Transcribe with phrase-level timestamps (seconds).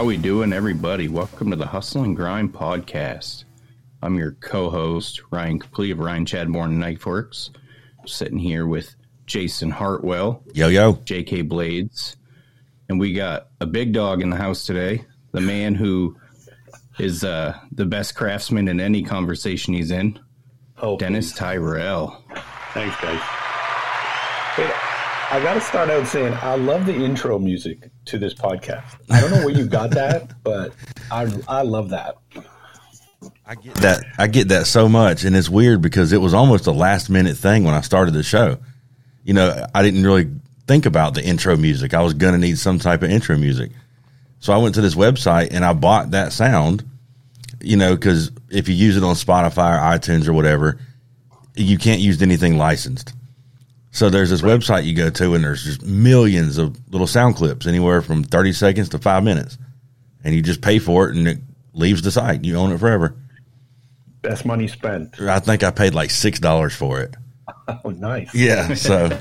[0.00, 1.08] How we doing, everybody?
[1.08, 3.44] Welcome to the Hustle and Grind podcast.
[4.00, 7.50] I'm your co-host, Ryan Complete of Ryan Chadbourne Knifeworks.
[8.06, 10.94] sitting here with Jason Hartwell, Yo yo.
[10.94, 12.16] JK Blades,
[12.88, 15.04] and we got a big dog in the house today.
[15.32, 16.16] The man who
[16.98, 20.18] is uh, the best craftsman in any conversation he's in,
[20.78, 22.24] Oh, Dennis Tyrell.
[22.72, 23.20] Thanks, guys.
[25.32, 28.96] I got to start out saying I love the intro music to this podcast.
[29.08, 30.74] I don't know where you got that, but
[31.08, 32.16] I I love that.
[33.46, 36.66] I get that I get that so much and it's weird because it was almost
[36.66, 38.58] a last minute thing when I started the show.
[39.22, 40.32] You know, I didn't really
[40.66, 41.94] think about the intro music.
[41.94, 43.70] I was going to need some type of intro music.
[44.40, 46.84] So I went to this website and I bought that sound,
[47.60, 50.78] you know, cuz if you use it on Spotify or iTunes or whatever,
[51.54, 53.12] you can't use anything licensed.
[53.92, 57.66] So there's this website you go to and there's just millions of little sound clips
[57.66, 59.58] anywhere from 30 seconds to 5 minutes.
[60.22, 61.38] And you just pay for it and it
[61.72, 62.44] leaves the site.
[62.44, 63.16] You own it forever.
[64.22, 65.18] Best money spent.
[65.20, 67.14] I think I paid like six dollars for it.
[67.84, 68.34] Oh, nice.
[68.34, 69.16] Yeah, so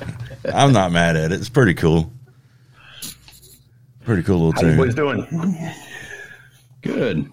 [0.54, 1.36] I'm not mad at it.
[1.40, 2.12] It's pretty cool.
[4.04, 5.28] Pretty cool How little you boys tune.
[5.30, 5.72] doing?
[6.82, 7.32] Good.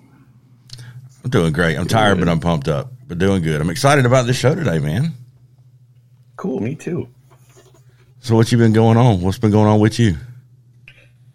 [1.24, 1.76] I'm doing great.
[1.78, 2.92] I'm tired, but I'm pumped up.
[3.08, 3.60] But doing good.
[3.60, 5.12] I'm excited about this show today, man.
[6.36, 6.60] Cool.
[6.60, 7.08] Me too.
[8.26, 9.20] So what you been going on?
[9.20, 10.16] What's been going on with you?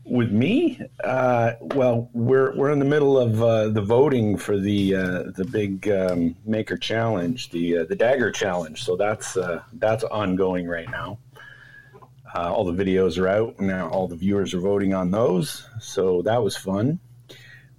[0.03, 4.95] With me, uh, well, we're we're in the middle of uh, the voting for the
[4.95, 8.83] uh, the big um, maker challenge, the uh, the dagger challenge.
[8.83, 11.17] So that's uh, that's ongoing right now.
[12.35, 13.87] Uh, all the videos are out now.
[13.87, 15.65] All the viewers are voting on those.
[15.79, 16.99] So that was fun.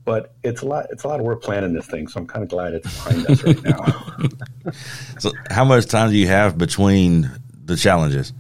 [0.07, 0.87] But it's a lot.
[0.89, 2.09] It's a lot of work planning this thing.
[2.09, 4.73] So I'm kind of glad it's behind us right now.
[5.19, 7.31] So how much time do you have between
[7.65, 8.33] the challenges?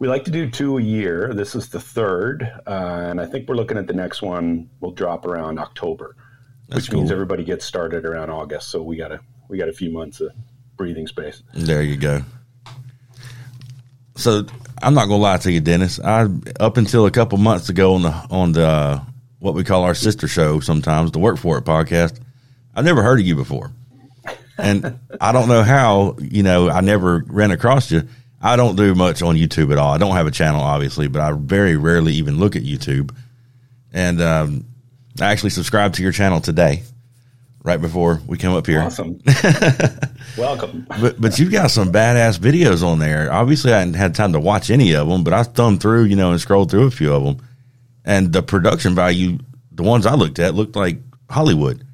[0.00, 1.34] We like to do two a year.
[1.34, 4.70] This is the third, uh, and I think we're looking at the next one.
[4.80, 6.16] will drop around October,
[6.68, 8.70] That's which means everybody gets started around August.
[8.70, 10.32] So we got a we got a few months of
[10.78, 11.42] breathing space.
[11.52, 12.22] There you go.
[14.16, 14.46] So
[14.82, 16.00] I'm not gonna lie to you, Dennis.
[16.00, 16.28] I
[16.58, 19.02] up until a couple months ago on the on the
[19.38, 22.18] what we call our sister show, sometimes the Work For It podcast.
[22.74, 23.70] I've never heard of you before,
[24.56, 26.16] and I don't know how.
[26.22, 28.08] You know, I never ran across you.
[28.40, 29.92] I don't do much on YouTube at all.
[29.92, 33.14] I don't have a channel, obviously, but I very rarely even look at YouTube.
[33.92, 34.64] And um,
[35.20, 36.82] I actually subscribed to your channel today,
[37.62, 38.80] right before we came up here.
[38.80, 39.20] Awesome.
[40.38, 40.86] Welcome.
[41.00, 43.30] But but you've got some badass videos on there.
[43.30, 46.16] Obviously, I hadn't had time to watch any of them, but I thumbed through, you
[46.16, 47.46] know, and scrolled through a few of them.
[48.04, 49.38] And the production value,
[49.72, 51.86] the ones I looked at, looked like Hollywood.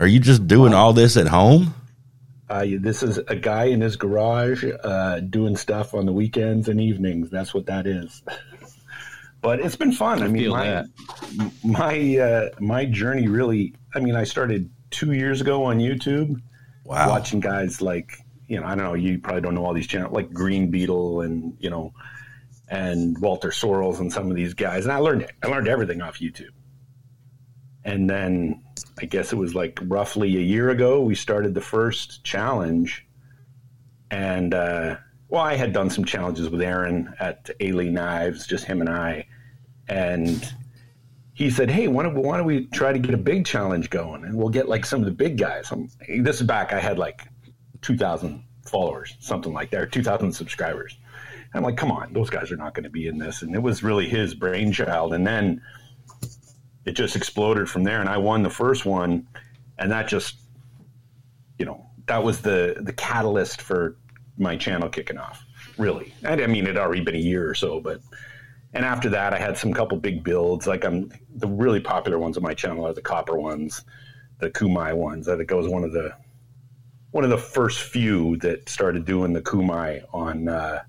[0.00, 1.74] Are you just doing all this at home?
[2.54, 6.80] Uh, this is a guy in his garage uh, doing stuff on the weekends and
[6.80, 7.28] evenings.
[7.28, 8.22] That's what that is.
[9.40, 10.22] but it's been fun.
[10.22, 10.86] I, mean, my that.
[11.64, 13.74] my uh, my journey really.
[13.92, 16.40] I mean, I started two years ago on YouTube.
[16.84, 17.08] Wow.
[17.08, 18.12] watching guys like
[18.46, 21.22] you know I don't know you probably don't know all these channels like Green Beetle
[21.22, 21.92] and you know
[22.68, 26.18] and Walter Sorrells and some of these guys and I learned I learned everything off
[26.18, 26.52] YouTube
[27.84, 28.63] and then
[28.98, 33.06] I guess it was like roughly a year ago we started the first challenge
[34.10, 34.96] and uh,
[35.28, 39.26] well I had done some challenges with Aaron at Ailey Knives just him and I
[39.88, 40.54] and
[41.34, 44.24] he said, "Hey, why don't, why don't we try to get a big challenge going,
[44.24, 45.88] and we'll get like some of the big guys." I'm,
[46.22, 46.72] this is back.
[46.72, 47.28] I had like
[47.82, 50.96] two thousand followers, something like that, or two thousand subscribers.
[51.52, 53.54] And I'm like, "Come on, those guys are not going to be in this." And
[53.54, 55.12] it was really his brainchild.
[55.12, 55.60] And then
[56.84, 58.00] it just exploded from there.
[58.00, 59.26] And I won the first one,
[59.78, 60.36] and that just,
[61.58, 63.96] you know, that was the the catalyst for
[64.38, 65.44] my channel kicking off.
[65.78, 68.00] Really, I mean, it already been a year or so, but
[68.74, 70.66] and after that, I had some couple big builds.
[70.66, 73.84] Like I'm the really popular ones on my channel are the copper ones,
[74.38, 75.28] the CuMai ones.
[75.28, 76.14] I think I was one of the
[77.12, 80.82] one of the first few that started doing the CuMai on uh,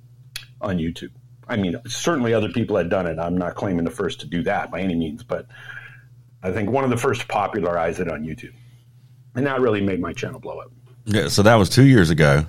[0.62, 1.12] on YouTube.
[1.48, 3.20] I mean, certainly other people had done it.
[3.20, 5.46] I'm not claiming the first to do that by any means, but
[6.44, 8.54] I think one of the first to popularize it on YouTube,
[9.36, 10.72] and that really made my channel blow up
[11.06, 12.46] Yeah, so that was two years ago.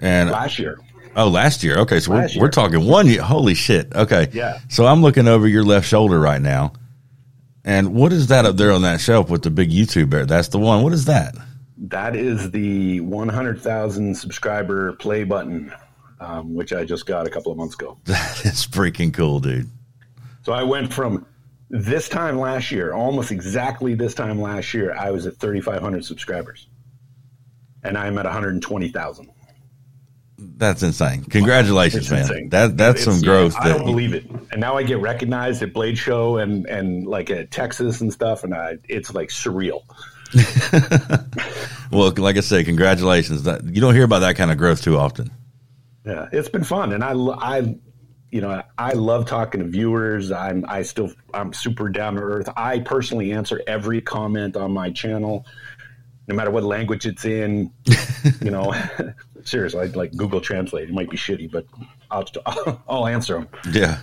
[0.00, 0.78] And last year.
[1.16, 1.78] oh, last year.
[1.78, 2.42] Okay, so we're, year.
[2.42, 3.22] we're talking one year.
[3.22, 3.94] Holy shit.
[3.94, 4.28] Okay.
[4.32, 4.58] Yeah.
[4.68, 6.72] So I'm looking over your left shoulder right now.
[7.64, 10.26] And what is that up there on that shelf with the big YouTube bear?
[10.26, 10.82] That's the one.
[10.82, 11.34] What is that?
[11.78, 15.72] That is the 100,000 subscriber play button,
[16.20, 17.98] um, which I just got a couple of months ago.
[18.04, 19.70] That is freaking cool, dude.
[20.42, 21.24] So I went from
[21.74, 26.68] this time last year, almost exactly this time last year, I was at 3,500 subscribers.
[27.82, 29.30] And I'm at 120,000.
[30.38, 31.24] That's insane.
[31.24, 32.20] Congratulations, man.
[32.22, 32.48] insane.
[32.50, 33.56] That that's It's- some growth.
[33.58, 34.24] I that don't believe it.
[34.52, 38.42] And now I get recognized at Blade Show and and like at Texas and stuff,
[38.44, 39.82] and I, it's like surreal.
[41.90, 43.44] well, like I say, congratulations.
[43.44, 45.30] That you don't hear about that kind of growth too often.
[46.06, 47.76] Yeah, it's been fun, and I, I,
[48.34, 50.32] you know, I love talking to viewers.
[50.32, 52.48] I'm, I still, I'm super down to earth.
[52.56, 55.46] I personally answer every comment on my channel,
[56.26, 57.70] no matter what language it's in.
[58.42, 58.74] you know,
[59.44, 60.88] seriously, I, like Google Translate.
[60.88, 61.64] It might be shitty, but
[62.10, 62.26] I'll,
[62.88, 63.48] I'll answer them.
[63.70, 64.00] Yeah.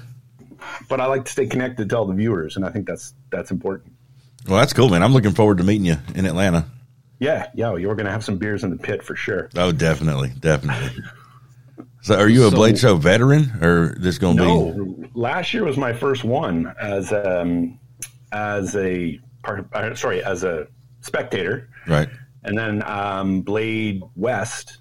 [0.88, 3.52] But I like to stay connected to all the viewers, and I think that's that's
[3.52, 3.92] important.
[4.48, 5.04] Well, that's cool, man.
[5.04, 6.68] I'm looking forward to meeting you in Atlanta.
[7.20, 9.50] Yeah, yeah, you're going to have some beers in the pit for sure.
[9.58, 11.04] Oh, definitely, definitely.
[12.02, 14.48] So, are you a So- Blade Show veteran, or this going to be?
[14.48, 17.80] No, last year was my first one as um,
[18.32, 19.68] as a part.
[19.74, 20.68] Uh, sorry, as a
[21.02, 22.10] spectator, Right.
[22.44, 24.80] and then um, Blade West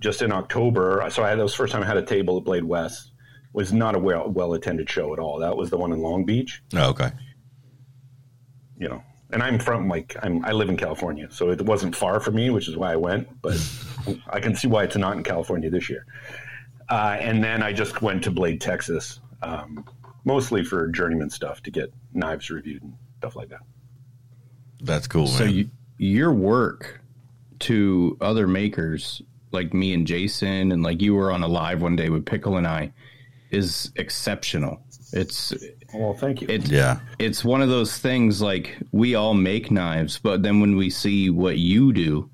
[0.00, 1.06] just in October.
[1.10, 3.10] So I had that was the first time I had a table at Blade West.
[3.54, 5.38] Was not a well well attended show at all.
[5.38, 6.62] That was the one in Long Beach.
[6.74, 7.10] Oh, okay.
[8.78, 12.18] You know, and I'm from like I'm I live in California, so it wasn't far
[12.20, 13.28] from me, which is why I went.
[13.42, 13.56] But
[14.30, 16.06] I can see why it's not in California this year.
[16.92, 19.82] Uh, and then I just went to Blade, Texas, um,
[20.26, 23.60] mostly for journeyman stuff to get knives reviewed and stuff like that.
[24.82, 25.32] That's cool, man.
[25.32, 27.00] So you, your work
[27.60, 29.22] to other makers
[29.52, 32.58] like me and Jason, and like you were on a live one day with Pickle
[32.58, 32.92] and I,
[33.50, 34.84] is exceptional.
[35.14, 35.54] It's
[35.94, 36.48] Well, thank you.
[36.50, 37.00] it, yeah.
[37.18, 41.30] it's one of those things like we all make knives, but then when we see
[41.30, 42.28] what you do,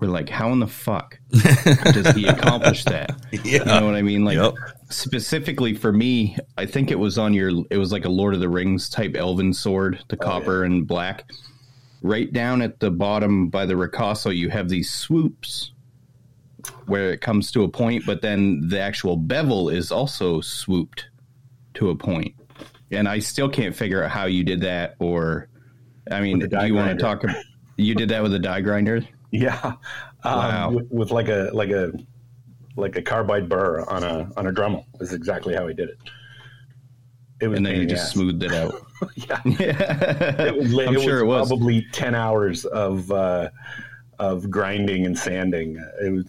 [0.00, 3.10] we're like, how in the fuck does he accomplish that?
[3.44, 4.24] You know what I mean?
[4.24, 4.54] Like Yep.
[4.88, 8.40] specifically for me, I think it was on your it was like a Lord of
[8.40, 11.30] the Rings type elven sword, the copper and black.
[12.02, 15.72] Right down at the bottom by the ricasso, you have these swoops
[16.86, 21.08] where it comes to a point, but then the actual bevel is also swooped
[21.74, 22.34] to a point.
[22.90, 25.48] And I still can't figure out how you did that or
[26.10, 27.36] I mean, do you want to talk about
[27.76, 29.02] you did that with a die grinder?
[29.32, 29.76] Yeah, um,
[30.24, 30.70] Wow.
[30.72, 31.92] with, with like a like a
[32.76, 35.98] like a carbide burr on a on a Dremel is exactly how he did it.
[37.40, 38.12] It was And then pain you in the just ass.
[38.12, 38.74] smoothed it out.
[39.14, 39.40] yeah.
[39.44, 40.42] yeah.
[40.46, 41.48] It was, I'm it sure it was.
[41.48, 43.50] probably ten hours of uh,
[44.18, 45.76] of grinding and sanding.
[46.04, 46.26] It was,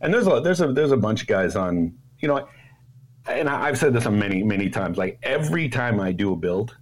[0.00, 2.48] and there's a there's a there's a bunch of guys on you know,
[3.28, 4.98] and I, I've said this on many many times.
[4.98, 6.76] Like every time I do a build,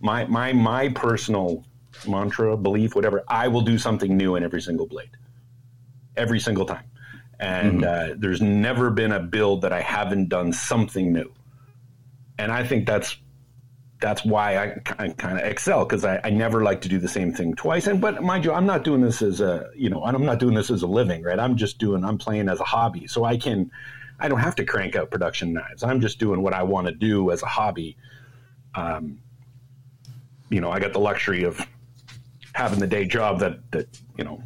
[0.00, 1.64] my my my personal
[2.06, 5.10] mantra, belief, whatever, I will do something new in every single blade,
[6.16, 6.84] every single time.
[7.38, 11.32] And uh, there's never been a build that I haven't done something new,
[12.38, 13.16] and I think that's
[14.02, 17.32] that's why I, kind of excel because I, I never like to do the same
[17.32, 17.86] thing twice.
[17.86, 20.54] And but mind you, I'm not doing this as a you know I'm not doing
[20.54, 21.38] this as a living, right?
[21.38, 23.70] I'm just doing I'm playing as a hobby, so I can
[24.20, 25.82] I don't have to crank out production knives.
[25.82, 27.96] I'm just doing what I want to do as a hobby.
[28.74, 29.20] Um,
[30.48, 31.66] you know, I got the luxury of
[32.54, 34.42] having the day job that that you know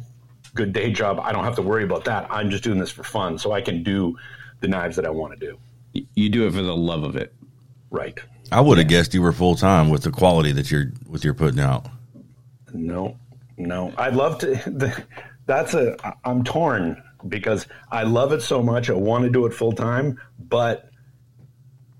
[0.55, 1.19] good day job.
[1.19, 2.27] I don't have to worry about that.
[2.31, 4.15] I'm just doing this for fun, so I can do
[4.59, 5.45] the knives that I want to
[5.93, 6.03] do.
[6.15, 7.33] You do it for the love of it.
[7.91, 8.17] Right.
[8.51, 11.33] I would have guessed you were full time with the quality that you're with you're
[11.33, 11.87] putting out.
[12.73, 13.17] No,
[13.57, 13.93] no.
[13.97, 14.55] I'd love to.
[14.77, 15.03] The,
[15.45, 15.95] that's a.
[16.25, 18.89] I'm torn because I love it so much.
[18.89, 20.89] I want to do it full time, but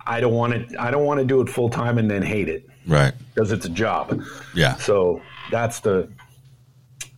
[0.06, 0.74] I don't want it.
[0.78, 3.14] I don't want to do it full time and then hate it Right.
[3.34, 4.22] because it's a job.
[4.54, 4.76] Yeah.
[4.76, 6.10] So that's the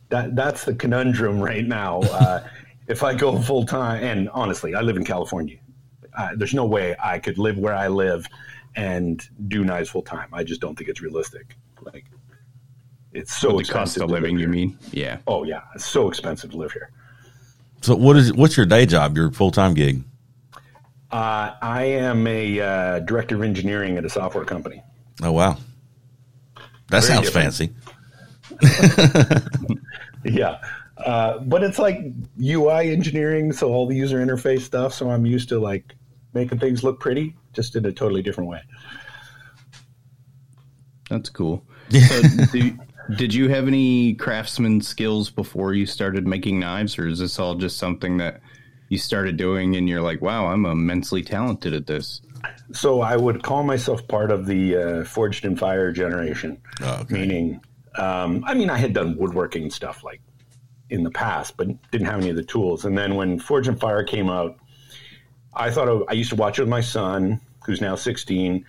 [0.09, 2.01] that that's the conundrum right now.
[2.01, 2.47] Uh,
[2.87, 5.57] if I go full time, and honestly, I live in California.
[6.17, 8.25] Uh, there's no way I could live where I live
[8.75, 10.29] and do knives full time.
[10.33, 11.55] I just don't think it's realistic.
[11.81, 12.05] Like
[13.13, 14.49] it's so the cost expensive of to live you here.
[14.49, 14.77] mean?
[14.91, 15.17] Yeah.
[15.27, 16.91] Oh yeah, it's so expensive to live here.
[17.81, 19.15] So what is what's your day job?
[19.15, 20.03] Your full time gig?
[21.11, 24.83] Uh, I am a uh, director of engineering at a software company.
[25.23, 25.57] Oh wow.
[26.89, 27.45] That Very sounds different.
[27.45, 27.69] fancy.
[30.25, 30.59] Yeah.
[30.97, 31.99] Uh, but it's like
[32.41, 34.93] UI engineering, so all the user interface stuff.
[34.93, 35.95] So I'm used to like
[36.33, 38.61] making things look pretty, just in a totally different way.
[41.09, 41.63] That's cool.
[41.91, 42.77] So do,
[43.17, 47.55] did you have any craftsman skills before you started making knives, or is this all
[47.55, 48.41] just something that
[48.89, 52.21] you started doing and you're like, wow, I'm immensely talented at this?
[52.73, 57.13] So I would call myself part of the uh, forged in fire generation, Oh, okay.
[57.15, 57.59] meaning,
[57.95, 60.21] um, I mean, I had done woodworking stuff like
[60.89, 62.85] in the past, but didn't have any of the tools.
[62.85, 64.57] And then when Forge and Fire came out,
[65.53, 68.65] I thought I, I used to watch it with my son, who's now 16.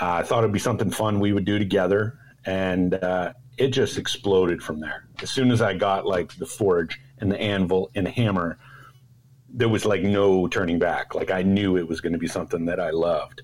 [0.00, 3.98] Uh, I thought it'd be something fun we would do together, and uh, it just
[3.98, 5.08] exploded from there.
[5.22, 8.58] As soon as I got like the forge and the anvil and the hammer,
[9.48, 11.14] there was like no turning back.
[11.14, 13.42] Like I knew it was going to be something that I loved,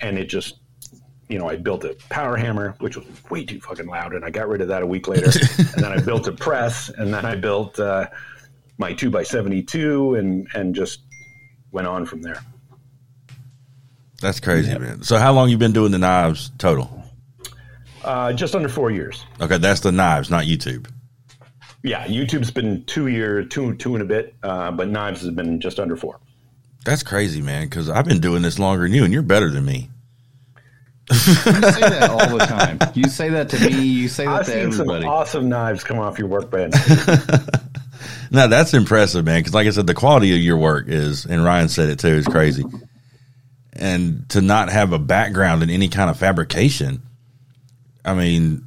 [0.00, 0.58] and it just,
[1.28, 4.30] you know, I built a power hammer, which was way too fucking loud, and I
[4.30, 5.26] got rid of that a week later.
[5.58, 8.08] and then I built a press, and then I built uh,
[8.78, 11.00] my two by seventy two, and and just
[11.72, 12.40] went on from there.
[14.20, 15.02] That's crazy, man.
[15.02, 17.04] So how long you been doing the knives total?
[18.02, 19.24] Uh, just under four years.
[19.40, 20.88] Okay, that's the knives, not YouTube.
[21.82, 25.60] Yeah, YouTube's been two year, two two and a bit, uh, but knives has been
[25.60, 26.20] just under four.
[26.84, 27.66] That's crazy, man.
[27.66, 29.90] Because I've been doing this longer than you, and you're better than me.
[31.10, 32.78] You say that all the time.
[32.94, 33.80] You say that to me.
[33.82, 35.02] You say that I've to seen everybody.
[35.02, 36.74] some awesome knives come off your workbench.
[38.30, 39.38] No, that's impressive, man.
[39.38, 42.08] Because like I said, the quality of your work is, and Ryan said it too,
[42.08, 42.64] is crazy.
[43.72, 47.02] And to not have a background in any kind of fabrication,
[48.04, 48.66] I mean,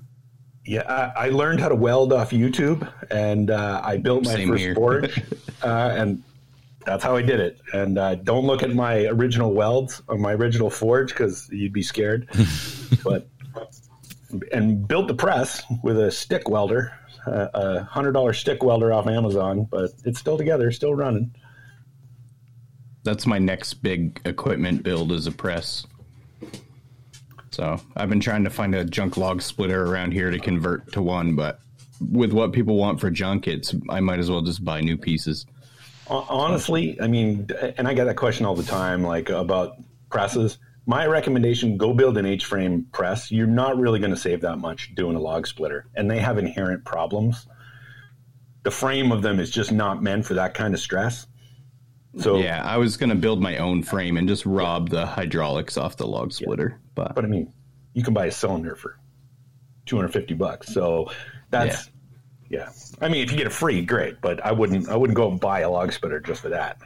[0.66, 0.84] yeah,
[1.18, 4.62] I, I learned how to weld off YouTube, and uh, I built my Same first
[4.64, 4.76] here.
[4.76, 5.22] forge,
[5.64, 6.24] uh, and
[6.86, 7.60] that's how I did it.
[7.74, 11.84] And uh, don't look at my original welds or my original forge because you'd be
[11.84, 12.28] scared.
[13.04, 13.28] but
[14.52, 16.94] and built the press with a stick welder,
[17.26, 21.34] uh, a hundred dollar stick welder off Amazon, but it's still together, still running.
[23.04, 25.86] That's my next big equipment build is a press.
[27.52, 31.02] So I've been trying to find a junk log splitter around here to convert to
[31.02, 31.60] one, but
[32.00, 35.46] with what people want for junk, it's I might as well just buy new pieces.
[36.10, 37.48] Hon- Honestly, I mean,
[37.78, 39.78] and I get that question all the time, like about
[40.10, 40.58] presses.
[40.86, 43.32] My recommendation: go build an H-frame press.
[43.32, 46.38] You're not really going to save that much doing a log splitter, and they have
[46.38, 47.48] inherent problems.
[48.64, 51.28] The frame of them is just not meant for that kind of stress.
[52.18, 55.96] So, Yeah, I was gonna build my own frame and just rob the hydraulics off
[55.96, 57.54] the log splitter, but but I mean,
[57.94, 58.98] you can buy a cylinder for
[59.86, 60.74] 250 bucks.
[60.74, 61.12] So
[61.52, 61.92] that's yeah.
[63.00, 64.22] I mean, if you get it free, great.
[64.22, 64.90] But I wouldn't.
[64.90, 66.78] I wouldn't go and buy a log splitter just for that.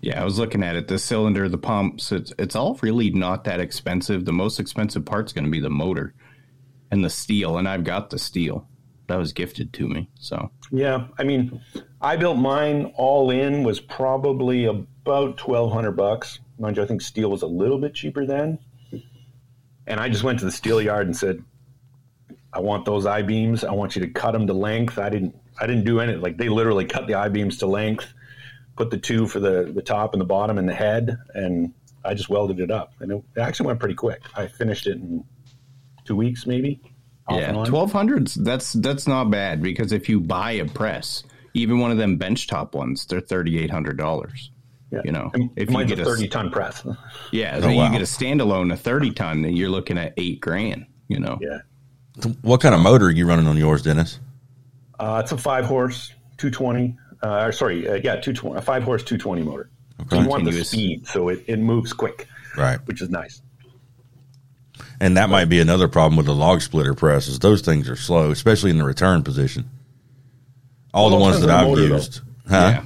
[0.00, 0.86] Yeah, I was looking at it.
[0.86, 4.24] The cylinder, the pumps, it's it's all really not that expensive.
[4.24, 6.14] The most expensive part's going to be the motor
[6.90, 8.68] and the steel, and I've got the steel
[9.08, 10.08] that was gifted to me.
[10.20, 11.60] So Yeah, I mean,
[12.00, 16.38] I built mine all in was probably about twelve hundred bucks.
[16.58, 18.58] Mind you, I think steel was a little bit cheaper then.
[19.86, 21.42] And I just went to the steel yard and said,
[22.52, 23.64] "I want those I beams.
[23.64, 25.34] I want you to cut them to length." I didn't.
[25.60, 26.14] I didn't do any.
[26.14, 28.12] Like they literally cut the I beams to length,
[28.76, 31.72] put the two for the the top and the bottom and the head, and
[32.04, 32.92] I just welded it up.
[33.00, 34.20] And it, it actually went pretty quick.
[34.36, 35.24] I finished it in
[36.04, 36.80] two weeks, maybe.
[37.30, 38.34] yeah, and twelve hundreds.
[38.34, 41.24] That's that's not bad because if you buy a press,
[41.54, 44.50] even one of them benchtop ones, they're thirty eight hundred dollars.
[44.90, 45.02] Yeah.
[45.04, 46.82] You know, And if you mine's get a a thirty ton press.
[47.30, 47.84] yeah, Oh, then wow.
[47.86, 50.86] you get a standalone, a thirty ton, then you're looking at eight grand.
[51.08, 51.58] You know, yeah.
[52.42, 54.18] What kind of motor are you running on yours, Dennis?
[54.98, 56.96] Uh, it's a five horse, 220.
[57.22, 59.70] Uh, or sorry, uh, yeah, 220, a five horse 220 motor.
[60.10, 62.78] So you want the speed, so it, it moves quick, Right.
[62.86, 63.42] which is nice.
[65.00, 67.38] And that might be another problem with the log splitter presses.
[67.40, 69.68] Those things are slow, especially in the return position.
[70.94, 72.20] All Well, the ones that depends I've motor, used.
[72.48, 72.54] Huh?
[72.56, 72.84] yeah,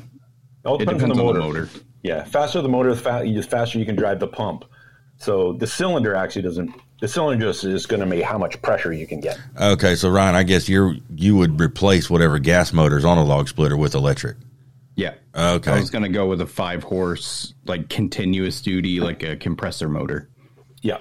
[0.64, 1.68] All it depends, depends on the motor.
[2.02, 4.64] Yeah, faster the motor, the fa- the faster you can drive the pump.
[5.18, 6.74] So the cylinder actually doesn't.
[7.02, 9.36] The cylinder just is going to be how much pressure you can get.
[9.60, 13.48] Okay, so Ryan, I guess you're you would replace whatever gas motors on a log
[13.48, 14.36] splitter with electric.
[14.94, 15.14] yeah.
[15.34, 15.72] Okay.
[15.72, 20.28] I was gonna go with a five horse, like continuous duty, like a compressor motor.
[20.80, 20.98] Yeah,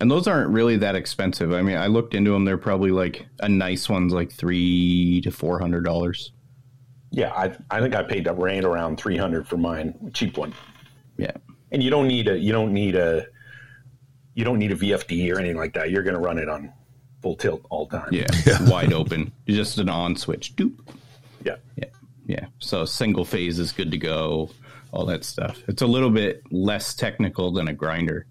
[0.00, 1.52] And those aren't really that expensive.
[1.52, 5.30] I mean, I looked into them; they're probably like a nice one's like three to
[5.30, 6.32] four hundred dollars.
[7.10, 7.32] yeah.
[7.34, 10.54] I I think I paid right around 300 for mine, cheap one.
[11.18, 11.32] Yeah,
[11.70, 13.26] And you don't need a you don't need a
[14.34, 15.90] you don't need a VFD or anything like that.
[15.90, 16.72] You're going to run it on
[17.22, 18.08] full tilt all the time.
[18.12, 18.26] yeah,
[18.68, 20.54] wide open, just an on switch.
[20.56, 20.74] Doop.
[21.44, 21.56] yeah.
[21.76, 21.84] Yeah,
[22.26, 22.46] yeah.
[22.58, 24.50] So single phase is good to go.
[24.92, 25.60] All that stuff.
[25.66, 28.26] It's a little bit less technical than a grinder.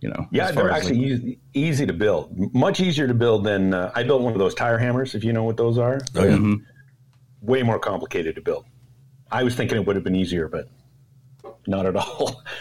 [0.00, 0.26] You know.
[0.30, 2.54] Yeah, as they're actually like- easy, easy to build.
[2.54, 5.14] Much easier to build than uh, I built one of those tire hammers.
[5.14, 6.30] If you know what those are, Oh yeah.
[6.36, 6.54] Mm-hmm.
[7.46, 8.64] way more complicated to build.
[9.30, 10.68] I was thinking it would have been easier, but
[11.66, 12.42] not at all.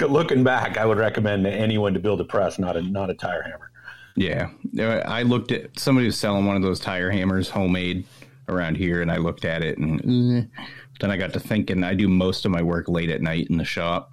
[0.00, 3.14] Looking back, I would recommend to anyone to build a press, not a not a
[3.14, 3.70] tire hammer.
[4.16, 8.04] Yeah, Uh, I looked at somebody was selling one of those tire hammers, homemade,
[8.48, 10.60] around here, and I looked at it, and eh.
[11.00, 11.84] then I got to thinking.
[11.84, 14.10] I do most of my work late at night in the shop.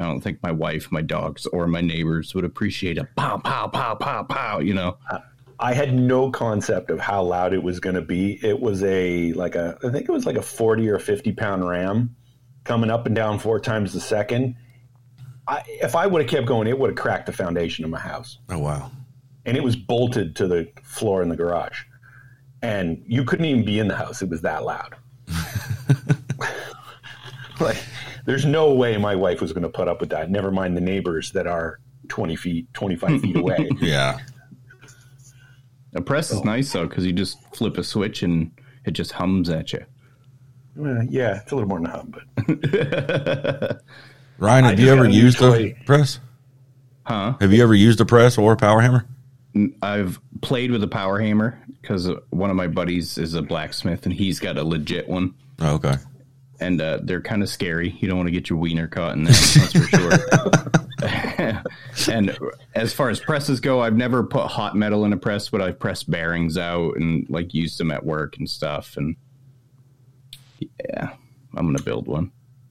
[0.00, 3.66] I don't think my wife, my dogs, or my neighbors would appreciate a pow, pow,
[3.66, 4.60] pow, pow, pow.
[4.60, 4.96] You know,
[5.58, 8.38] I had no concept of how loud it was going to be.
[8.42, 11.68] It was a like a I think it was like a forty or fifty pound
[11.68, 12.14] ram
[12.64, 14.54] coming up and down four times a second.
[15.48, 17.98] I, if I would have kept going, it would have cracked the foundation of my
[17.98, 18.38] house.
[18.50, 18.90] Oh wow.
[19.46, 21.84] and it was bolted to the floor in the garage.
[22.60, 24.20] And you couldn't even be in the house.
[24.20, 24.96] It was that loud.
[27.60, 27.76] like,
[28.26, 30.30] there's no way my wife was going to put up with that.
[30.30, 33.68] Never mind the neighbors that are 20 feet, 25 feet away.
[33.80, 34.18] Yeah.
[35.94, 38.52] A press is nice though because you just flip a switch and
[38.84, 39.84] it just hums at you.
[40.80, 43.80] Uh, yeah, it's a little more than a hum, but
[44.38, 46.20] Ryan, have you ever got a used a press?
[47.04, 47.34] Huh?
[47.40, 49.06] Have you ever used a press or a power hammer?
[49.82, 54.12] I've played with a power hammer because one of my buddies is a blacksmith and
[54.14, 55.34] he's got a legit one.
[55.60, 55.94] Oh, okay.
[56.60, 57.96] and uh, they're kind of scary.
[57.98, 61.62] You don't want to get your wiener caught in them, that's for sure.
[62.14, 62.38] and
[62.74, 65.78] as far as presses go, I've never put hot metal in a press, but I've
[65.80, 68.96] pressed bearings out and like used them at work and stuff.
[68.96, 69.16] And
[70.60, 71.10] yeah,
[71.56, 72.30] I'm gonna build one.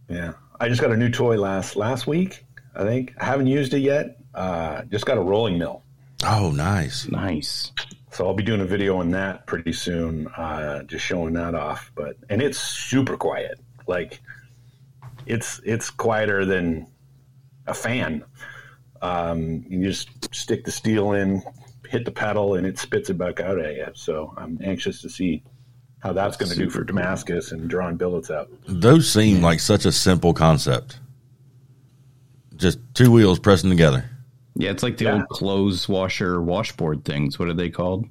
[0.09, 0.33] yeah.
[0.59, 2.43] I just got a new toy last last week,
[2.75, 3.13] I think.
[3.19, 4.17] I haven't used it yet.
[4.33, 5.83] Uh, just got a rolling mill.
[6.25, 7.07] Oh, nice.
[7.07, 7.71] Nice.
[8.11, 11.91] So I'll be doing a video on that pretty soon, uh, just showing that off.
[11.95, 13.59] But and it's super quiet.
[13.85, 14.19] Like
[15.25, 16.87] it's it's quieter than
[17.67, 18.23] a fan.
[19.01, 21.43] Um, you just stick the steel in,
[21.87, 23.87] hit the pedal, and it spits it back out at you.
[23.93, 25.43] So I'm anxious to see
[25.99, 28.49] how that's going to do for Damascus and drawing billets out.
[28.67, 30.99] Those seem like such a simple concept.
[32.55, 34.09] Just two wheels pressing together.
[34.55, 35.13] Yeah, it's like the Yeah.
[35.15, 37.37] old clothes washer washboard things.
[37.37, 38.05] What are they called?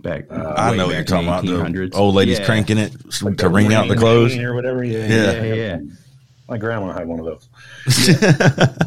[0.00, 1.44] Back, I know what you're talking in about.
[1.44, 1.94] The 1800s.
[1.96, 2.44] old ladies Yeah.
[2.46, 4.36] cranking it s- to wring out the clothes.
[4.36, 4.84] or whatever.
[4.84, 5.42] Yeah, Yeah.
[5.42, 5.78] Yeah, yeah.
[6.48, 7.48] My grandma had one of those.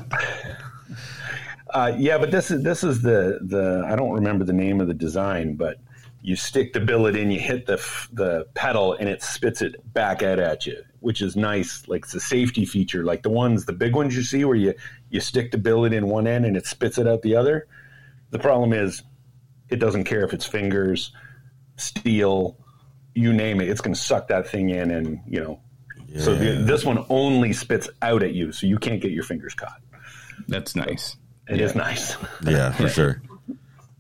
[1.74, 4.88] uh, yeah, but this is this is the the I don't remember the name of
[4.88, 5.78] the design, but
[6.24, 9.76] you stick the billet in, you hit the f- the pedal, and it spits it
[9.94, 11.88] back out at you, which is nice.
[11.88, 14.74] Like it's a safety feature, like the ones the big ones you see where you
[15.10, 17.68] you stick the billet in one end and it spits it out the other.
[18.30, 19.04] The problem is,
[19.70, 21.12] it doesn't care if it's fingers,
[21.78, 22.58] steel,
[23.16, 23.70] you name it.
[23.70, 25.60] It's going to suck that thing in, and you know
[26.08, 26.22] Yeah.
[26.22, 29.54] so the, this one only spits out at you, so you can't get your fingers
[29.54, 29.82] caught.
[30.48, 31.18] That's nice.
[31.50, 32.16] It is nice.
[32.46, 33.22] Yeah, for sure.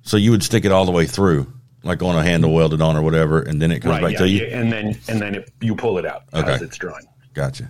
[0.03, 1.51] So you would stick it all the way through,
[1.83, 4.29] like on a handle welded on or whatever, and then it comes back yeah, to
[4.29, 4.45] you.
[4.45, 6.51] yeah, and then and then it, you pull it out Okay.
[6.53, 7.05] as it's drawing.
[7.33, 7.69] Gotcha.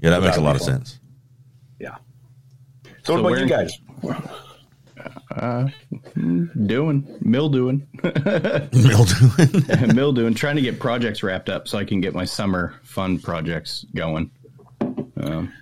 [0.00, 0.84] Yeah, that makes a lot of fun.
[0.84, 0.98] sense.
[1.78, 1.96] Yeah.
[2.84, 3.78] So, So what about you guys?
[6.66, 7.86] Doing mildewing,
[8.72, 9.94] Mildew.
[9.94, 13.84] mildewing, trying to get projects wrapped up so I can get my summer fun projects
[13.94, 14.30] going.
[14.80, 15.52] Um,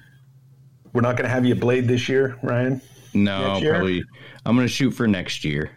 [0.92, 2.80] We're not going to have you blade this year, Ryan.
[3.14, 3.70] no, year?
[3.72, 4.04] probably
[4.44, 5.70] I'm going to shoot for next year.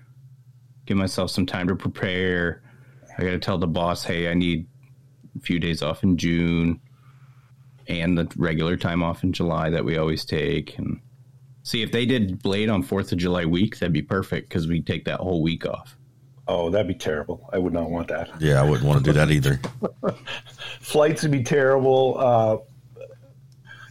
[0.86, 2.62] Give myself some time to prepare.
[3.18, 4.68] I got to tell the boss, hey, I need
[5.38, 6.80] a few days off in June
[7.88, 10.78] and the regular time off in July that we always take.
[10.78, 11.00] And
[11.64, 14.86] see if they did blade on Fourth of July week, that'd be perfect because we'd
[14.88, 15.98] take that whole week off.
[16.48, 17.50] Oh, that'd be terrible.
[17.52, 18.30] I would not want that.
[18.40, 19.60] yeah, I wouldn't want to do that either.
[20.80, 22.18] Flights would be terrible.
[22.20, 22.58] Uh,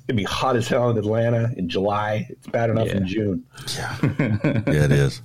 [0.06, 2.26] it'd be hot as hell in Atlanta in July.
[2.30, 3.44] It's bad enough in June.
[3.76, 3.96] Yeah.
[4.02, 5.20] Yeah, it is.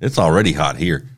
[0.00, 1.08] It's already hot here.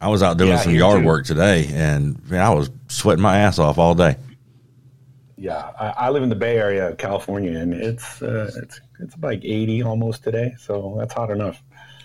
[0.00, 1.06] I was out doing Yeah, some yard too.
[1.06, 4.16] work today, and man, I was sweating my ass off all day.
[5.36, 9.16] Yeah, I, I live in the Bay Area of California, and it's uh, it's it's
[9.20, 11.62] like eighty almost today, so that's hot enough.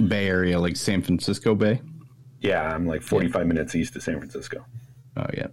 [0.08, 1.82] Bay Area, like San Francisco Bay.
[2.42, 4.66] Yeah, I'm like forty five minutes east of San Francisco,
[5.18, 5.48] Oh yeah,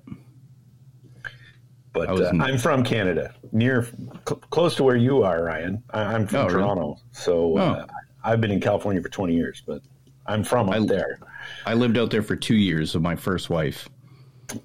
[1.93, 3.85] but I was uh, in- I'm from Canada, near
[4.27, 5.83] cl- close to where you are, Ryan.
[5.91, 6.55] I, I'm from Oh, really?
[6.55, 7.87] Toronto, so uh,
[8.25, 9.83] I've been in California for twenty years, but
[10.31, 11.19] I'm from up I- there.
[11.67, 13.89] I lived out there for two years with my first wife,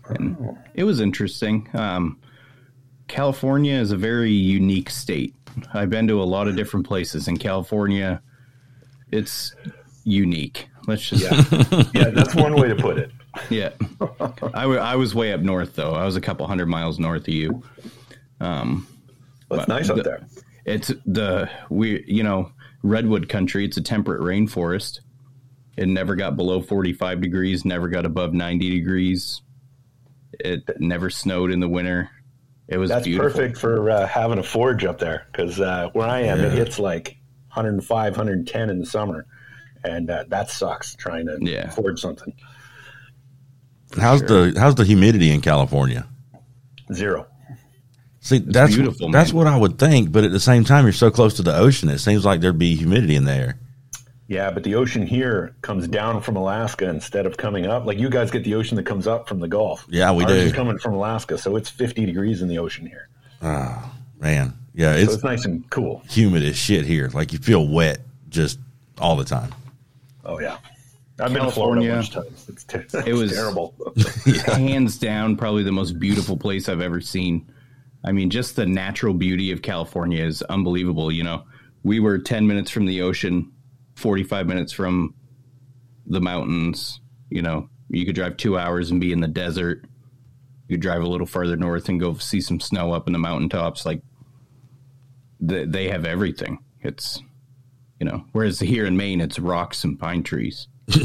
[0.10, 1.68] and it was interesting.
[1.74, 2.20] Um,
[3.08, 5.36] California is a very unique state.
[5.74, 8.22] I've been to a lot of different places in California.
[9.12, 9.56] It's
[10.04, 10.68] unique.
[10.88, 13.12] Let's just Yeah, yeah, that's one way to put it.
[13.50, 13.70] yeah.
[14.54, 15.92] I, w- I was way up north though.
[15.94, 17.64] I was a couple hundred miles north of you.
[18.40, 18.88] Um,
[19.50, 20.28] Well, it's nice the- up there.
[20.66, 22.52] It's the we you know
[22.84, 23.66] redwood country.
[23.66, 25.00] It's a temperate rainforest.
[25.78, 27.66] It never got below forty five degrees.
[27.66, 29.42] Never got above ninety degrees.
[30.40, 32.10] It never snowed in the winter.
[32.68, 33.32] It was That's beautiful.
[33.32, 36.50] perfect for uh, having a forge up there because uh, where I am, it Yeah.
[36.60, 37.18] hits like
[37.54, 39.28] 105, 110 in the summer,
[39.84, 41.70] and uh, that sucks trying to Yeah.
[41.70, 42.34] forge something.
[43.98, 46.08] How's the how's the humidity in California?
[46.94, 47.28] Zero.
[48.20, 49.38] See, that's beautiful, that's man.
[49.38, 51.90] what I would think, but at the same time, you're so close to the ocean.
[51.90, 53.60] It seems like there'd be humidity in there.
[54.28, 57.86] Yeah, but the ocean here comes down from Alaska instead of coming up.
[57.86, 59.86] Like you guys get the ocean that comes up from the Gulf.
[59.90, 60.40] Yeah, we Ours do.
[60.40, 63.08] is coming from Alaska, so it's 50 degrees in the ocean here.
[63.44, 66.02] Oh man, yeah, So it's it's nice and cool.
[66.10, 67.10] humid as shit here.
[67.14, 68.58] Like you feel wet just
[68.98, 69.54] all the time.
[70.26, 70.58] Oh yeah,
[71.20, 72.50] I've been to Florida California, a bunch of times.
[72.50, 73.76] It's, ter- it was- terrible.
[74.48, 77.46] Hands down, probably the most beautiful place I've ever seen.
[78.04, 81.12] I mean, just the natural beauty of California is unbelievable.
[81.12, 81.44] You know,
[81.84, 83.52] we were 10 minutes from the ocean,
[83.96, 85.16] 45 minutes from
[86.06, 87.00] the mountains.
[87.30, 89.86] You know, you could drive two hours and be in the desert.
[90.68, 93.20] You could drive a little further north and go see some snow up in the
[93.20, 93.86] mountaintops.
[93.86, 94.02] Like,
[95.40, 96.60] they, they have everything.
[96.82, 97.22] It's,
[98.00, 100.68] you know, whereas here in Maine, it's rocks and pine trees.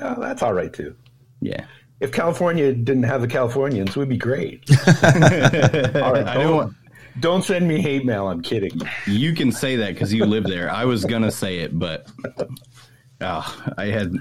[0.00, 0.94] Oh, that's all right too.
[1.40, 1.64] Yeah.
[2.00, 4.64] If California didn't have the Californians, we'd be great.
[4.86, 6.76] all right, I don't, don't want,
[7.20, 8.28] don't send me hate mail.
[8.28, 8.78] I'm kidding.
[9.06, 10.70] you can say that because you live there.
[10.70, 12.06] I was gonna say it, but
[13.20, 13.48] uh,
[13.78, 14.14] I had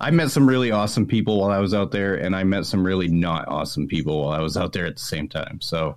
[0.00, 2.84] I met some really awesome people while I was out there, and I met some
[2.86, 5.60] really not awesome people while I was out there at the same time.
[5.60, 5.96] So,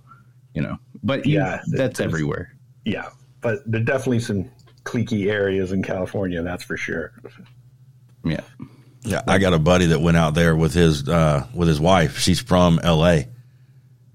[0.54, 2.54] you know, but you- Yeah, that's everywhere.
[2.84, 3.10] Yeah,
[3.40, 4.50] but there are definitely some
[4.84, 6.42] cliquey areas in California.
[6.42, 7.12] That's for sure.
[8.24, 8.40] Yeah,
[9.02, 12.18] Yeah, I got a buddy that went out there with his uh, with his wife.
[12.18, 13.28] She's from L.A.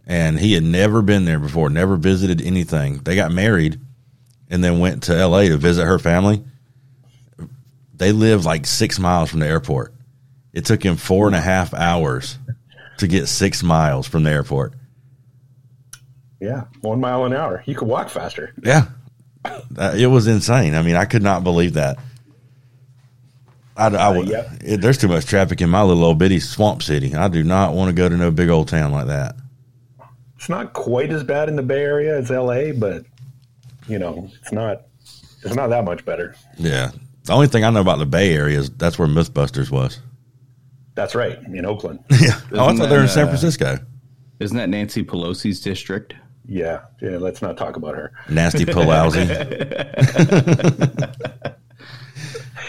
[0.08, 2.98] and he had never been there before, never visited anything.
[3.00, 3.80] They got married
[4.50, 5.50] and then went to L.A.
[5.50, 6.44] to visit her family.
[7.96, 9.94] They live like six miles from the airport.
[10.54, 12.38] It took him four and a half hours
[13.00, 14.74] to get six miles from the airport.
[16.40, 17.64] Yeah, one mile an hour.
[17.66, 18.54] You could walk faster.
[18.64, 18.86] Yeah,
[19.44, 20.76] Uh, it was insane.
[20.76, 21.98] I mean, I could not believe that.
[23.78, 24.52] I, I would- yeah.
[24.62, 27.14] it- there's too much traffic in my little old bitty swamp city.
[27.16, 29.36] I do not want to go to no big old town like that.
[30.46, 33.04] It's not quite as bad in the Bay Area as L.A., but
[33.88, 34.84] you know, it's not.
[35.44, 36.36] It's not that much better.
[36.60, 36.92] Yeah,
[37.24, 40.00] the only thing I know about the Bay Area is that's where MythBusters was.
[40.94, 42.04] That's right in Oakland.
[42.22, 43.80] Yeah, oh, I thought they were in that, San uh, Francisco.
[44.40, 46.14] isn't that Nancy Pelosi's district?
[46.46, 47.18] yeah, yeah.
[47.18, 48.12] Let's not talk about her.
[48.30, 49.26] Nasty Pelosi.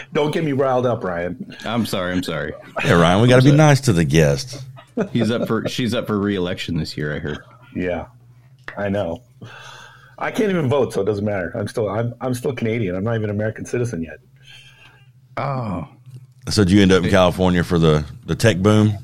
[0.13, 1.55] Don't get me riled up, Ryan.
[1.63, 2.53] I'm sorry, I'm sorry.
[2.83, 4.65] yeah, Ryan, we got to be nice to the guests.
[5.11, 7.15] He's up for she's up for re-election this year.
[7.15, 7.37] I heard.
[7.75, 8.07] Yeah,
[8.77, 9.23] I know.
[10.17, 11.51] I can't even vote, so it doesn't matter.
[11.55, 12.95] I'm still I'm I'm still Canadian.
[12.95, 14.19] I'm not even an American citizen yet.
[15.37, 15.87] Oh,
[16.49, 18.97] So did you end up in California for the the tech boom?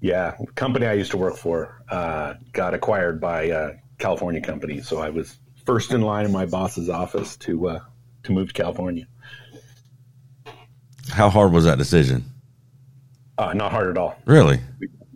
[0.00, 4.98] Yeah, company I used to work for uh, got acquired by a California company, so
[4.98, 7.80] I was first in line in my boss's office to uh,
[8.24, 9.06] to move to California.
[11.10, 12.24] How hard was that decision?
[13.38, 14.16] Uh, not hard at all.
[14.24, 14.60] Really?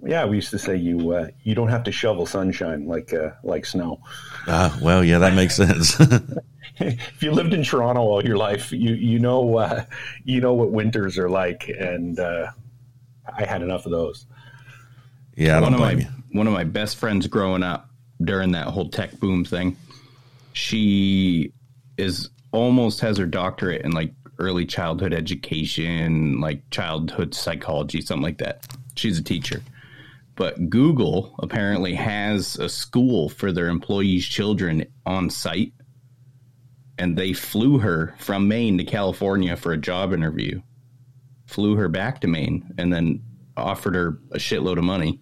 [0.04, 3.30] Yeah, we used to say you uh, you don't have to shovel sunshine like uh,
[3.42, 4.00] like snow.
[4.46, 5.98] Uh, well, yeah, that makes sense.
[6.80, 9.84] if you lived in Toronto all your life, you you know uh,
[10.24, 12.50] you know what winters are like, and uh,
[13.36, 14.26] I had enough of those.
[15.36, 16.06] yeah, I one don't of my you.
[16.32, 17.90] one of my best friends growing up
[18.22, 19.76] during that whole tech boom thing.
[20.52, 21.52] She
[21.96, 28.38] is almost has her doctorate in like early childhood education, like childhood psychology, something like
[28.38, 28.66] that.
[28.96, 29.62] She's a teacher.
[30.40, 35.74] But Google apparently has a school for their employees' children on site.
[36.96, 40.62] And they flew her from Maine to California for a job interview.
[41.44, 43.22] Flew her back to Maine and then
[43.54, 45.20] offered her a shitload of money.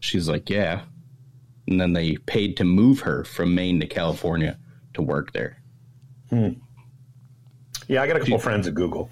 [0.00, 0.84] She's like, yeah.
[1.68, 4.58] And then they paid to move her from Maine to California
[4.94, 5.58] to work there.
[6.30, 6.52] Hmm.
[7.88, 9.10] Yeah, I got a couple friends at Google.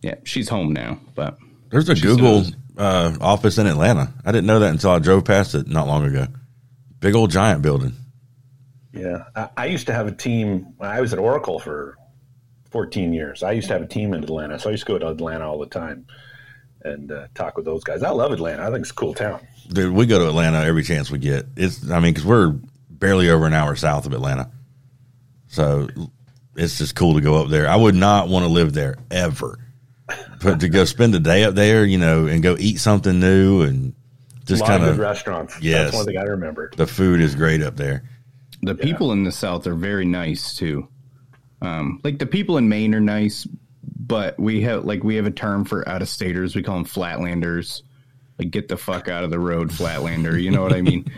[0.00, 1.36] Yeah, she's home now, but
[1.68, 4.12] There's a Google says- uh, office in Atlanta.
[4.24, 6.26] I didn't know that until I drove past it not long ago.
[7.00, 7.94] Big old giant building.
[8.92, 10.74] Yeah, I, I used to have a team.
[10.80, 11.96] I was at Oracle for
[12.70, 13.42] 14 years.
[13.42, 15.48] I used to have a team in Atlanta, so I used to go to Atlanta
[15.48, 16.06] all the time
[16.82, 18.02] and uh, talk with those guys.
[18.02, 18.62] I love Atlanta.
[18.62, 19.46] I think it's a cool town.
[19.68, 21.46] Dude, we go to Atlanta every chance we get.
[21.56, 22.54] It's, I mean, because we're
[22.90, 24.50] barely over an hour south of Atlanta,
[25.46, 25.88] so
[26.56, 27.68] it's just cool to go up there.
[27.68, 29.58] I would not want to live there ever,
[30.42, 33.62] but to go spend a day up there, you know, and go eat something new
[33.62, 33.94] and
[34.44, 35.60] just lot kind of of good restaurants.
[35.60, 35.86] Yes.
[35.86, 36.70] That's one thing I remember.
[36.76, 38.04] the food is great up there.
[38.62, 40.88] the people in the South are very nice too.
[41.62, 43.46] Um, like the people in Maine are nice,
[43.98, 46.54] but we have like we have a term for out of staters.
[46.54, 47.82] We call them flatlanders.
[48.38, 50.40] Like get the fuck out of the road, flatlander.
[50.40, 51.10] You know what I mean?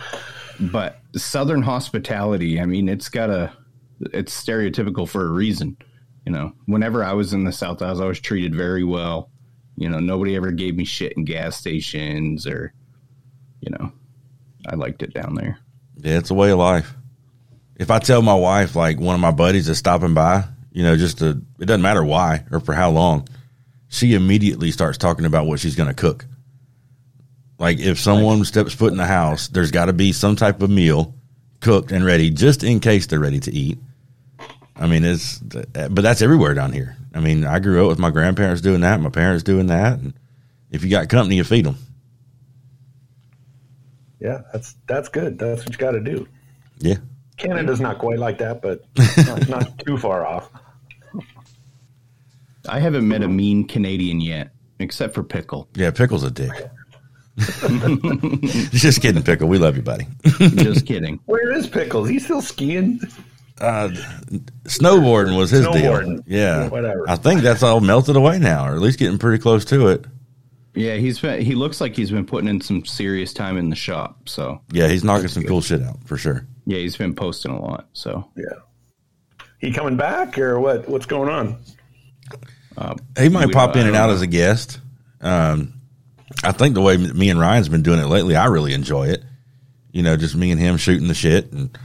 [0.60, 3.52] but Southern hospitality, I mean, it's got a
[4.12, 5.76] it's stereotypical for a reason.
[6.28, 9.30] You know, whenever I was in the South, I was always treated very well.
[9.78, 12.74] You know, nobody ever gave me shit in gas stations or,
[13.62, 13.92] you know,
[14.66, 15.58] I liked it down there.
[15.96, 16.94] Yeah, it's a way of life.
[17.76, 20.98] If I tell my wife, like one of my buddies is stopping by, you know,
[20.98, 23.26] just to, it doesn't matter why or for how long,
[23.88, 26.26] she immediately starts talking about what she's going to cook.
[27.58, 30.68] Like if someone steps foot in the house, there's got to be some type of
[30.68, 31.14] meal
[31.60, 33.78] cooked and ready just in case they're ready to eat.
[34.78, 36.96] I mean, it's, but that's everywhere down here.
[37.14, 39.98] I mean, I grew up with my grandparents doing that, my parents doing that.
[39.98, 40.14] And
[40.70, 41.76] if you got company, you feed them.
[44.20, 45.38] Yeah, that's that's good.
[45.38, 46.26] That's what you got to do.
[46.78, 46.96] Yeah.
[47.36, 48.84] Canada's not quite like that, but
[49.26, 50.50] not, not too far off.
[52.68, 55.68] I haven't met a mean Canadian yet, except for Pickle.
[55.74, 56.50] Yeah, Pickle's a dick.
[58.72, 59.48] Just kidding, Pickle.
[59.48, 60.08] We love you, buddy.
[60.38, 61.20] Just kidding.
[61.26, 62.08] Where is Pickles?
[62.08, 63.00] He's still skiing.
[63.60, 63.88] Uh,
[64.64, 66.24] snowboarding was his Snowboarding.
[66.24, 66.38] deal.
[66.38, 66.68] Yeah.
[66.68, 67.08] Whatever.
[67.08, 70.04] I think that's all melted away now, or at least getting pretty close to it.
[70.74, 73.74] Yeah, he's been, he looks like he's been putting in some serious time in the
[73.76, 74.28] shop.
[74.28, 76.46] So Yeah, he's knocking some cool shit out for sure.
[76.66, 77.88] yeah, he's been posting a lot.
[77.94, 78.44] So Yeah.
[79.60, 80.88] He coming back or what?
[80.88, 81.56] What's going on?
[83.18, 84.78] He might We pop don't- in and out don't as a guest.
[85.20, 85.74] Um,
[86.44, 89.24] I think the way me and Ryan's been doing it lately, I really enjoy it.
[89.90, 91.76] You know, just me and him shooting the shit, and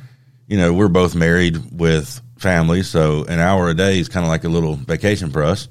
[0.47, 4.29] you know, we're both married with families, so an hour a day is kind of
[4.29, 5.67] like a little vacation for us.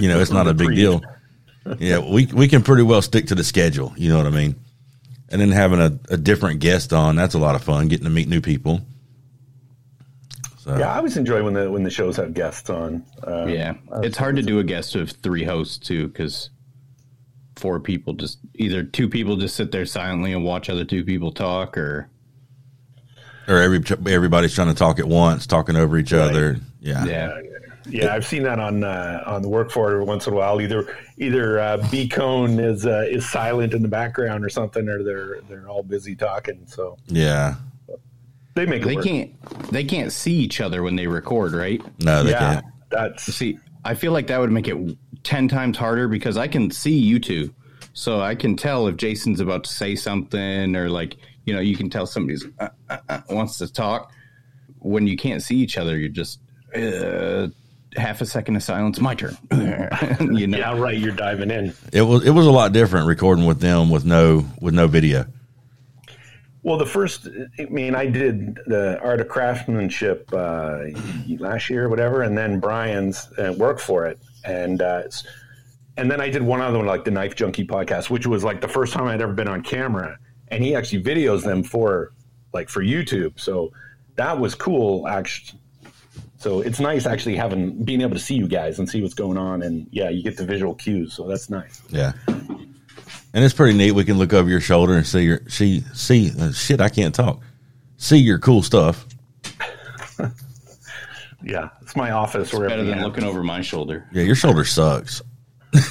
[0.00, 1.02] You know, it's not a big deal.
[1.78, 3.92] Yeah, we we can pretty well stick to the schedule.
[3.96, 4.56] You know what I mean?
[5.28, 7.88] And then having a, a different guest on, that's a lot of fun.
[7.88, 8.80] Getting to meet new people.
[10.58, 13.04] So Yeah, I always enjoy when the when the shows have guests on.
[13.26, 16.50] Uh, yeah, it's hard to do a guest of three hosts too, because
[17.56, 21.32] four people just either two people just sit there silently and watch other two people
[21.32, 22.08] talk, or
[23.48, 23.80] or every
[24.12, 26.58] everybody's trying to talk at once, talking over each other.
[26.80, 27.04] Yeah.
[27.04, 27.40] yeah,
[27.88, 30.36] Yeah, I've seen that on uh, on the work for it every once in a
[30.36, 30.60] while.
[30.60, 35.02] Either either uh, B Cone is uh, is silent in the background or something, or
[35.02, 36.62] they're they're all busy talking.
[36.66, 37.54] So Yeah.
[38.54, 39.04] they make it they work.
[39.04, 41.80] can't they can't see each other when they record, right?
[42.00, 42.66] No, they yeah, can't.
[42.90, 46.70] that's See, I feel like that would make it 10 times harder because I can
[46.70, 47.54] see you two.
[47.94, 51.76] So I can tell if Jason's about to say something or like, you know, you
[51.76, 54.12] can tell somebody's uh, uh, uh, wants to talk.
[54.78, 56.40] When you can't see each other, you're just
[56.74, 57.48] uh,
[57.96, 59.36] half a second of silence, my turn.
[60.20, 60.98] you know, yeah, right.
[60.98, 61.72] You're diving in.
[61.92, 65.26] It was it was a lot different recording with them with no with no video.
[66.64, 67.26] Well, the first,
[67.58, 70.78] I mean, I did the art of craftsmanship uh,
[71.38, 75.02] last year, or whatever, and then Brian's uh, worked for it, and uh,
[75.96, 78.60] and then I did one other one, like the Knife Junkie podcast, which was like
[78.60, 80.18] the first time I'd ever been on camera,
[80.52, 82.12] and he actually videos them for
[82.52, 83.72] like for YouTube, so
[84.16, 85.58] that was cool, actually.
[86.36, 89.38] So it's nice actually having being able to see you guys and see what's going
[89.38, 91.82] on, and yeah, you get the visual cues, so that's nice.
[91.88, 92.12] Yeah.
[93.34, 93.92] And it's pretty neat.
[93.92, 96.80] We can look over your shoulder and see your see see uh, shit.
[96.80, 97.40] I can't talk.
[97.96, 99.06] See your cool stuff.
[101.44, 102.52] Yeah, it's my office.
[102.52, 104.08] where better than everything looking over my shoulder.
[104.12, 105.20] Yeah, your shoulder sucks.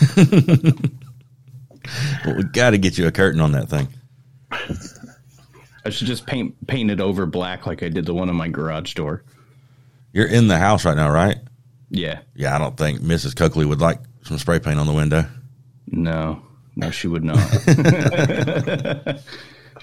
[2.24, 3.88] But we got to get you a curtain on that thing.
[4.52, 8.48] I should just paint paint it over black like I did the one on my
[8.50, 9.24] garage door.
[10.14, 11.38] You're in the house right now, right?
[11.90, 12.20] Yeah.
[12.36, 13.36] Yeah, I don't think Mrs.
[13.36, 15.26] Coakley would like some spray paint on the window.
[15.88, 16.42] No,
[16.76, 17.38] no, she would not.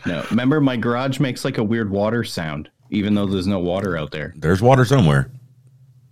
[0.07, 3.97] no, remember my garage makes like a weird water sound, even though there's no water
[3.97, 4.33] out there.
[4.37, 5.31] There's water somewhere.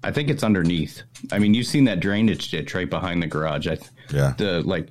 [0.02, 1.02] I think it's underneath.
[1.32, 3.66] I mean, you've seen that drainage ditch right behind the garage.
[3.66, 3.78] I,
[4.10, 4.34] Yeah.
[4.36, 4.88] the like,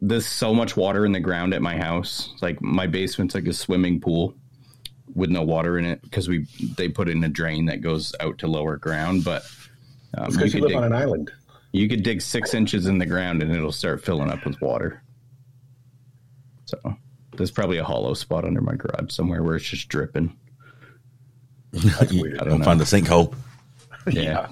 [0.00, 2.32] there's so much water in the ground at my house.
[2.40, 4.34] Like my basement's like a swimming pool
[5.14, 8.38] with no water in it because we they put in a drain that goes out
[8.38, 9.24] to lower ground.
[9.24, 9.42] But
[10.16, 11.30] um, It's you, you, could live on dig, an island.
[11.72, 15.02] you could dig six inches in the ground and it'll start filling up with water.
[16.66, 16.78] So
[17.36, 20.36] there's probably a hollow spot under my garage somewhere where it's just dripping.
[21.72, 21.90] you
[22.22, 22.34] weird.
[22.40, 22.64] I don't don't know.
[22.64, 23.34] find the sinkhole.
[24.10, 24.46] Yeah.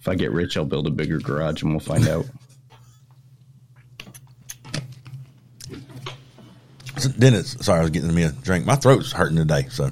[0.00, 2.26] If I get rich, I'll build a bigger garage and we'll find out.
[7.06, 8.66] Dennis, sorry, I was getting me a drink.
[8.66, 9.90] My throat's hurting today, so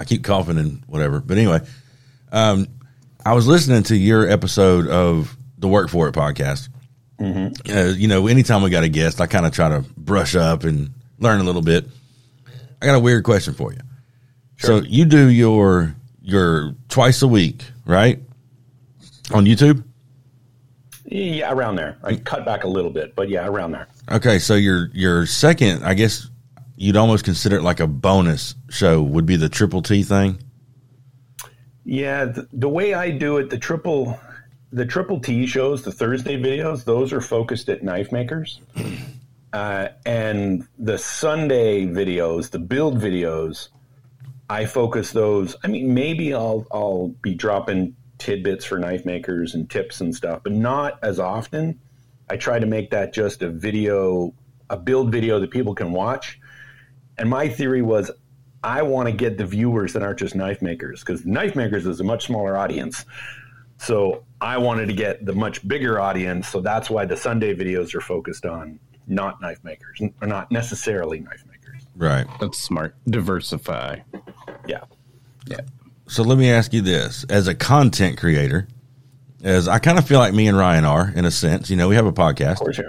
[0.00, 1.20] I keep coughing and whatever.
[1.20, 1.60] But anyway,
[2.32, 2.66] um,
[3.24, 6.68] I was listening to your episode of the Work For It podcast.
[7.18, 7.76] Mm-hmm.
[7.76, 10.64] Uh, you know, anytime we got a guest, I kind of try to brush up
[10.64, 11.86] and learn a little bit.
[12.80, 13.80] I got a weird question for you.
[14.58, 18.20] So you do your your twice a week, right?
[19.32, 19.82] On YouTube.
[21.04, 21.98] Yeah, around there.
[22.02, 23.88] I cut back a little bit, but yeah, around there.
[24.10, 26.28] Okay, so your your second, I guess
[26.76, 30.38] you'd almost consider it like a bonus show would be the Triple T thing.
[31.84, 34.18] Yeah, the, the way I do it, the triple,
[34.72, 38.60] the triple T shows, the Thursday videos, those are focused at knife makers,
[39.52, 43.68] uh, and the Sunday videos, the build videos,
[44.48, 45.56] I focus those.
[45.64, 50.42] I mean, maybe I'll I'll be dropping tidbits for knife makers and tips and stuff,
[50.44, 51.80] but not as often.
[52.28, 54.34] I try to make that just a video,
[54.68, 56.40] a build video that people can watch.
[57.18, 58.10] And my theory was
[58.62, 62.00] I want to get the viewers that aren't just knife makers because knife makers is
[62.00, 63.04] a much smaller audience.
[63.78, 66.48] So I wanted to get the much bigger audience.
[66.48, 71.20] So that's why the Sunday videos are focused on not knife makers or not necessarily
[71.20, 71.86] knife makers.
[71.94, 72.26] Right.
[72.40, 72.96] That's smart.
[73.06, 74.00] Diversify.
[74.66, 74.84] Yeah.
[75.46, 75.60] Yeah.
[76.08, 78.66] So let me ask you this: as a content creator,
[79.46, 81.88] as I kind of feel like me and Ryan are in a sense, you know,
[81.88, 82.60] we have a podcast.
[82.60, 82.84] Of.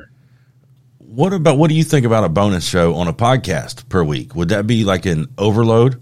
[0.98, 4.36] What about what do you think about a bonus show on a podcast per week?
[4.36, 6.02] Would that be like an overload?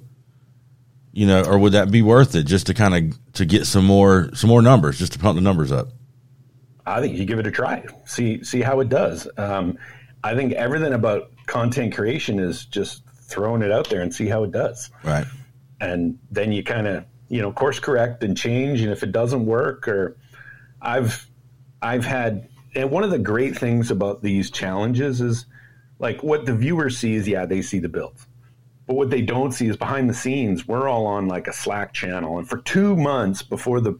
[1.11, 3.85] You know, or would that be worth it just to kind of to get some
[3.85, 5.89] more some more numbers, just to pump the numbers up?
[6.85, 7.85] I think you give it a try.
[8.05, 9.27] See see how it does.
[9.37, 9.77] Um,
[10.23, 14.43] I think everything about content creation is just throwing it out there and see how
[14.43, 14.89] it does.
[15.03, 15.25] Right.
[15.81, 18.81] And then you kind of you know course correct and change.
[18.81, 20.17] And if it doesn't work, or
[20.85, 21.29] I've
[21.81, 25.45] I've had and one of the great things about these challenges is
[25.99, 27.27] like what the viewer sees.
[27.27, 28.27] Yeah, they see the builds.
[28.85, 31.93] But what they don't see is behind the scenes, we're all on like a Slack
[31.93, 32.37] channel.
[32.37, 33.99] And for two months before the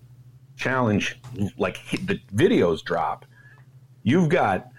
[0.58, 1.19] challenge,
[1.58, 3.26] like the videos drop,
[4.04, 4.69] you've got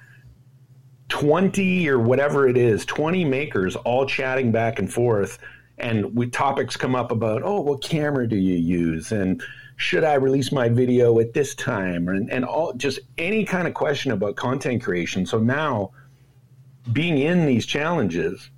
[1.09, 5.39] 20 or whatever it is, 20 makers all chatting back and forth.
[5.79, 9.11] And we, topics come up about, oh, what camera do you use?
[9.11, 9.43] And
[9.77, 12.09] should I release my video at this time?
[12.09, 15.27] And, and all just any kind of question about content creation.
[15.27, 15.93] So now
[16.93, 18.51] being in these challenges,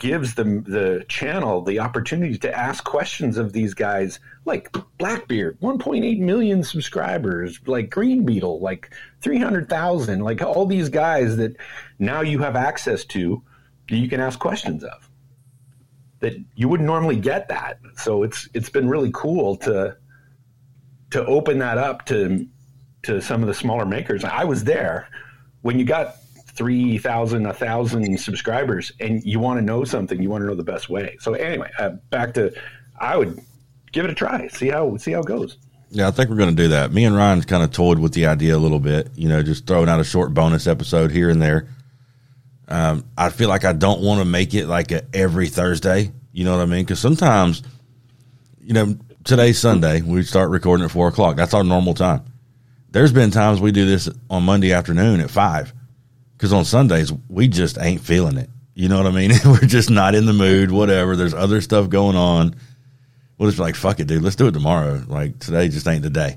[0.00, 6.18] gives the the channel the opportunity to ask questions of these guys like Blackbeard, 1.8
[6.18, 11.54] million subscribers, like Green Beetle, like 300,000, like all these guys that
[11.98, 13.42] now you have access to
[13.88, 15.08] that you can ask questions of.
[16.20, 17.78] That you wouldn't normally get that.
[17.96, 19.96] So it's it's been really cool to
[21.10, 22.46] to open that up to
[23.02, 24.24] to some of the smaller makers.
[24.24, 25.08] I was there
[25.62, 26.16] when you got
[26.54, 30.90] 3,000, 1,000 subscribers and you want to know something, you want to know the best
[30.90, 31.16] way.
[31.20, 32.52] So anyway, uh, back to,
[32.98, 33.40] I would
[33.92, 35.56] give it a try, see how, see how it goes.
[35.90, 36.92] Yeah, I think we're going to do that.
[36.92, 39.66] Me and Ryan's kind of toyed with the idea a little bit, you know, just
[39.66, 41.68] throwing out a short bonus episode here and there.
[42.68, 46.12] Um, I feel like I don't want to make it like a every Thursday.
[46.32, 46.84] You know what I mean?
[46.84, 47.64] Because sometimes,
[48.60, 48.96] you know,
[49.30, 50.00] today's Sunday.
[50.00, 51.36] We start recording at four o'clock.
[51.36, 52.24] That's our normal time.
[52.90, 55.72] There's been times we do this on Monday afternoon at five
[56.36, 58.50] because on Sundays we just ain't feeling it.
[58.74, 59.30] You know what I mean?
[59.44, 60.72] We're just not in the mood.
[60.72, 61.14] Whatever.
[61.14, 62.56] There's other stuff going on.
[63.38, 64.24] We'll just be like, "Fuck it, dude.
[64.24, 66.36] Let's do it tomorrow." Like today just ain't the day.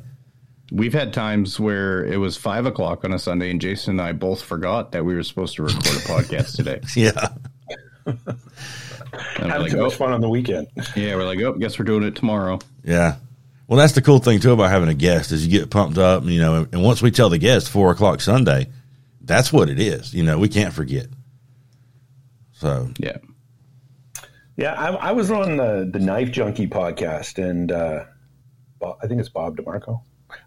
[0.71, 4.11] We've had times where it was five o'clock on a Sunday, and Jason and I
[4.11, 6.79] both forgot that we were supposed to record a podcast today.
[6.95, 7.29] Yeah.
[9.13, 9.83] Having like, too oh.
[9.83, 10.67] much fun on the weekend.
[10.95, 12.59] Yeah, we're like, oh, guess we're doing it tomorrow.
[12.83, 13.17] Yeah.
[13.67, 16.25] Well, that's the cool thing too about having a guest is you get pumped up,
[16.25, 18.67] you know, and once we tell the guest four o'clock Sunday,
[19.21, 20.13] that's what it is.
[20.13, 21.07] You know, we can't forget.
[22.53, 23.17] So Yeah.
[24.55, 28.05] Yeah, I, I was on the the Knife Junkie podcast, and uh,
[29.01, 30.01] I think it's Bob DeMarco.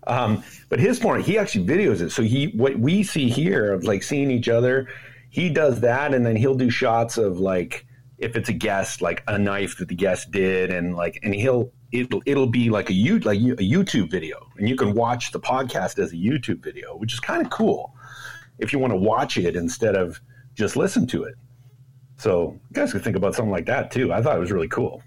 [0.06, 2.10] Um, but his point, he actually videos it.
[2.10, 4.88] So he what we see here of like seeing each other,
[5.30, 7.85] he does that, and then he'll do shots of like
[8.18, 11.70] if it's a guest, like a knife that the guest did, and like and he'll
[11.92, 15.40] it'll it'll be like a you like a YouTube video, and you can watch the
[15.40, 17.94] podcast as a YouTube video, which is kind of cool
[18.58, 20.20] if you want to watch it instead of
[20.54, 21.34] just listen to it.
[22.16, 24.12] So you guys could think about something like that too.
[24.12, 25.02] I thought it was really cool.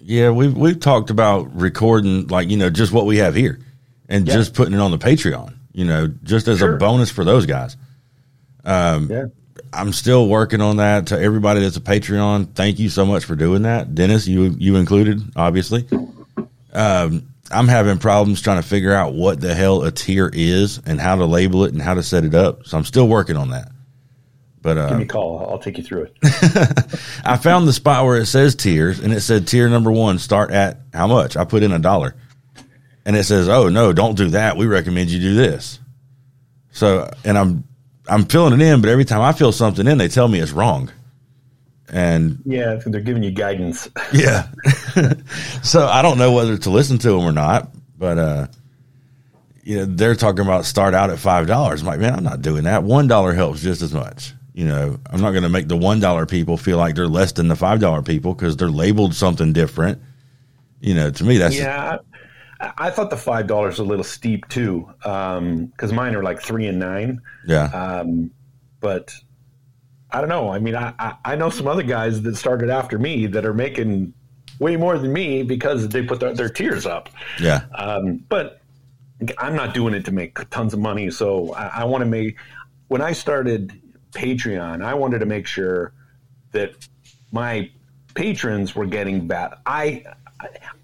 [0.00, 3.60] yeah, we've we've talked about recording like you know just what we have here,
[4.08, 4.34] and Yeah.
[4.34, 5.54] just putting it on the Patreon.
[5.72, 7.76] You know, just as a bonus for those guys.
[8.64, 9.26] Um, Yeah.
[9.72, 11.08] I'm still working on that.
[11.08, 14.26] To everybody that's a Patreon, thank you so much for doing that, Dennis.
[14.26, 15.86] You you included, obviously.
[16.72, 21.00] Um, I'm having problems trying to figure out what the hell a tier is and
[21.00, 22.66] how to label it and how to set it up.
[22.66, 23.72] So I'm still working on that.
[24.62, 25.48] But Give uh, me a call.
[25.50, 26.16] I'll take you through it.
[27.24, 30.50] I found the spot where it says tiers, and it said tier number one start
[30.50, 31.36] at how much?
[31.36, 32.14] I put in a dollar,
[33.06, 34.58] and it says, "Oh no, don't do that.
[34.58, 35.78] We recommend you do this."
[36.72, 37.64] So, and I'm
[38.10, 40.52] I'm filling it in, but every time I fill something in, they tell me it's
[40.52, 40.90] wrong,
[41.88, 43.88] and yeah, they're giving you guidance.
[44.12, 44.48] yeah,
[45.62, 48.46] so I don't know whether to listen to them or not, but uh,
[49.62, 51.82] you know, they're talking about start out at five dollars.
[51.82, 52.82] I'm like, man, I'm not doing that.
[52.82, 54.34] One dollar helps just as much.
[54.52, 57.32] You know, I'm not going to make the one dollar people feel like they're less
[57.32, 60.02] than the five dollar people because they're labeled something different.
[60.80, 62.09] You know, to me, that's Yeah, I,
[62.60, 66.66] I thought the five dollars was a little steep too, because mine are like three
[66.66, 67.20] and nine.
[67.46, 68.30] yeah, Um,
[68.80, 69.14] but
[70.10, 70.50] I don't know.
[70.50, 73.54] I mean, I, I I know some other guys that started after me that are
[73.54, 74.12] making
[74.58, 77.08] way more than me because they put their, their tiers up.
[77.40, 78.60] yeah, Um, but
[79.38, 81.10] I'm not doing it to make tons of money.
[81.10, 82.36] So I, I want to make,
[82.88, 83.72] when I started
[84.12, 85.94] Patreon, I wanted to make sure
[86.52, 86.72] that
[87.32, 87.70] my
[88.14, 89.54] patrons were getting bad.
[89.64, 90.04] I,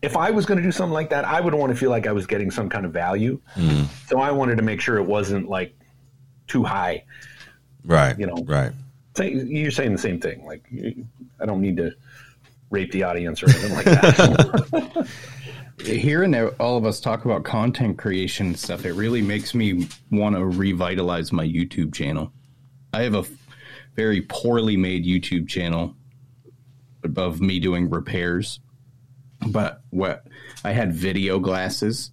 [0.03, 2.07] if I was going to do something like that, I would want to feel like
[2.07, 3.41] I was getting some kind of value.
[3.55, 3.87] Mm.
[4.09, 5.77] So I wanted to make sure it wasn't like
[6.47, 7.05] too high.
[7.85, 8.45] right, you know.
[8.47, 8.73] right,
[9.19, 10.45] You're saying the same thing.
[10.45, 10.65] Like,
[11.41, 11.93] I don't need to
[12.71, 15.09] rape the audience or anything like that.
[15.85, 20.35] Hearing all of us talk about content creation and stuff, it really makes me want
[20.35, 22.33] to revitalize my YouTube channel.
[22.95, 23.25] I have a
[23.95, 25.95] very poorly made YouTube channel
[27.17, 28.61] of me doing repairs,
[29.49, 30.27] but what
[30.65, 32.13] I had video glasses.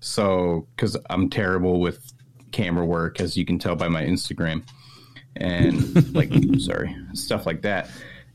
[0.00, 2.12] So, because I'm terrible with
[2.50, 4.64] camera work, as you can tell by my Instagram,
[5.36, 7.88] and like, sorry, stuff like that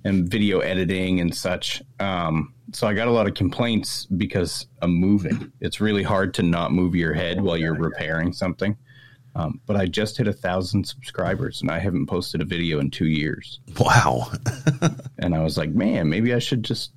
[0.03, 1.81] and video editing and such.
[1.99, 5.51] Um, so I got a lot of complaints because I'm moving.
[5.59, 8.77] It's really hard to not move your head while you're repairing something.
[9.35, 12.89] Um, but I just hit a thousand subscribers and I haven't posted a video in
[12.89, 13.59] two years.
[13.79, 14.31] Wow.
[15.19, 16.91] and I was like, man, maybe I should just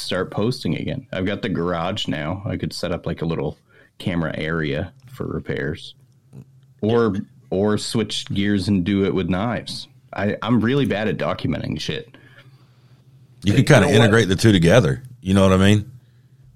[0.00, 1.06] start posting again.
[1.12, 2.42] I've got the garage now.
[2.44, 3.58] I could set up like a little
[3.98, 5.94] camera area for repairs
[6.80, 7.16] or
[7.50, 9.88] or switch gears and do it with knives.
[10.12, 12.16] I, I'm really bad at documenting shit.
[13.42, 14.36] You could kind of you know integrate what?
[14.36, 15.02] the two together.
[15.20, 15.90] You know what I mean?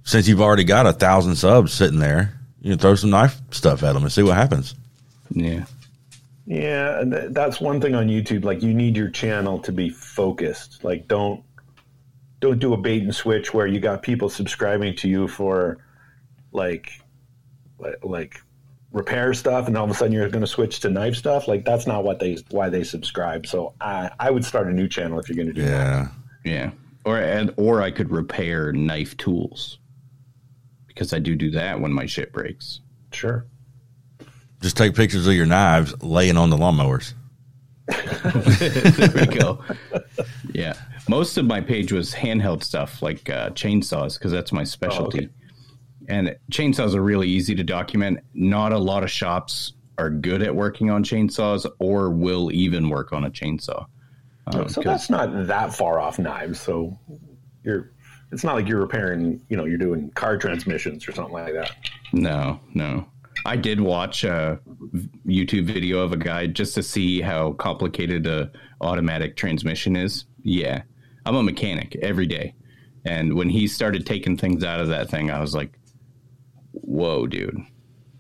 [0.05, 3.83] Since you've already got a thousand subs sitting there, you know, throw some knife stuff
[3.83, 4.75] at them and see what happens.
[5.31, 5.65] Yeah.
[6.47, 8.43] Yeah, that's one thing on YouTube.
[8.43, 10.83] Like, you need your channel to be focused.
[10.83, 11.45] Like, don't
[12.41, 15.79] don't do a bait and switch where you got people subscribing to you for
[16.53, 16.93] like
[18.03, 18.41] like
[18.93, 21.49] repair stuff, and all of a sudden you're going to switch to knife stuff.
[21.49, 23.47] Like, that's not what they why they subscribe.
[23.47, 25.69] So, I I would start a new channel if you're going to do yeah.
[25.69, 26.13] that.
[26.45, 26.71] Yeah.
[27.05, 29.79] Or and or I could repair knife tools
[30.87, 32.81] because I do do that when my shit breaks.
[33.13, 33.47] Sure.
[34.61, 37.15] Just take pictures of your knives laying on the lawnmowers.
[38.99, 39.63] there we go.
[40.53, 40.75] Yeah.
[41.09, 45.19] Most of my page was handheld stuff like uh, chainsaws because that's my specialty.
[45.19, 45.33] Oh, okay.
[46.09, 48.21] And chainsaws are really easy to document.
[48.35, 53.13] Not a lot of shops are good at working on chainsaws or will even work
[53.13, 53.87] on a chainsaw.
[54.47, 56.61] Um, so that's not that far off knives.
[56.61, 56.99] So
[57.63, 57.93] you're,
[58.33, 61.73] it's not like you're repairing, you know, you're doing car transmissions or something like that.
[62.13, 63.07] No, no.
[63.49, 64.61] I did watch a
[65.27, 68.51] YouTube video of a guy just to see how complicated a
[68.83, 70.27] automatic transmission is.
[70.43, 70.83] Yeah,
[71.25, 72.55] I'm a mechanic every day,
[73.07, 75.79] and when he started taking things out of that thing, I was like,
[76.73, 77.57] "Whoa, dude!"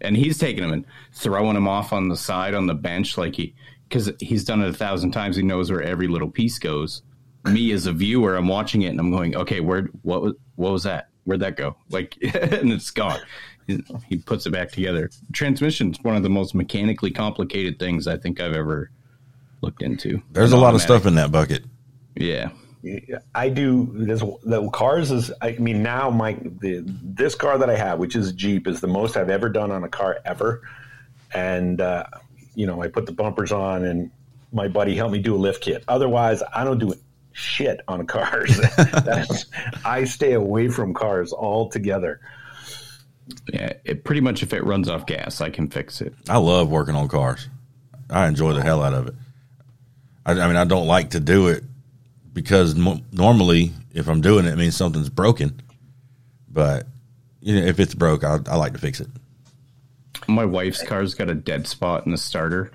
[0.00, 3.34] And he's taking them and throwing them off on the side on the bench like
[3.34, 3.54] he
[3.86, 5.36] because he's done it a thousand times.
[5.36, 7.02] He knows where every little piece goes.
[7.44, 10.72] Me as a viewer, I'm watching it and I'm going, okay, where what was what
[10.72, 11.10] was that?
[11.24, 11.76] Where'd that go?
[11.90, 13.20] Like, and it's gone.
[13.68, 15.10] He, he puts it back together.
[15.32, 18.90] Transmission is one of the most mechanically complicated things I think I've ever
[19.60, 20.20] looked into.
[20.32, 21.64] There's a lot of stuff in that bucket.
[22.16, 22.50] Yeah.
[23.34, 24.22] I do this.
[24.44, 25.30] The cars is.
[25.42, 28.86] I mean, now my the, this car that I have, which is Jeep, is the
[28.86, 30.62] most I've ever done on a car ever,
[31.34, 32.04] and uh,
[32.54, 34.10] you know, I put the bumpers on and
[34.52, 35.84] my buddy helped me do a lift kit.
[35.88, 36.94] Otherwise, I don't do
[37.32, 38.58] shit on cars.
[39.84, 42.20] I stay away from cars altogether.
[43.52, 46.14] Yeah, it pretty much if it runs off gas, I can fix it.
[46.28, 47.48] I love working on cars.
[48.10, 49.14] I enjoy the hell out of it.
[50.24, 51.64] I, I mean, I don't like to do it
[52.32, 55.60] because mo- normally, if I'm doing it, it means something's broken.
[56.50, 56.86] But
[57.40, 59.08] you know, if it's broke, I, I like to fix it
[60.28, 62.70] my wife's car's got a dead spot in the starter.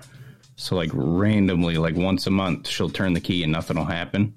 [0.56, 4.34] So like randomly, like once a month, she'll turn the key and nothing will happen.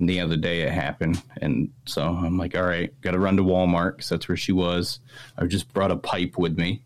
[0.00, 3.36] And the other day it happened, and so I'm like, all right, got to run
[3.36, 4.98] to Walmart because that's where she was.
[5.36, 6.82] I just brought a pipe with me.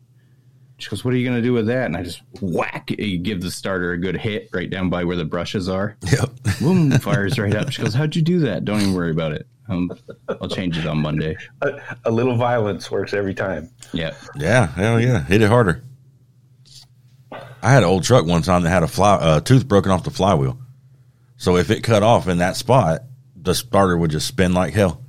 [0.78, 2.90] She goes, "What are you going to do with that?" And I just whack.
[2.90, 5.96] You give the starter a good hit right down by where the brushes are.
[6.10, 6.60] Yep.
[6.60, 7.70] Boom, fires right up.
[7.70, 9.46] She goes, "How'd you do that?" Don't even worry about it.
[9.68, 9.92] Um,
[10.28, 11.36] I'll change it on Monday.
[11.62, 13.70] A, a, little violence works every time.
[13.92, 14.14] Yeah.
[14.36, 14.66] Yeah.
[14.66, 15.24] Hell yeah.
[15.24, 15.82] Hit it harder.
[17.32, 20.04] I had an old truck one time that had a fly, uh, tooth broken off
[20.04, 20.58] the flywheel.
[21.44, 23.02] So if it cut off in that spot,
[23.36, 25.04] the starter would just spin like hell.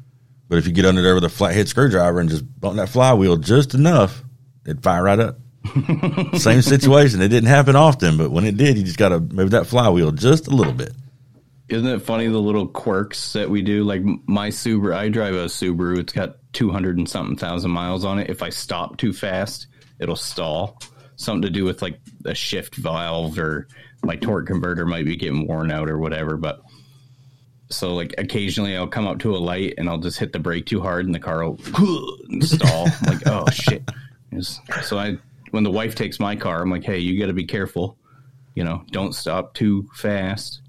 [0.50, 3.38] But if you get under there with a flathead screwdriver and just bump that flywheel
[3.38, 4.22] just enough,
[4.66, 5.38] it'd fire right up.
[6.38, 7.22] Same situation.
[7.22, 10.12] It didn't happen often, but when it did, you just got to move that flywheel
[10.12, 10.92] just a little bit.
[11.70, 13.86] Isn't it funny the little quirks that we do?
[13.86, 16.00] Like my Subaru, I drive a Subaru.
[16.00, 18.30] It's got 200 and something thousand miles on it.
[18.30, 19.68] If I stop too fast,
[20.00, 20.82] it'll stall.
[21.16, 23.68] Something to do with like a shift valve or
[24.04, 26.38] my torque converter might be getting worn out or whatever.
[26.38, 26.62] But
[27.70, 30.66] so like occasionally I'll come up to a light and I'll just hit the brake
[30.66, 31.58] too hard and the car will
[32.42, 32.88] stall.
[33.08, 33.90] like, oh shit.
[34.84, 35.18] So I,
[35.52, 37.98] when the wife takes my car, I'm like, hey, you got to be careful.
[38.54, 40.62] You know, don't stop too fast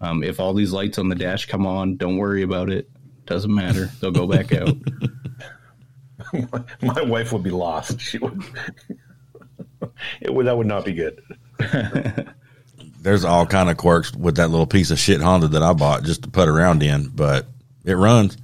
[0.00, 2.88] um, if all these lights on the dash come on, don't worry about it.
[3.26, 3.90] Doesn't matter.
[4.00, 4.76] They'll go back out.
[6.82, 8.00] my wife would be lost.
[8.00, 8.42] She would.
[10.20, 11.22] It would that would not be good.
[13.00, 16.04] there's all kind of quirks with that little piece of shit Honda that I bought
[16.04, 17.46] just to put around in, but
[17.84, 18.36] it runs.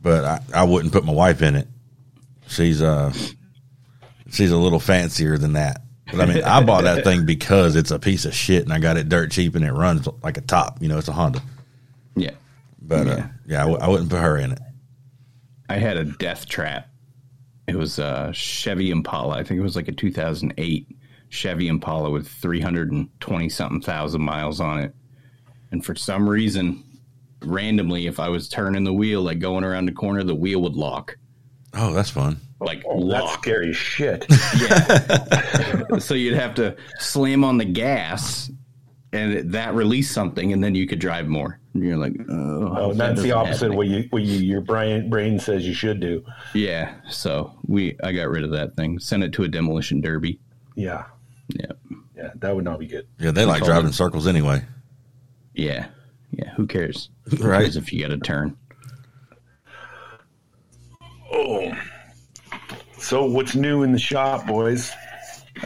[0.00, 1.68] But I, I wouldn't put my wife in it.
[2.48, 3.12] She's uh
[4.30, 5.82] she's a little fancier than that.
[6.10, 8.78] But I mean, I bought that thing because it's a piece of shit, and I
[8.78, 10.82] got it dirt cheap, and it runs like a top.
[10.82, 11.40] You know, it's a Honda.
[12.16, 12.32] Yeah.
[12.80, 14.58] But yeah, uh, yeah I w- I wouldn't put her in it.
[15.68, 16.88] I had a death trap.
[17.68, 19.36] It was a Chevy Impala.
[19.38, 20.86] I think it was like a 2008
[21.28, 24.94] Chevy Impala with 320 something thousand miles on it.
[25.70, 26.82] And for some reason,
[27.42, 30.74] randomly, if I was turning the wheel, like going around the corner, the wheel would
[30.74, 31.16] lock.
[31.74, 32.36] Oh, that's fun.
[32.60, 33.22] Like Oh, lock.
[33.22, 34.26] that's scary shit.
[34.60, 35.98] Yeah.
[35.98, 38.50] so you'd have to slam on the gas
[39.12, 41.58] and that released something, and then you could drive more.
[41.74, 43.70] And you're like, oh, Oh, that that's the opposite happen.
[43.72, 46.24] of what you what you your brain brain says you should do.
[46.54, 46.94] Yeah.
[47.08, 48.98] So we, I got rid of that thing.
[48.98, 50.38] Sent it to a demolition derby.
[50.74, 51.04] Yeah,
[51.48, 51.72] Yeah.
[52.16, 53.06] yeah, that would not be good.
[53.18, 53.94] Yeah, they like driving it.
[53.94, 54.64] circles anyway.
[55.54, 55.86] Yeah.
[56.30, 56.50] Yeah.
[56.54, 57.10] Who cares?
[57.30, 57.60] Who Right.
[57.62, 58.56] cares if you got a turn?
[61.34, 61.72] Oh,
[62.98, 64.92] so what's new in the shop, boys?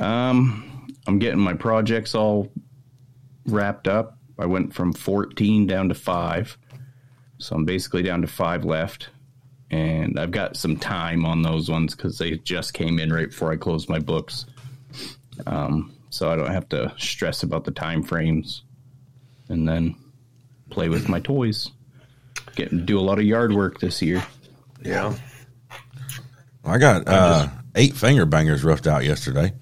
[0.00, 2.50] Um, I'm getting my projects all
[3.46, 4.15] wrapped up.
[4.38, 6.56] I went from 14 down to five.
[7.38, 9.08] So I'm basically down to five left.
[9.70, 13.52] And I've got some time on those ones because they just came in right before
[13.52, 14.46] I closed my books.
[15.46, 18.62] Um, so I don't have to stress about the time frames.
[19.48, 19.96] And then
[20.70, 21.70] play with my toys.
[22.70, 24.24] To do a lot of yard work this year.
[24.82, 25.14] Yeah,
[26.64, 29.52] I got uh, eight finger bangers roughed out yesterday.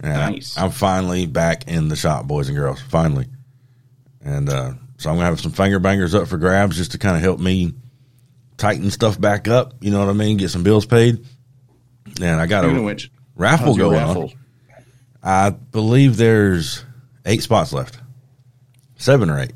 [0.00, 0.56] And I- Nice.
[0.58, 2.80] I'm finally back in the shop, boys and girls.
[2.80, 3.26] Finally.
[4.24, 6.98] And uh, so I'm going to have some finger bangers up for grabs just to
[6.98, 7.74] kind of help me
[8.56, 9.74] tighten stuff back up.
[9.80, 10.38] You know what I mean?
[10.38, 11.24] Get some bills paid.
[12.20, 14.22] And I got a which, raffle going raffle?
[14.24, 14.32] on.
[15.22, 16.84] I believe there's
[17.24, 17.98] eight spots left,
[18.96, 19.52] seven or eight.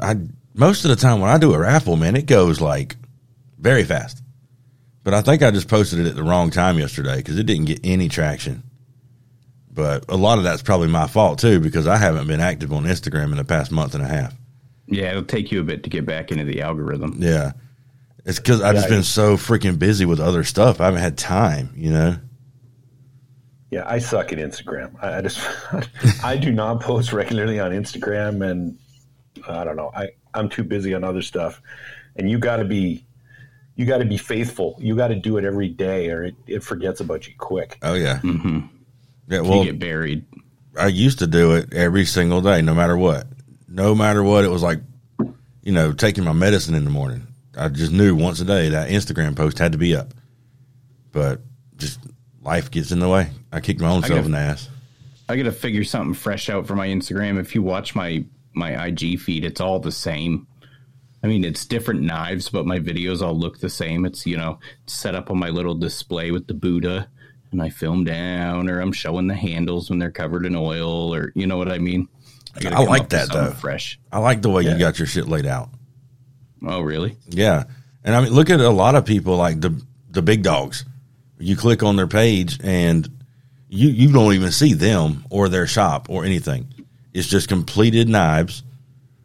[0.00, 0.16] I
[0.54, 2.96] most of the time when I do a raffle, man, it goes like
[3.58, 4.22] very fast.
[5.04, 7.64] But I think I just posted it at the wrong time yesterday because it didn't
[7.64, 8.62] get any traction.
[9.74, 12.84] But a lot of that's probably my fault too because I haven't been active on
[12.84, 14.34] Instagram in the past month and a half.
[14.86, 17.16] Yeah, it'll take you a bit to get back into the algorithm.
[17.18, 17.52] Yeah,
[18.26, 20.80] it's because I've just been so freaking busy with other stuff.
[20.80, 22.16] I haven't had time, you know.
[23.70, 23.84] yeah.
[23.86, 24.94] I suck at Instagram.
[25.02, 25.40] I, I just
[26.24, 28.78] I do not post regularly on Instagram, and
[29.48, 29.90] I don't know.
[29.94, 31.62] I I'm too busy on other stuff,
[32.16, 33.06] and you got to be
[33.76, 34.76] you got to be faithful.
[34.78, 37.78] You got to do it every day, or it, it forgets about you quick.
[37.80, 38.60] Oh yeah, hmm
[39.28, 39.42] yeah.
[39.42, 40.24] you Well, get buried.
[40.78, 43.26] I used to do it every single day, no matter what.
[43.68, 44.80] No matter what, it was like,
[45.62, 47.26] you know, taking my medicine in the morning.
[47.56, 50.14] I just knew once a day that Instagram post had to be up.
[51.12, 51.40] But
[51.76, 52.00] just
[52.42, 53.30] life gets in the way.
[53.52, 54.68] I kicked my own I self got- in the ass.
[55.28, 57.38] I got to figure something fresh out for my Instagram.
[57.38, 60.46] If you watch my my IG feed, it's all the same.
[61.22, 64.04] I mean, it's different knives, but my videos all look the same.
[64.04, 67.08] It's you know set up on my little display with the Buddha,
[67.52, 71.32] and I film down, or I'm showing the handles when they're covered in oil, or
[71.34, 72.08] you know what I mean.
[72.60, 73.50] gotta I like that, though.
[73.52, 73.98] Fresh.
[74.10, 74.72] I like the way Yeah.
[74.72, 75.70] you got your shit laid out.
[76.66, 77.16] Oh, really?
[77.28, 77.64] Yeah.
[78.04, 79.80] And I mean, look at a lot of people like the
[80.10, 80.84] the big dogs.
[81.38, 83.08] You click on their page and
[83.68, 86.72] you you don't even see them or their shop or anything.
[87.12, 88.62] It's just completed knives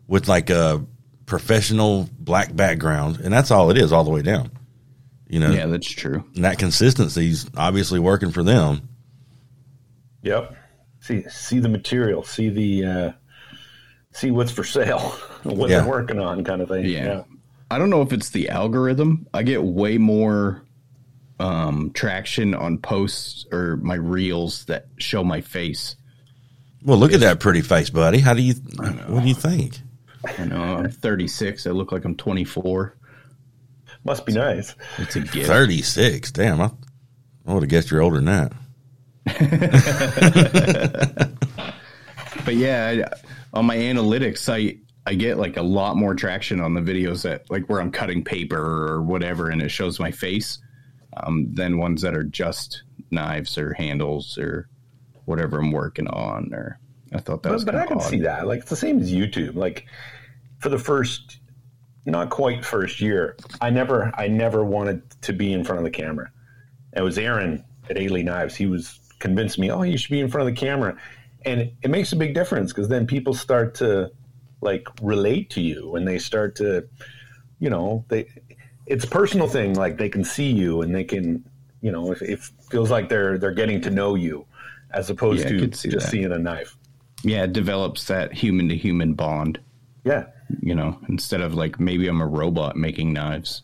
[0.07, 0.83] with like a
[1.25, 4.49] professional black background, and that's all it is all the way down.
[5.29, 6.23] You know, Yeah, that's true.
[6.35, 8.87] and that consistency's obviously working for them.
[10.23, 10.55] Yep.
[11.01, 12.23] See see the material.
[12.23, 13.11] See the uh,
[14.13, 14.99] see what's for sale.
[15.43, 15.81] what Yeah.
[15.81, 16.85] they're working on, kind of thing.
[16.85, 17.23] Yeah.
[17.69, 19.27] I don't know if it's the algorithm.
[19.33, 20.63] I get way more
[21.39, 25.95] um, traction on posts or my reels that show my face.
[26.83, 28.19] Well, look at that pretty face, buddy.
[28.19, 28.53] How do you?
[28.53, 29.79] What do you think?
[30.37, 31.67] I know I'm 36.
[31.67, 32.95] I look like I'm 24.
[34.07, 34.73] Must be nice.
[34.97, 35.45] It's a gift.
[35.47, 36.31] Thirty six.
[36.31, 36.71] Damn, I,
[37.45, 38.53] I would have guessed you're older than that.
[42.45, 43.09] But yeah,
[43.53, 47.23] I, on my analytics, I I get like a lot more traction on the videos
[47.23, 50.57] that like where I'm cutting paper or whatever, and it shows my face,
[51.17, 54.69] um, than ones that are just knives or handles or
[55.25, 56.53] whatever I'm working on.
[56.53, 56.79] Or
[57.13, 58.09] I thought that was But, but I kinda can odd.
[58.11, 58.47] see that.
[58.47, 59.55] Like it's the same as YouTube.
[59.55, 59.85] Like
[60.59, 61.39] for the first,
[62.07, 65.91] not quite first year, I never, I never wanted to be in front of the
[65.91, 66.31] camera.
[66.95, 68.55] It was Aaron at Ailey Knives.
[68.55, 70.97] He was convinced me, oh, you should be in front of the camera,
[71.45, 74.11] and it, makes a big difference because then people start to
[74.61, 76.87] like relate to you, and they start to,
[77.59, 78.27] you know, they.
[78.85, 79.73] It's a personal thing.
[79.75, 81.43] Like they can see you, and they can,
[81.81, 82.39] you know, if it
[82.69, 84.45] feels like they're they're getting to know you,
[84.91, 86.11] as opposed Yeah, to see just that.
[86.11, 86.77] seeing a knife.
[87.23, 89.59] Yeah, it develops that human to human bond.
[90.03, 90.27] Yeah.
[90.61, 93.63] You know, instead of like maybe I'm a robot making knives,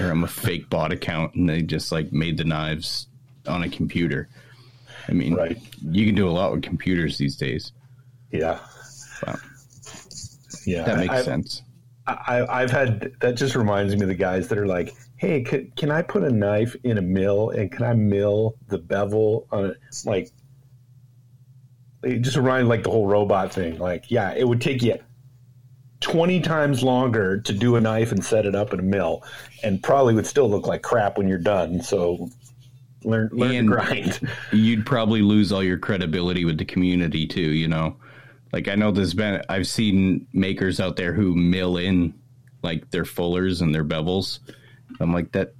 [0.00, 3.06] or I'm a fake bot account and they just like made the knives
[3.46, 4.28] on a computer.
[5.08, 5.58] I mean, Right.
[5.82, 7.72] you can do a lot with computers these days.
[8.30, 8.58] Yeah.
[9.26, 9.36] Wow,
[10.66, 10.84] Yeah.
[10.84, 11.62] that makes I, sense.
[12.06, 15.72] I, I've had that just reminds me of the guys that are like, hey, can,
[15.76, 19.66] can I put a knife in a mill and can I mill the bevel on
[19.66, 19.76] it?
[20.04, 20.30] Like,
[22.02, 23.78] it just reminds like the whole robot thing.
[23.78, 24.98] Like, yeah, it would take you
[26.00, 29.22] 20 times longer to do a knife and set it up in a mill
[29.62, 31.82] and probably would still look like crap when you're done.
[31.82, 32.30] So
[33.04, 34.20] learn, learn And- to grind.
[34.52, 37.50] You'd probably lose all your credibility with the community too.
[37.52, 37.96] You know,
[38.52, 42.14] like I know there's been I've seen makers out there who mill in
[42.62, 44.38] like their fullers and their bevels.
[45.00, 45.52] I'm like that.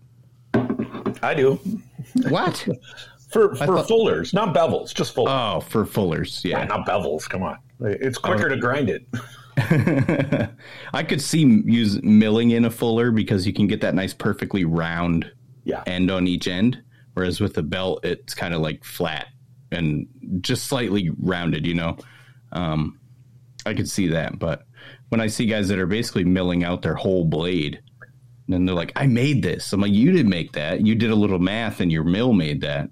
[1.22, 1.60] I do.
[2.28, 2.66] What?
[3.30, 5.30] For, for thought- fullers, not bevels, just fullers.
[5.30, 6.64] oh, for fullers, Yeah, yeah.
[6.64, 7.28] not bevels.
[7.28, 7.58] Come on.
[7.78, 9.06] It's quicker to grind it.
[10.94, 14.64] I could see use milling in a fuller because you can get that nice, perfectly
[14.64, 15.30] round
[15.64, 15.82] Yeah.
[15.86, 16.82] end on each end.
[17.14, 19.26] Whereas with the belt, it's kind of like flat
[19.72, 20.06] and
[20.40, 21.66] just slightly rounded.
[21.66, 21.96] You know,
[22.52, 22.98] um,
[23.66, 24.38] I could see that.
[24.38, 24.64] But
[25.08, 27.80] when I see guys that are basically milling out their whole blade,
[28.48, 30.86] and they're like, "I made this," I'm like, "You didn't make that.
[30.86, 32.90] You did a little math, and your mill made that."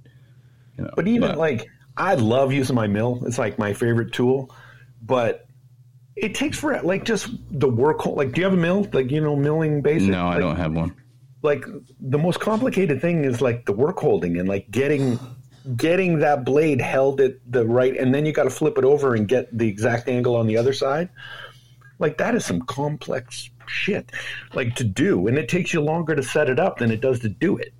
[0.76, 1.66] You know, But even like,
[1.96, 3.22] I love using my mill.
[3.26, 4.54] It's like my favorite tool.
[5.02, 5.47] But
[6.22, 8.06] it takes for like just the work.
[8.06, 8.86] Like, do you have a mill?
[8.92, 10.08] Like, you know, milling basic?
[10.10, 10.94] no, I Like- don't have one.
[11.40, 11.64] Like,
[12.00, 15.20] the most complicated thing is like the work holding and like getting
[15.76, 19.14] getting that blade held at the right, and then you got to flip it over
[19.14, 21.08] and get the exact angle on the other side.
[21.98, 24.10] Like that is some complex shit,
[24.54, 27.20] like to do, and it takes you longer to set it up than it does
[27.20, 27.72] to do it.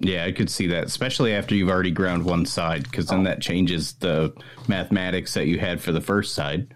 [0.00, 3.24] Yeah, I could see that, especially after you've already ground one side, because then oh.
[3.24, 4.32] that changes the
[4.68, 6.74] mathematics that you had for the first side.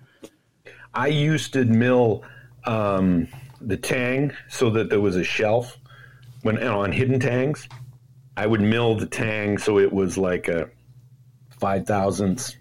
[0.95, 2.25] I used to mill
[2.65, 3.29] um,
[3.61, 5.79] the tang so that there was a shelf
[6.43, 7.69] when on hidden tangs.
[8.37, 10.71] I would mill the tang so it was like a
[11.59, 12.57] five thousandths,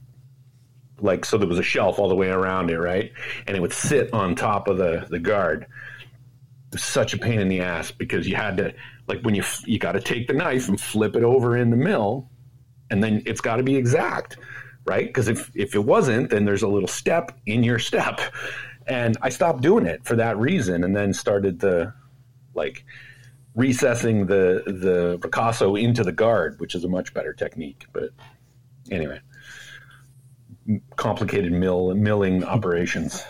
[0.99, 3.11] like so there was a shelf all the way around it, right?
[3.47, 5.63] And it would sit on top of the the guard.
[5.63, 8.73] It was such a pain in the ass because you had to
[9.07, 11.77] like when you you got to take the knife and flip it over in the
[11.77, 12.29] mill,
[12.91, 14.37] and then it's got to be exact
[14.85, 15.07] right?
[15.07, 18.19] Because if if it wasn't, then there's a little step in your step,
[18.87, 21.93] and I stopped doing it for that reason, and then started the
[22.53, 22.85] like
[23.55, 27.85] recessing the the ricasso into the guard, which is a much better technique.
[27.93, 28.09] But
[28.91, 29.19] anyway,
[30.95, 33.23] complicated mill milling operations.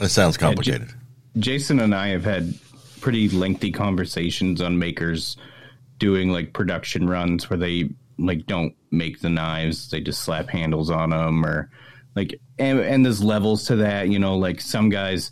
[0.00, 0.92] That sounds complicated.
[1.38, 2.54] Jason and I have had
[3.00, 5.36] pretty lengthy conversations on makers
[5.98, 10.90] doing like production runs where they like don't make the knives; they just slap handles
[10.90, 11.70] on them, or
[12.16, 14.08] like and, and there's levels to that.
[14.08, 15.30] You know, like some guys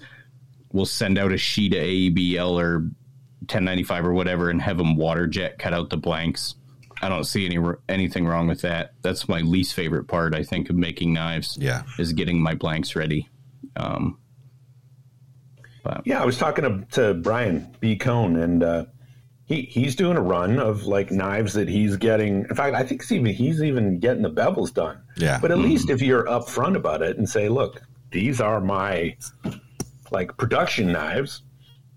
[0.73, 2.79] will send out a sheet of AEBL or
[3.41, 6.55] 1095 or whatever and have them water jet cut out the blanks.
[7.03, 7.59] I don't see any
[7.89, 8.95] anything wrong with that.
[9.03, 10.35] That's my least favorite part.
[10.35, 11.59] I think of making knives.
[11.61, 11.83] Yeah.
[11.99, 13.29] is getting my blanks ready.
[13.77, 14.19] Um,
[15.83, 17.97] but Yeah, I was talking to, to Brian B.
[17.97, 18.87] Cone, and uh,
[19.47, 22.41] he he's doing a run of like knives that he's getting.
[22.49, 25.01] In fact, I think he's even he's even getting the bevels done.
[25.17, 25.39] Yeah.
[25.41, 25.69] But at mm-hmm.
[25.69, 27.81] least if you're upfront about it and say, look,
[28.11, 29.17] these are my
[30.11, 31.43] like production knives,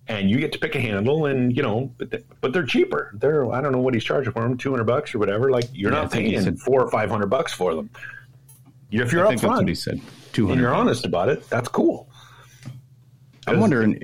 [0.08, 3.12] and you get to pick a handle, and you know, but, they, but they're cheaper.
[3.16, 5.50] They're I don't know what he's charging for them, two hundred bucks or whatever.
[5.50, 7.89] Like you're Yeah, not paying said- four or five hundred bucks for them.
[8.91, 10.02] If you're I think that's what he said.
[10.34, 12.10] Two and you're honest about it, that's cool.
[13.47, 14.04] I'm wondering.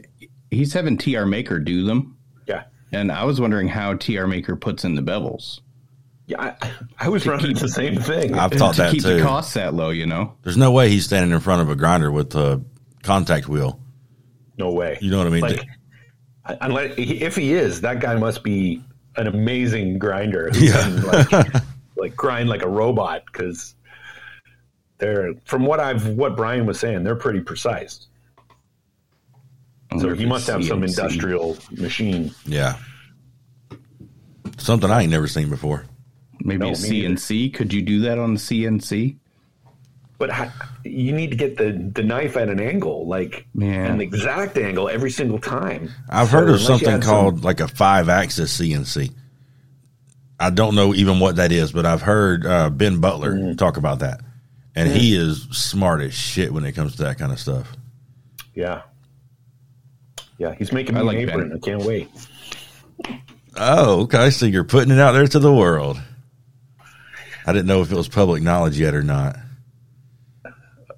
[0.51, 2.17] He's having TR Maker do them,
[2.47, 2.63] Yeah.
[2.91, 5.59] And I was wondering how TR Maker puts in the bevels
[6.27, 8.33] Yeah, I, I was running keep- the same thing.
[8.35, 9.17] I've thought to that keep too.
[9.17, 9.89] the costs that low.
[9.89, 12.61] You know, There's no way he's standing in front of a grinder with a
[13.03, 13.79] contact wheel.
[14.57, 14.97] No way.
[15.01, 15.41] You know what I mean?
[15.41, 15.67] Like,
[16.61, 18.81] unless if he is, that guy must be
[19.17, 20.49] an amazing grinder.
[20.51, 20.81] Who Yeah.
[20.81, 21.53] can, like,
[21.97, 23.75] like grind like a robot because
[24.97, 28.07] they're from what I've what Brian was saying, they're pretty precise.
[29.97, 32.31] I So he must it's have some industrial machine.
[32.45, 32.75] yeah.
[34.57, 35.85] Something I ain't never seen before.
[36.41, 37.15] Maybe No, a me neither.
[37.15, 37.53] CNC.
[37.53, 39.17] Could you do that on the CNC?
[40.17, 40.53] But ha-
[40.85, 43.91] you need to get the, the knife at an angle, like Yeah.
[43.91, 45.89] an exact angle every single time.
[46.09, 49.11] I've So heard of something had some- called like a five axis CNC.
[50.39, 53.55] I don't know even what that is, but I've heard uh, Ben Butler Mm-hmm.
[53.55, 54.21] talk about that.
[54.75, 57.71] And he is smart as shit when it comes to that kind of stuff.
[58.53, 58.81] yeah,
[60.37, 60.53] yeah.
[60.57, 61.49] He's making me I like an apron.
[61.49, 61.57] Ben.
[61.57, 62.09] I can't wait.
[63.57, 64.29] Oh, okay.
[64.31, 65.99] So you're putting it out there to the world.
[67.47, 69.37] I didn't know if it was public knowledge yet or not.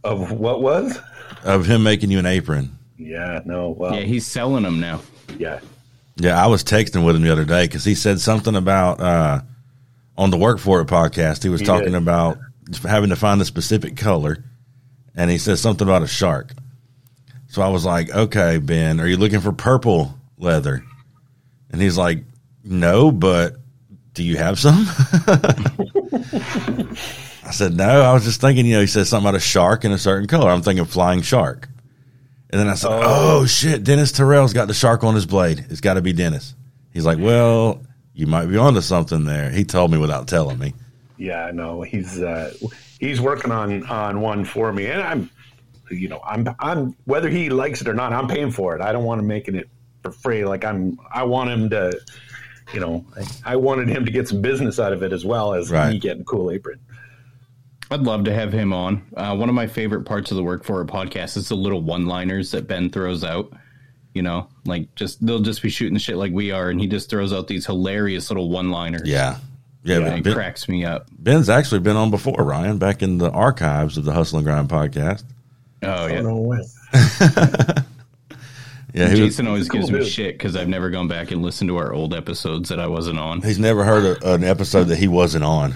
[0.03, 0.97] Of what was?
[1.43, 2.77] of him making you an apron.
[2.97, 3.69] Yeah, no.
[3.69, 5.01] Well, Yeah, he's selling them now.
[5.37, 5.59] yeah.
[6.19, 9.41] Yeah, I was texting with him the other day because he said something about uh,
[10.17, 11.43] on the Work For It podcast.
[11.43, 11.95] He was He talking did.
[11.95, 12.39] about
[12.83, 14.43] having to find a specific color,
[15.15, 16.53] and he said something about a shark.
[17.47, 20.83] So I was like, "Okay, Ben, are you looking for purple leather?"
[21.71, 22.23] And he's like,
[22.63, 23.55] "No, but
[24.13, 24.85] do you have some?"
[27.43, 28.65] I said, "No, I was just thinking.
[28.65, 30.49] You know, he said something about a shark in a certain color.
[30.49, 31.69] I'm thinking flying shark."
[32.49, 35.65] And then I said, "Oh, shit, Dennis Terrell's got the shark on his blade.
[35.69, 36.55] It's got to be Dennis."
[36.93, 37.81] He's like, "Well,
[38.13, 40.73] you might be onto something there." He told me without telling me.
[41.17, 42.53] Yeah, no, he's uh,
[42.99, 45.29] he's working on on one for me, and I'm,
[45.89, 48.81] you know, I'm I'm whether he likes it or not, I'm paying for it.
[48.81, 49.69] I don't want him making it
[50.03, 50.45] for free.
[50.45, 51.99] Like I'm, I want him to,
[52.73, 53.05] you know,
[53.45, 55.93] I, I wanted him to get some business out of it as well as Right.
[55.93, 56.79] me getting cool apron.
[57.89, 59.01] I'd love to have him on.
[59.15, 61.81] Uh, one of my favorite parts of the Work For It podcast is the little
[61.81, 63.53] one-liners that Ben throws out.
[64.13, 66.87] You know, like just they'll just be shooting the shit like we are, and he
[66.87, 69.07] just throws out these hilarious little one-liners.
[69.07, 69.37] Yeah,
[69.83, 69.97] yeah.
[69.97, 71.07] and it ben, cracks me up.
[71.11, 74.69] Ben's actually been on before, Ryan, back in the archives of the Hustle and Grind
[74.69, 75.23] podcast.
[75.83, 76.59] Oh yeah, no way.
[78.93, 80.07] Yeah, he was, Jason always Cool gives me dude.
[80.07, 83.19] shit because I've never gone back and listened to our old episodes that I wasn't
[83.19, 83.41] on.
[83.43, 85.75] he's never heard a, an episode that he wasn't on.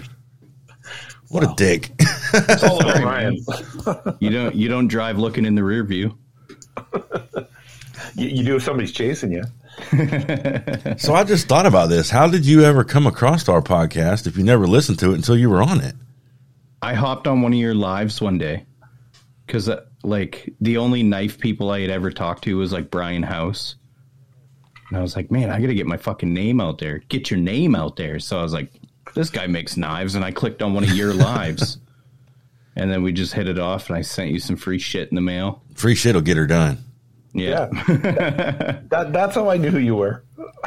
[1.27, 1.91] What a dick!
[1.99, 3.37] It's all about Ryan.
[4.19, 6.17] You don't you don't drive looking in the rear view.
[8.15, 9.43] you, you do if somebody's chasing you.
[10.97, 12.09] so I just thought about this.
[12.09, 15.37] How did you ever come across our podcast if you never listened to it until
[15.37, 15.95] you were on it?
[16.81, 18.65] I hopped on one of your lives one day
[19.45, 23.23] because uh, like the only knife people I had ever talked to was like Brian
[23.23, 23.75] House,
[24.89, 26.99] and I was like, man, I got to get my fucking name out there.
[27.09, 28.19] Get your name out there.
[28.19, 28.71] So I was like,
[29.15, 31.77] this guy makes knives, and I clicked on one of your lives,
[32.75, 35.15] and then we just hit it off, and I sent you some free shit in
[35.15, 35.61] the mail.
[35.75, 36.79] Free shit will get her done.
[37.33, 37.67] Yeah,
[38.89, 40.25] That that's how I knew who you were.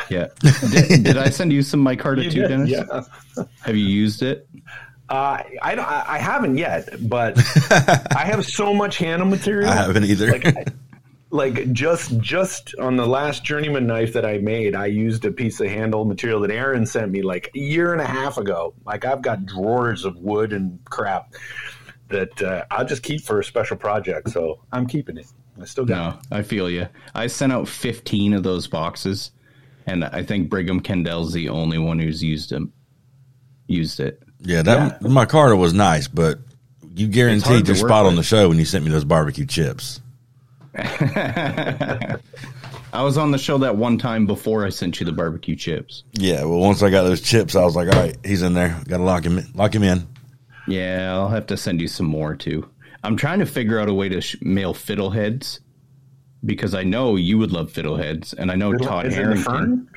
[0.08, 0.28] yeah.
[0.70, 2.70] Did, did I send you some micarta too, Dennis?
[2.70, 3.02] Yeah.
[3.64, 4.48] Have you used it?
[5.08, 7.38] Uh, I, don't- I I haven't yet, but
[8.16, 9.70] I have so much handle material.
[9.70, 10.32] I haven't either.
[10.32, 10.64] Like, I-
[11.30, 15.58] like just just on the last journeyman knife that I made, I used a piece
[15.60, 18.72] of handle material that Aaron sent me like a year and a half ago.
[18.86, 21.34] Like I've got drawers of wood and crap
[22.08, 24.30] that uh, I'll just keep for a special project.
[24.30, 25.26] So I'm keeping it.
[25.60, 26.22] I still got.
[26.30, 26.86] No, I feel you.
[27.16, 29.32] I sent out 15 of those boxes,
[29.86, 32.72] and I think Brigham Kendall's the only one who's used them.
[33.66, 34.22] Used it.
[34.40, 36.38] Yeah, that micarta was nice, but
[36.94, 40.00] you guaranteed your work spot on the show when you sent me those barbecue chips.
[42.94, 46.04] I was on the show that one time before I sent you the barbecue chips.
[46.12, 48.80] Yeah, well, once I got those chips, I was like, all right, he's in there.
[48.86, 50.06] Got to lock him, in, lock him in.
[50.68, 52.68] Yeah, I'll have to send you some more too.
[53.02, 55.58] I'm trying to figure out a way to sh- mail fiddleheads
[56.44, 59.88] because I know you would love fiddleheads, and I know Todd Is Harrington.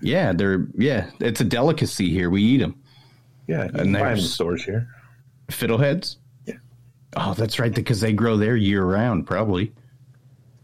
[0.00, 2.30] Yeah, they're yeah, it's a delicacy here.
[2.30, 2.81] We eat them.
[3.46, 4.88] Yeah, you And can buy them in there's- stores here.
[5.48, 6.16] Fiddleheads.
[6.46, 6.54] Yeah.
[7.16, 9.72] Oh, that's right, because they grow there year round, probably.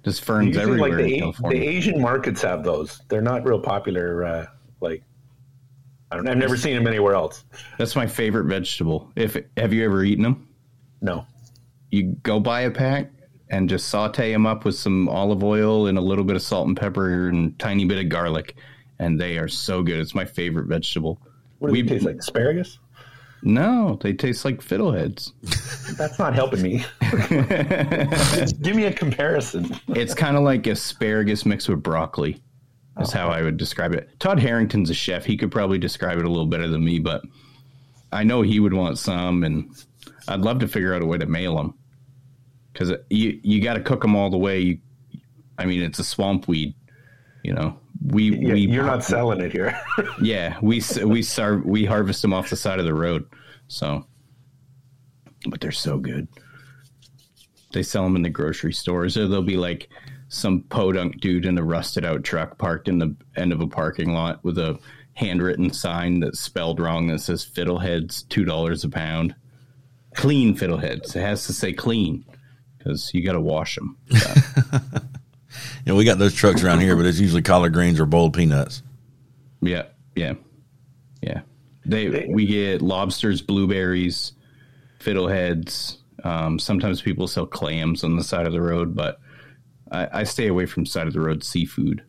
[0.05, 3.03] There's ferns Usually, everywhere like the, the Asian markets have those.
[3.09, 4.25] They're not real popular.
[4.25, 4.47] Uh,
[4.81, 5.03] like
[6.11, 6.27] I don't.
[6.29, 7.45] I've never seen them anywhere else.
[7.77, 9.11] That's my favorite vegetable.
[9.17, 10.49] If have you ever eaten them?
[11.03, 11.27] No.
[11.91, 13.11] You go buy a pack
[13.51, 16.69] and just saute them up with some olive oil and a little bit of salt
[16.69, 18.57] and pepper and tiny bit of garlic,
[18.99, 19.99] and they are so good.
[20.01, 21.21] It's my favorite vegetable.
[21.59, 22.17] What do We- they taste like?
[22.17, 22.79] Asparagus?
[23.43, 25.31] No, they taste like fiddleheads.
[25.97, 26.85] That's not helping me.
[28.63, 29.77] Give me a comparison.
[29.89, 32.43] It's kind of like asparagus mixed with broccoli.
[32.97, 34.09] That's how I would describe it.
[34.19, 35.25] Todd Harrington's a chef.
[35.25, 37.23] He could probably describe it a little better than me, but
[38.13, 39.71] I know he would want some, and
[40.27, 41.75] I'd love to figure out a way to mail them
[42.73, 44.59] because you you got to cook them all the way.
[44.59, 44.79] You,
[45.59, 46.75] I mean, it's a swamp weed,
[47.45, 47.79] you know.
[48.05, 49.79] We Yeah, we you're not selling it here.
[50.23, 53.29] yeah we we sar- we harvest them off the side of the road,
[53.67, 54.07] so
[55.49, 56.29] but they're so good.
[57.73, 59.89] They sell them in the grocery stores, or they'll be like
[60.29, 64.13] some podunk dude in a rusted out truck parked in the end of a parking
[64.13, 64.79] lot with a
[65.15, 69.35] handwritten sign that's spelled wrong that says "Fiddleheads two dollars a pound."
[70.15, 71.15] Clean fiddleheads.
[71.15, 72.25] It has to say clean
[72.77, 73.99] because you got to wash them.
[75.85, 78.35] You know, we got those trucks around here, but it's usually collard greens or boiled
[78.35, 78.83] peanuts.
[79.61, 79.85] Yeah,
[80.15, 80.35] yeah,
[81.23, 81.41] yeah.
[81.87, 84.33] They They- we get lobsters, blueberries,
[85.01, 85.97] fiddleheads.
[86.25, 89.21] Um, sometimes people sell clams on the side of the road, but
[89.91, 92.03] I, I stay away from side of the road seafood.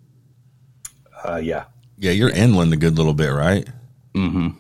[1.25, 1.65] Uh, yeah.
[1.97, 3.67] Yeah, you're inland a good little bit, right?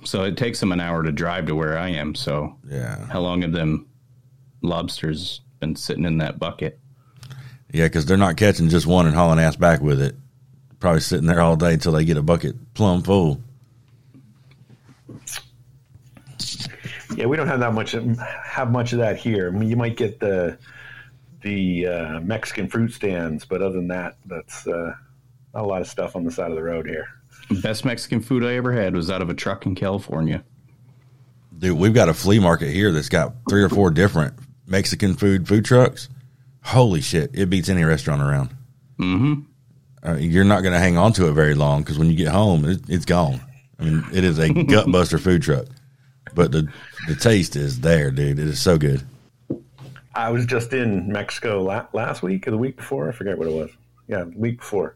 [0.05, 2.15] So it takes them an hour to drive to where I am.
[2.15, 3.05] So Yeah.
[3.07, 3.87] how long have them
[4.61, 6.79] lobsters been sitting in that bucket.
[7.71, 10.15] Yeah, because they're not catching just one and hauling ass back with it.
[10.79, 13.41] Probably sitting there all day until they get a bucket plumb full.
[17.15, 19.49] Yeah, we don't have that much have much of that here.
[19.49, 20.57] I mean, you might get the
[21.41, 24.93] the uh, Mexican fruit stands, but other than that, that's uh,
[25.53, 27.07] not a lot of stuff on the side of the road here.
[27.61, 30.43] Best Mexican food I ever had was out of a truck in California.
[31.57, 35.47] Dude, we've got a flea market here that's got three or four different Mexican food
[35.47, 36.09] food trucks.
[36.69, 38.51] Holy shit, it beats any restaurant around.
[38.99, 39.41] Mm-hmm.
[40.07, 42.27] Uh, you're not going to hang on to it very long because when you get
[42.27, 43.41] home, it, it's gone.
[43.79, 45.65] I mean, it is a gutbuster food truck,
[46.35, 46.71] but the
[47.07, 48.37] the taste is there, dude.
[48.37, 49.01] It is so good.
[50.13, 53.09] I was just in Mexico la- last week or the week before.
[53.09, 53.71] I forget what it was.
[54.07, 54.95] Yeah, week before.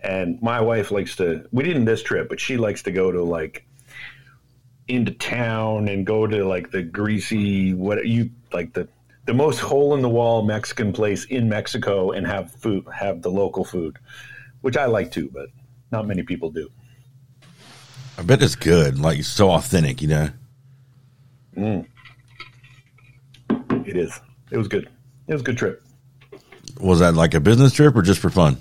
[0.00, 1.48] And my wife likes to.
[1.50, 3.66] We didn't this trip, but she likes to go to like
[4.86, 8.86] into town and go to like the greasy what you like the
[9.28, 13.30] the most hole in the wall Mexican place in Mexico and have food have the
[13.30, 13.98] local food,
[14.62, 15.50] which I like too, but
[15.92, 16.70] not many people do.
[18.16, 20.30] I bet it's good, like it's so authentic, you know.
[21.54, 21.86] Mm.
[23.86, 24.18] It is.
[24.50, 24.88] It was good.
[25.26, 25.84] It was a good trip.
[26.80, 28.56] Was that like a business trip or just for fun?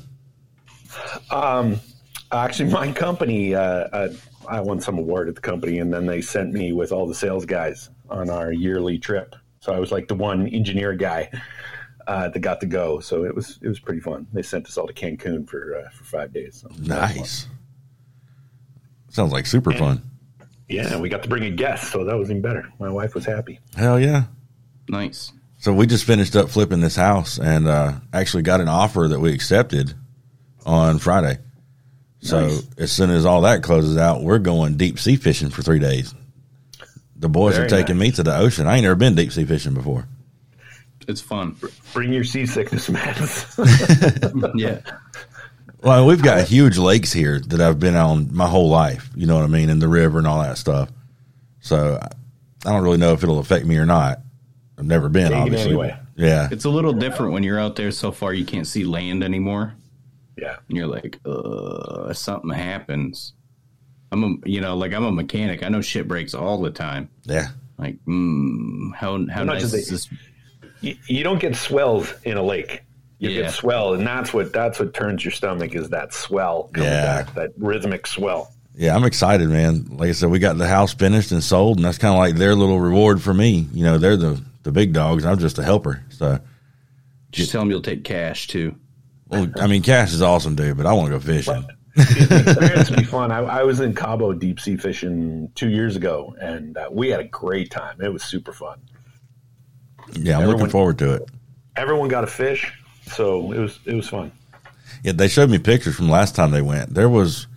[1.32, 1.80] Um,
[2.30, 4.14] actually, my company, uh, uh,
[4.50, 7.16] I won some award at the company, and then they sent me with all the
[7.16, 9.34] sales guys on our yearly trip.
[9.60, 11.30] So I was like the one engineer guy
[12.08, 13.00] uh, that got to go.
[13.00, 14.28] So it was it was pretty fun.
[14.34, 16.62] They sent us all to Cancun for uh, for five days.
[16.62, 17.48] So nice.
[19.10, 20.02] Sounds like super and, fun.
[20.70, 22.68] Yeah, we got to bring a guest, so that was even better.
[22.78, 23.60] My wife was happy.
[23.76, 24.24] Hell yeah!
[24.90, 25.32] Nice.
[25.60, 29.20] So we just finished up flipping this house and uh, actually got an offer that
[29.20, 29.94] we accepted
[30.66, 31.40] on Friday.
[32.20, 32.68] So nice.
[32.78, 36.14] as soon as all that closes out, we're going deep sea fishing for three days.
[37.20, 38.10] The boys Very are taking nice.
[38.10, 38.68] me to the ocean.
[38.68, 40.08] I ain't never been deep sea fishing before.
[41.08, 41.56] It's fun.
[41.94, 44.52] Bring your seasickness meds.
[44.56, 44.82] yeah.
[45.82, 49.10] Well, we've got huge lakes here that I've been on my whole life.
[49.16, 50.90] You know what I mean, in the river and all that stuff.
[51.62, 52.00] So
[52.66, 54.20] I don't really know if it'll affect me or not.
[54.78, 55.70] I've never been, Take obviously.
[55.70, 55.98] Anyway.
[56.16, 56.50] Yeah.
[56.52, 59.76] It's a little different when you're out there so far you can't see land anymore.
[60.38, 60.58] Yeah.
[60.68, 63.34] And you're like, uh, something happens.
[64.12, 65.64] I'm a, you know, like I'm a mechanic.
[65.64, 67.10] I know shit breaks all the time.
[67.24, 67.48] Yeah.
[67.78, 70.10] Like, mm, how how nice is this?
[70.82, 72.84] You, you, don't get swells in a lake.
[73.20, 73.44] You yeah.
[73.44, 77.24] get swell, and that's what that's what turns your stomach is that swell coming yeah.
[77.24, 78.54] back, that rhythmic swell.
[78.76, 79.88] Yeah, I'm excited, man.
[79.90, 82.36] Like I said, we got the house finished and sold, and that's kind of like
[82.36, 83.68] their little reward for me.
[83.74, 85.26] You know, they're the the big dogs.
[85.26, 86.04] I'm just a helper.
[86.10, 86.40] So
[87.32, 88.76] just tell them you'll take cash too.
[89.28, 91.68] Well, I mean, cash is awesome, dude, but I want to go fishing.
[91.98, 93.32] The experience be fun.
[93.32, 97.20] I, I, was in Cabo deep sea fishing two years ago, and uh, we had
[97.20, 98.00] a great time.
[98.02, 98.80] It was super fun.
[100.14, 101.30] Yeah, I'm everyone, looking forward to it.
[101.76, 102.72] Everyone got a fish,
[103.08, 104.32] so it was it was fun.
[105.04, 106.94] Yeah, they showed me pictures from last time they went.
[106.94, 107.48] There was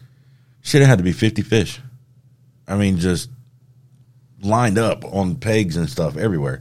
[0.62, 0.82] shit.
[0.82, 1.80] It had to be 50 fish.
[2.66, 3.30] I mean, just
[4.42, 6.60] lined up on pegs and stuff everywhere.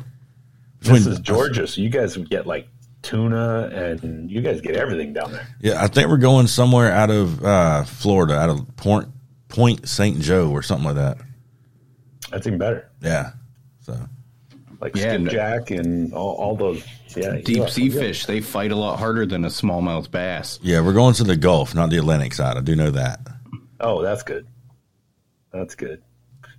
[0.80, 2.68] Between, this is Georgia, so you guys would get like
[3.02, 5.48] tuna and you guys get everything down there.
[5.62, 9.10] Yeah, I think we're going somewhere out of uh, Florida, out of Point
[9.48, 10.20] Point St.
[10.20, 11.18] Joe or something like that.
[12.32, 12.90] That's even better.
[13.02, 13.32] Yeah.
[13.82, 13.98] So
[14.82, 16.84] like yeah, skipjack and all, all, those
[17.16, 20.94] yeah deep sea fish they fight a lot harder than a smallmouth bass yeah we're
[20.94, 23.20] going to the gulf not the atlantic side i do know that
[23.80, 24.48] oh that's good
[25.52, 26.02] that's good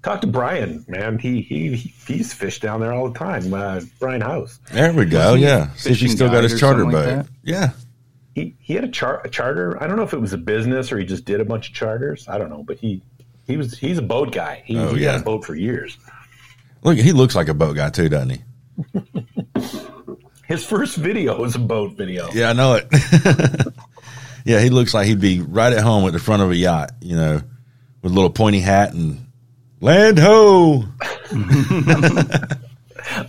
[0.02, 1.18] Talk to Brian, man.
[1.18, 3.52] He he he's fished down there all the time.
[3.52, 4.58] Uh, Brian House.
[4.72, 5.34] There we go.
[5.34, 5.72] Yeah.
[5.74, 7.18] See if he still got his charter boat.
[7.18, 7.70] Like yeah.
[8.34, 9.82] He he had a, char- a charter.
[9.82, 11.74] I don't know if it was a business or he just did a bunch of
[11.74, 12.26] charters.
[12.28, 13.02] I don't know, but he
[13.46, 14.62] he was he's a boat guy.
[14.64, 15.12] He, oh, he yeah.
[15.12, 15.98] had a boat for years.
[16.82, 18.42] Look, he looks like a boat guy too, doesn't he?
[20.46, 22.28] His first video was a boat video.
[22.32, 22.88] Yeah, I know it.
[24.44, 26.92] yeah, he looks like he'd be right at home at the front of a yacht,
[27.00, 27.42] you know,
[28.02, 29.29] with a little pointy hat and
[29.82, 30.84] Land ho!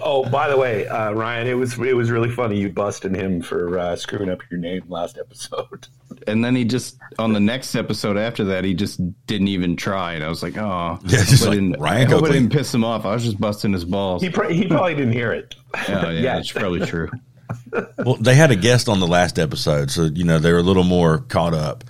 [0.01, 3.41] oh, by the way, uh, Ryan, it was it was really funny you busting him
[3.41, 5.87] for uh, screwing up your name last episode.
[6.27, 10.13] And then he just on the next episode after that, he just didn't even try,
[10.13, 12.83] and I was like, oh, yeah, just like, didn't, Ryan I hope didn't piss him
[12.83, 13.05] off.
[13.05, 14.21] I was just busting his balls.
[14.21, 15.55] He pr- he probably didn't hear it.
[15.73, 17.09] Oh yeah, yeah, that's probably true.
[18.05, 20.63] well, they had a guest on the last episode, so you know they were a
[20.63, 21.85] little more caught up.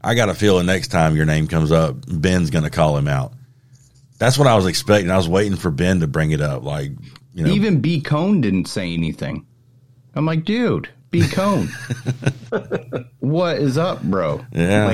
[0.00, 3.08] I got a feeling next time your name comes up, Ben's going to call him
[3.08, 3.32] out.
[4.22, 5.10] That's what I was expecting.
[5.10, 6.62] I was waiting for Ben to bring it up.
[6.62, 6.92] Like,
[7.34, 9.44] you know, even B Cone didn't say anything.
[10.14, 11.68] I'm like, dude, B Cone,
[13.18, 14.44] what is up, bro?
[14.52, 14.86] Yeah,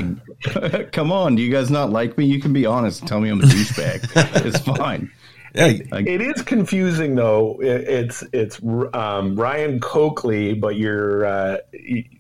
[0.54, 1.36] like, come on.
[1.36, 2.24] Do you guys not like me?
[2.24, 4.46] You can be honest and tell me I'm a douchebag.
[4.46, 5.10] it's fine.
[5.54, 7.60] Yeah, Like- It is confusing though.
[7.60, 8.60] It, it's it's
[8.94, 11.56] um, Ryan Coakley, but you're uh,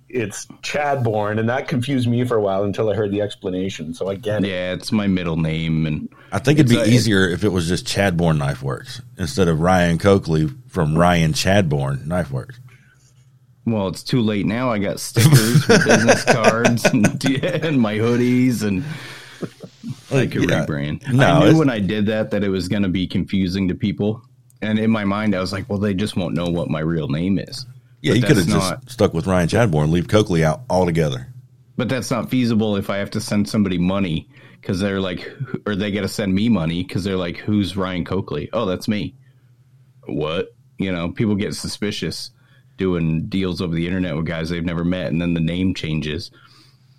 [0.08, 3.92] it's Chadbourne, and that confused me for a while until I heard the explanation.
[3.94, 4.48] So I get it.
[4.48, 7.68] Yeah, it's my middle name, and I think it'd be a- easier if it was
[7.68, 12.58] just Chadbourne Knife Works instead of Ryan Coakley from Ryan Chadbourne Knife Works.
[13.66, 14.70] well, it's too late now.
[14.72, 18.82] I got stickers, with business cards, and, yeah, and my hoodies, and
[20.10, 20.64] I could Yeah.
[20.64, 21.12] rebrand.
[21.12, 23.74] No, I knew when I did that that it was going to be confusing to
[23.74, 24.22] people,
[24.62, 27.08] and in my mind, I was like, well, they just won't know what my real
[27.08, 27.66] name is.
[28.00, 31.28] Yeah, But you could have that's just stuck with Ryan Chadbourne, leave Coakley out altogether.
[31.76, 34.28] But that's not feasible if I have to send somebody money
[34.60, 35.28] because they're like,
[35.66, 38.50] or they got to send me money because they're like, who's Ryan Coakley?
[38.52, 39.14] Oh, that's me.
[40.06, 40.54] What?
[40.78, 42.30] You know, people get suspicious
[42.76, 46.30] doing deals over the internet with guys they've never met, and then the name changes.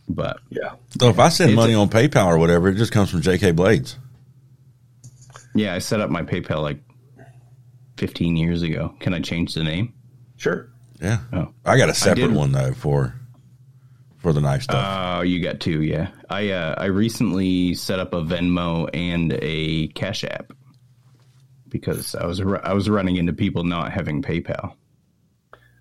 [0.10, 0.74] But Yeah.
[1.00, 3.52] So if I send It's- money on PayPal or whatever, it just comes from JK
[3.56, 3.98] Blades.
[5.56, 6.80] yeah, I set up my PayPal like
[7.98, 8.94] 15 years ago.
[9.00, 9.94] Can I change the name?
[10.38, 10.70] Sure.
[11.02, 11.20] Yeah.
[11.32, 11.54] Oh.
[11.66, 13.14] I got a separate one though for
[14.18, 14.86] for the knife stuff.
[15.20, 16.10] Oh, you got two, yeah.
[16.30, 20.52] I uh, I recently set up a Venmo and a Cash App
[21.70, 24.74] because I was I was running into people not having PayPal.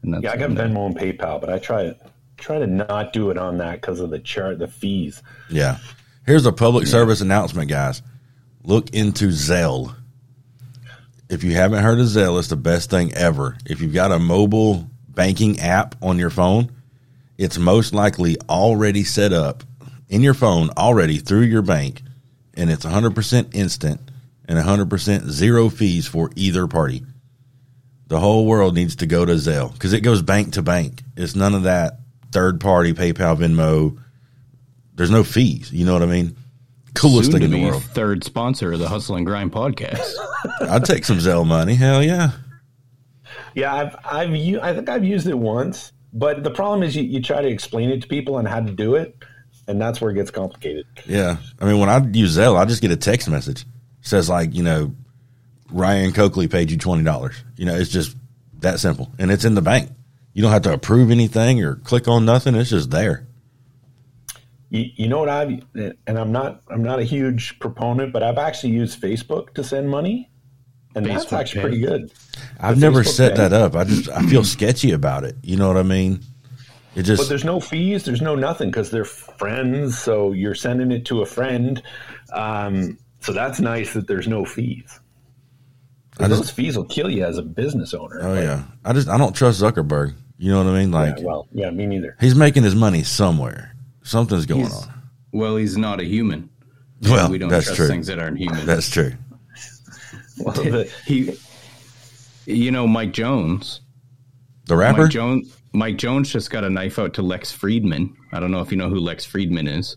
[0.03, 1.97] And that's Yeah, I got Venmo and PayPal, but I try to
[2.37, 5.23] try to not do it on that because of the chart, the fees.
[5.51, 5.79] yeah.
[6.27, 8.03] Here's a public service announcement, guys.
[8.63, 9.95] Look into Zelle.
[11.31, 13.57] If you haven't heard of Zelle, it's the best thing ever.
[13.65, 16.71] If you've got a mobile banking app on your phone,
[17.37, 19.65] it's most likely already set up
[20.09, 22.03] in your phone already through your bank,
[22.55, 24.01] and it's 100% instant
[24.47, 27.03] and 100% zero fees for either party.
[28.07, 31.03] The whole world needs to go to Zelle because it goes bank to bank.
[31.17, 31.99] It's none of that
[32.31, 34.01] third party PayPal, Venmo.
[34.95, 35.73] There's no fees.
[35.73, 36.37] You know what I mean?
[36.95, 37.83] Coolest soon thing to in the world.
[37.83, 40.13] third sponsor of the Hustle and Grind podcast.
[40.61, 41.75] I'd take some Zelle money.
[41.75, 42.31] Hell yeah.
[43.55, 47.03] Yeah, I've I've u- I think I've used it once, but the problem is you,
[47.03, 49.17] you try to explain it to people on how to do it,
[49.67, 50.87] and that's where it gets complicated.
[51.07, 51.37] Yeah.
[51.61, 53.65] I mean, when I use Zelle, I just get a text message.
[54.01, 54.95] says like, you know,
[55.71, 57.37] Ryan Coakley paid you twenty dollars.
[57.57, 58.17] You know, it's just
[58.61, 59.11] that simple.
[59.19, 59.91] And it's in the bank.
[60.35, 62.55] You don't have to approve anything or click on nothing.
[62.55, 63.27] It's just there.
[64.71, 68.39] You, you know what I've and I'm not I'm not a huge proponent, but I've
[68.39, 70.31] actually used Facebook to send money,
[70.95, 71.69] and that's Facebook actually Pay.
[71.69, 72.13] pretty good.
[72.61, 73.49] I've The never Facebook set Pay.
[73.49, 73.75] that up.
[73.77, 75.37] I just I feel sketchy about it.
[75.43, 76.21] You know what I mean?
[76.95, 79.99] It just But just there's no fees, there's no nothing because they're friends.
[79.99, 81.81] So you're sending it to a friend.
[82.33, 84.99] Um, so that's nice that there's no fees.
[86.21, 88.19] I just- Those fees will kill you as a business owner.
[88.23, 88.63] oh Like, yeah.
[88.85, 90.15] I just I don't trust Zuckerberg.
[90.39, 90.93] You know what I mean?
[90.93, 92.17] yeah, Like Well, yeah, me neither.
[92.21, 93.75] he's making his money somewhere.
[94.03, 94.93] Something's going He's- on.
[95.33, 96.49] well, he's not a human.
[97.03, 97.87] Well, we don't that's trust true.
[97.89, 98.67] things that aren't human.
[98.67, 99.13] That's true.
[100.41, 101.37] Well, the, he,
[102.47, 103.81] you know, Mike Jones.
[104.67, 105.03] The rapper?
[105.03, 105.57] Mike Jones.
[105.73, 108.15] Mike Jones just got a knife out to Lex Fridman.
[108.33, 109.97] I don't know if you know who Lex Fridman is.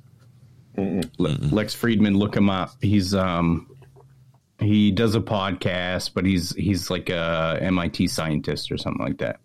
[0.77, 2.71] Le- Lex Fridman, look him up.
[2.81, 3.67] He's um,
[4.59, 9.39] he does a podcast, but he's he's like a MIT scientist or something like that.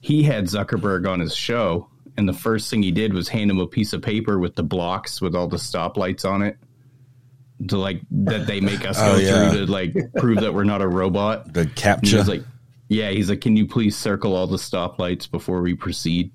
[0.00, 3.58] He had Zuckerberg on his show, and the first thing he did was hand him
[3.58, 6.58] a piece of paper with the blocks with all the stoplights on it,
[7.68, 9.50] to like that they make us Oh, go yeah.
[9.50, 11.52] through to like prove that we're not a robot.
[11.52, 12.18] the And he captcha.
[12.18, 12.42] was like,
[12.88, 16.30] yeah, he's like, can you please circle all the stoplights before we proceed?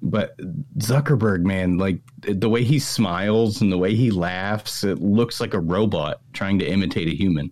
[0.00, 0.36] But
[0.78, 5.54] Zuckerberg, man, like the way he smiles and the way he laughs, it looks like
[5.54, 7.50] a robot trying to imitate a human.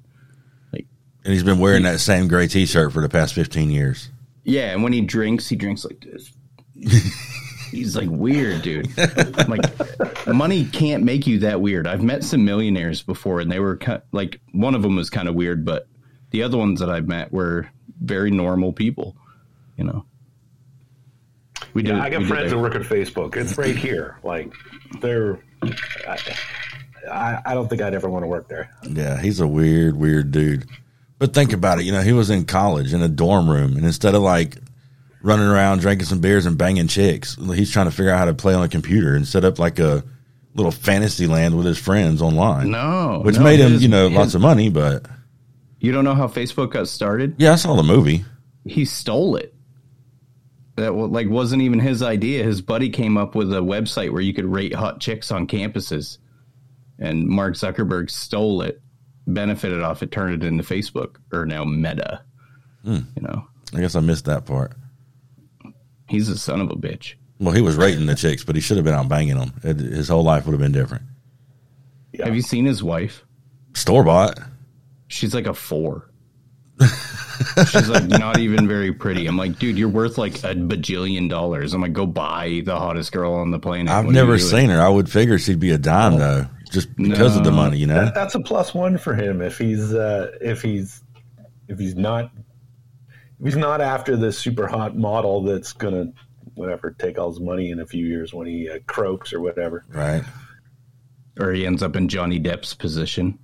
[0.72, 0.86] Like,
[1.24, 4.10] and he's been wearing that same gray t shirt for the past fifteen years.
[4.44, 6.30] Yeah, and when he drinks, he drinks like this.
[7.72, 8.96] He's like weird, dude.
[9.48, 9.62] like
[10.26, 11.86] money can't make you that weird.
[11.86, 15.26] I've met some millionaires before, and they were kind like one of them was kind
[15.26, 15.88] of weird, but
[16.30, 17.70] the other ones that I've met were
[18.00, 19.16] very normal people.
[19.78, 20.04] You know,
[21.72, 22.00] we yeah, did.
[22.00, 23.36] I got we friends a- that work at Facebook.
[23.36, 24.18] It's right here.
[24.22, 24.52] Like
[25.00, 25.42] they're.
[26.06, 26.18] I,
[27.10, 28.70] I, I don't think I'd ever want to work there.
[28.88, 30.68] Yeah, he's a weird, weird dude.
[31.18, 31.84] But think about it.
[31.84, 34.58] You know, he was in college in a dorm room, and instead of like
[35.22, 38.34] running around drinking some beers and banging chicks, he's trying to figure out how to
[38.34, 40.04] play on a computer and set up like a
[40.54, 42.70] little fantasy land with his friends online.
[42.70, 44.68] No, which no, made him, his- you know, lots of money.
[44.68, 45.06] But
[45.78, 47.36] You don't know how Facebook got started?
[47.38, 48.24] yeah, I saw the movie.
[48.64, 49.54] he stole it.
[50.76, 52.44] That like wasn't even his idea.
[52.44, 56.16] His buddy came up with a website where you could rate hot chicks on campuses,
[56.98, 58.80] and Mark Zuckerberg stole it,
[59.26, 62.22] benefited off it, turned it into Facebook or now Meta.
[62.84, 63.00] Hmm.
[63.16, 64.72] You know, I guess I missed that part.
[66.12, 67.14] He's a son of a bitch.
[67.40, 69.52] Well, he was rating the chicks, but he should have been out banging them.
[69.64, 71.02] It- His whole life would have been different.
[72.12, 72.26] Yeah.
[72.26, 73.24] Have you seen his wife?
[73.74, 74.38] Store bought.
[75.08, 76.08] She's like a four.
[77.70, 79.26] She's like not even very pretty.
[79.26, 81.74] I'm like, dude, you're worth like a bajillion dollars.
[81.74, 83.90] I'm like, go buy the hottest girl on the planet.
[83.90, 84.80] I've What never seen her.
[84.80, 88.04] I would figure she'd be a dime though, just because of the money, you know.
[88.06, 91.02] That, that's a plus one for him if he's uh, if he's
[91.68, 92.42] if he's not if
[93.42, 96.12] he's not after this super hot model that's gonna
[96.54, 99.84] whatever take all his money in a few years when he uh, croaks or whatever.
[99.88, 100.22] Right.
[101.40, 103.38] Or he ends up in Johnny Depp's position.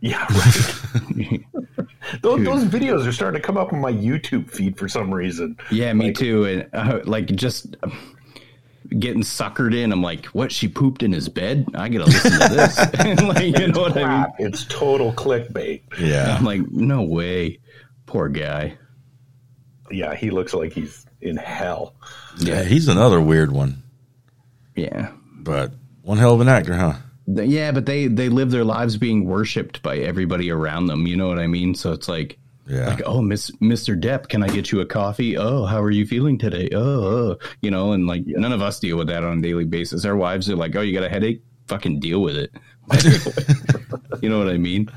[0.00, 0.26] Yeah,
[1.16, 1.44] right.
[2.22, 5.56] those, those videos are starting to come up on my YouTube feed for some reason.
[5.70, 6.44] Yeah, me too.
[6.44, 8.16] And uh, like just um,
[8.98, 9.92] getting suckered in.
[9.92, 10.52] I'm like, what?
[10.52, 11.66] She pooped in his bed?
[11.74, 12.78] I gotta listen to this.
[12.98, 14.32] and like, you know what I mean?
[14.40, 15.82] It's total clickbait.
[15.98, 16.36] Yeah.
[16.36, 17.60] I'm like, no way.
[18.06, 18.76] Poor guy.
[19.92, 21.94] Yeah, he looks like he's in hell.
[22.38, 22.62] Yeah.
[22.64, 23.82] He's another weird one,
[24.74, 25.10] Yeah.
[25.38, 25.72] but
[26.02, 26.94] one hell of an actor, huh?
[27.26, 31.06] Yeah, but they they live their lives being worshipped by everybody around them.
[31.06, 31.74] You know what I mean?
[31.76, 32.36] So it's like,
[32.68, 32.88] Yeah.
[32.88, 35.36] like, oh, Miss Mister Depp, can I get you a coffee?
[35.38, 36.68] Oh, how are you feeling today?
[36.74, 39.64] Oh, oh, you know, and like none of us deal with that on a daily
[39.64, 40.04] basis.
[40.04, 41.42] Our wives are like, oh, you got a headache?
[41.68, 42.50] Fucking deal with it.
[44.22, 44.88] you know what I mean?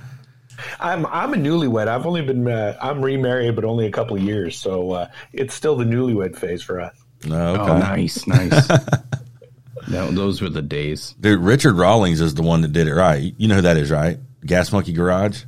[0.80, 1.88] I'm I'm a newlywed.
[1.88, 5.54] I've only been uh, I'm remarried, but only a couple of years, so uh, it's
[5.54, 6.96] still the newlywed phase for us.
[7.26, 7.72] No, okay.
[7.72, 8.70] Oh, nice, nice.
[9.90, 11.16] no, those were the days.
[11.20, 13.34] Dude, Richard Rawlings is the one that did it right.
[13.38, 14.20] You know who that is, right?
[14.46, 15.44] Gas Monkey Garage.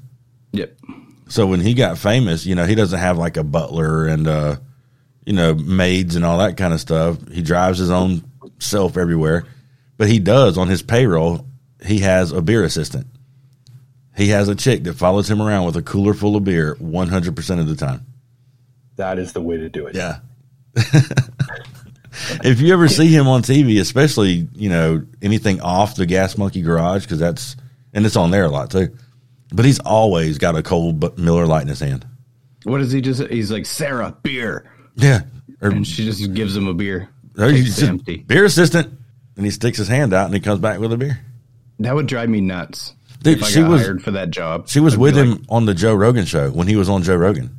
[0.53, 0.77] Yep.
[1.29, 4.55] So when he got famous, you know, he doesn't have like a butler and uh,
[5.25, 7.17] you know, maids and all that kind of stuff.
[7.29, 8.23] He drives his own
[8.59, 9.45] self everywhere.
[9.97, 11.45] But he does on his payroll,
[11.85, 13.07] he has a beer assistant.
[14.17, 17.59] He has a chick that follows him around with a cooler full of beer 100%
[17.59, 18.03] of the time.
[18.95, 19.95] That is the way to do it.
[19.95, 20.19] Yeah.
[22.43, 26.63] if you ever see him on TV, especially, you know, anything off the Gas Monkey
[26.63, 27.55] Garage, because that's,
[27.93, 28.89] and it's on there a lot too.
[29.53, 32.05] But he's always got a cold but Miller Lite in his hand.
[32.63, 33.21] What does he just?
[33.27, 35.21] He's like Sarah, beer, Yeah.
[35.61, 37.09] Or, and she just gives him a beer.
[37.37, 38.17] or he's just empty.
[38.17, 38.97] beer assistant,
[39.35, 41.19] and he sticks his hand out and he comes back with a beer.
[41.79, 42.95] That would drive me nuts.
[43.21, 44.67] Dude, if I she was- hired for that job.
[44.69, 46.89] She was I'd be with like, him on the Joe Rogan show when he was
[46.89, 47.57] on Joe Rogan.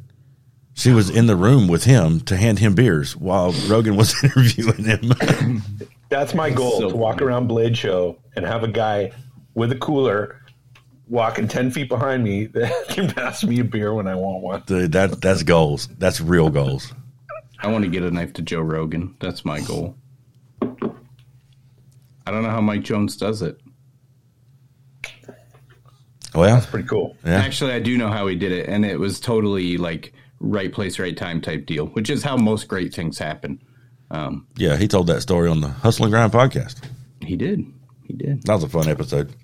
[0.74, 4.84] She was in the room with him to hand him beers while Rogan was interviewing
[4.84, 5.62] him.
[6.09, 7.26] That's my goal so to walk funny.
[7.26, 9.11] around Blade Show and have a guy
[9.54, 10.40] with a cooler
[11.09, 14.62] walking 10 feet behind me that can pass me a beer when I want one.
[14.66, 15.88] Dude, that that's goals.
[15.98, 16.92] That's real goals.
[17.61, 19.16] I want to get a knife to Joe Rogan.
[19.20, 19.96] That's my goal.
[20.62, 23.61] I don't know how Mike Jones does it.
[26.39, 27.16] Oh, well, Pretty cool.
[27.24, 30.72] yeah, Actually, I do know how he did it, and it was totally like right
[30.72, 33.61] place, right time type deal, which is how most great things happen.
[34.11, 34.76] Um, yeah.
[34.76, 36.76] He told that story on the Hustle and Grind podcast.
[37.20, 37.64] He did.
[38.07, 38.43] He did.
[38.45, 39.34] That was a fun episode.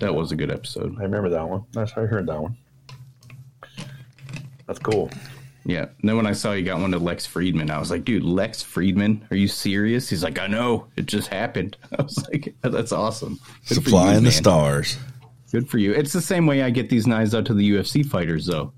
[0.00, 0.96] That was a good episode.
[0.98, 1.64] I remember that one.
[1.72, 2.56] That's I heard that one.
[4.66, 5.10] That's cool.
[5.64, 5.82] Yeah.
[6.00, 8.24] And then when I saw he got one to Lex Fridman, I was like, dude,
[8.24, 10.08] Lex Fridman, are you serious?
[10.10, 10.88] He's like, I know.
[10.96, 11.76] It just happened.
[11.98, 13.38] I was like, that's awesome.
[13.68, 14.32] Good for Supplying you, the man.
[14.32, 14.98] stars.
[15.52, 15.92] Good for you.
[15.92, 18.72] It's the same way I get these knives out to the UFC fighters, though.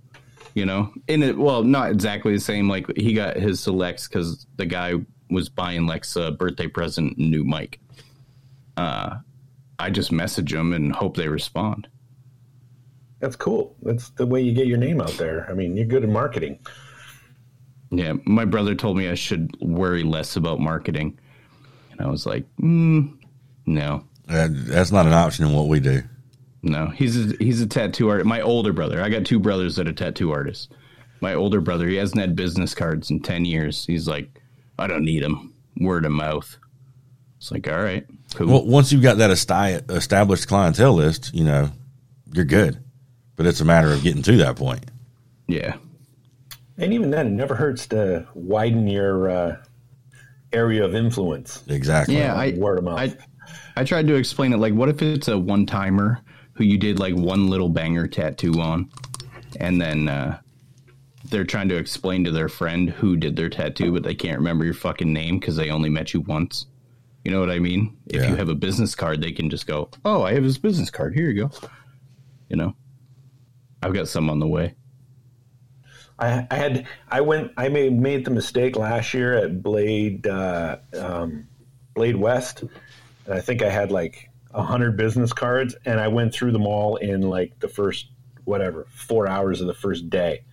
[0.54, 2.68] You know, in it, well, not exactly the same.
[2.68, 4.94] Like he got his to Lex because the guy
[5.30, 7.80] was buying Lex a birthday present, new mic.
[8.76, 9.16] Uh,
[9.78, 11.88] I just message them and hope they respond.
[13.20, 13.74] That's cool.
[13.82, 15.48] That's the way you get your name out there.
[15.50, 16.58] I mean, you're good at marketing.
[17.90, 21.18] Yeah, my brother told me I should worry less about marketing,
[21.92, 23.16] and I was like, mm,
[23.66, 26.02] no, Uh, that's not an option in what we do.
[26.64, 26.86] No.
[26.88, 28.26] He's a, he's a tattoo artist.
[28.26, 29.02] My older brother.
[29.02, 30.68] I got two brothers that are tattoo artists.
[31.20, 33.86] My older brother, he hasn't had business cards in ten years.
[33.86, 34.40] He's like,
[34.78, 35.54] I don't need them.
[35.78, 36.56] Word of mouth.
[37.38, 38.46] It's like, all right, cool.
[38.46, 41.70] Well, once you've got that esti- established clientele list, you know,
[42.32, 42.78] you're good.
[43.36, 44.84] But it's a matter of getting to that point.
[45.48, 45.76] yeah,
[46.78, 49.56] And even then, it never hurts to widen your uh,
[50.52, 51.62] area of influence.
[51.68, 52.16] Exactly.
[52.16, 52.34] yeah.
[52.34, 52.98] I Word of mouth.
[52.98, 53.16] I
[53.76, 54.58] I tried to explain it.
[54.58, 56.20] Like, what if it's a one timer
[56.54, 58.90] who you did like one little banger tattoo on,
[59.60, 60.38] and then uh,
[61.30, 64.64] they're trying to explain to their friend who did their tattoo, but they can't remember
[64.64, 66.66] your fucking name because they only met you once.
[67.24, 67.96] You know what I mean?
[68.06, 68.30] If Yeah.
[68.30, 71.14] you have a business card, they can just go, "Oh, I have his business card.
[71.14, 71.50] Here you go."
[72.50, 72.76] You know,
[73.82, 74.74] I've got some on the way.
[76.18, 80.76] I, I had I went I made made the mistake last year at Blade uh,
[80.96, 81.48] um,
[81.94, 86.32] Blade West, and I think I had like a hundred business cards, and I went
[86.32, 88.06] through them all in like the first
[88.44, 90.44] whatever four hours of the first day,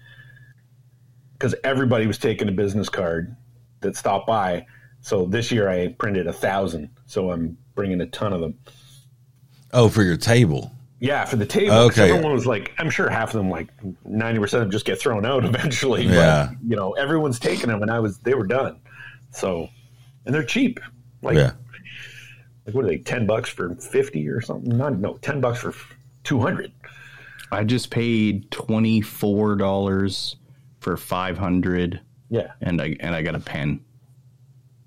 [1.34, 3.36] because everybody was taking a business card
[3.82, 4.66] that stopped by.
[5.02, 8.60] So this year I printed a thousand, so I'm bringing a ton of them.
[9.74, 10.72] Oh, for your table.
[11.00, 11.74] Yeah, for the table.
[11.74, 12.12] Oh, okay.
[12.12, 13.70] Everyone was like, I'm sure half of them, like
[14.06, 16.04] ninety percent of them, just get thrown out eventually.
[16.06, 16.50] Yeah.
[16.50, 18.80] But, you know, everyone's taking them, and I was, they were done.
[19.32, 19.70] So,
[20.26, 20.80] and they're cheap.
[21.24, 21.54] Like, Yeah.
[22.66, 22.98] Like what are they?
[23.00, 24.78] Ten bucks for fifty or something?
[24.78, 25.74] Not no, ten bucks for
[26.24, 26.72] two hundred.
[27.52, 30.36] I just paid twenty four dollars
[30.80, 32.52] for five hundred, Yeah.
[32.62, 33.82] and I and I got a pen.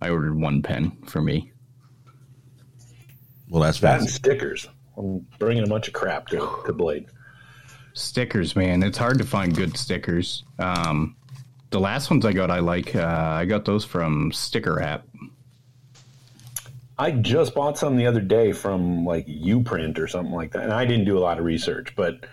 [0.01, 1.53] I ordered one pen for me.
[3.49, 4.17] Well, that's That and fast.
[4.17, 4.69] stickers.
[4.97, 7.07] I'm bringing a bunch of crap to, to Blade.
[7.95, 10.45] Stickers, man, it's hard to find good stickers.
[10.59, 11.17] Um,
[11.71, 12.95] the last ones I got, I like.
[12.95, 15.07] Uh, I got those from Sticker App.
[16.97, 20.73] I just bought some the other day from like Uprint or something like that, and
[20.73, 22.27] I didn't do a lot of research, but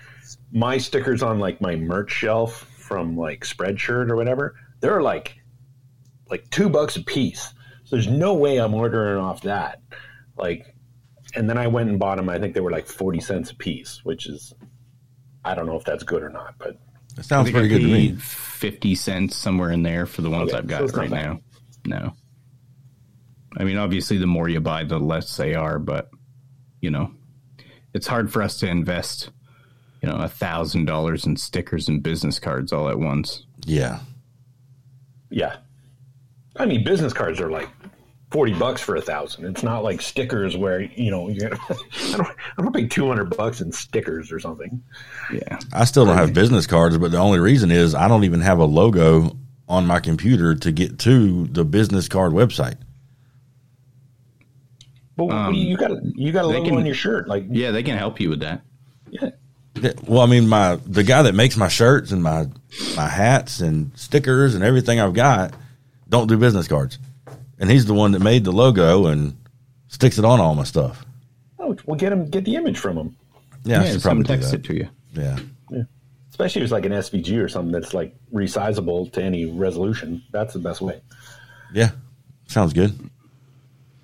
[0.52, 5.36] my stickers on like my merch shelf from like Spreadshirt or whatever, they're like
[6.30, 7.54] like two bucks a piece.
[7.86, 9.82] So there's no way I'm ordering off that.
[10.38, 10.66] Like,
[11.36, 12.30] and then I went and bought them.
[12.30, 14.54] I think they were like forty cents a piece, which is
[15.44, 16.80] I don't know if that's good or not, but
[17.16, 18.12] That sounds pretty good to me.
[18.16, 21.26] Fifty cents somewhere in there for the ones Okay, I've got it's not right bad.
[21.26, 21.40] now.
[21.84, 22.14] No,
[23.58, 25.80] I mean obviously the more you buy, the less they are.
[25.80, 26.10] But
[26.80, 27.12] you know,
[27.94, 29.30] it's hard for us to invest,
[30.02, 33.46] you know, a thousand dollars in stickers and business cards all at once.
[33.66, 34.00] Yeah.
[35.30, 35.58] yeah.
[36.56, 37.70] I mean, business cards are like
[38.32, 39.46] forty bucks for a thousand.
[39.46, 41.50] It's not like stickers where you know you.
[41.70, 42.28] I don't.
[42.58, 44.82] I don't pay two hundred bucks in stickers or something.
[45.32, 48.42] Yeah, I still don't have business cards, but the only reason is I don't even
[48.42, 49.38] have a logo
[49.68, 52.76] on my computer to get to the business card website.
[55.28, 56.86] But what do you, you got a you got a Um, they logo can- on
[56.86, 58.62] your shirt, like yeah, they can help you with that.
[59.10, 59.30] yeah.
[59.82, 62.48] Yeah, Well, I mean, my the guy that makes my shirts and my
[62.98, 65.54] my hats and stickers and everything I've got
[66.10, 67.00] don't do business cards,
[67.58, 69.38] and he's the one that made the logo and
[69.88, 71.06] sticks it on all my stuff.
[71.58, 73.16] Oh, well, get him get the image from him.
[73.64, 74.90] Yeah, I should probably do text it to you.
[75.14, 75.40] Yeah.
[75.70, 75.84] Yeah,
[76.30, 80.22] Especially if it's like an SVG or something that's like resizable to any resolution.
[80.32, 81.02] That's the best way.
[81.74, 81.92] yeah,
[82.48, 82.94] sounds good.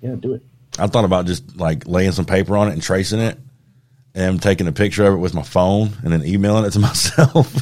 [0.00, 0.42] Yeah, do it.
[0.78, 3.38] I thought about just like laying some paper on it and tracing it,
[4.14, 7.54] and taking a picture of it with my phone and then emailing it to myself.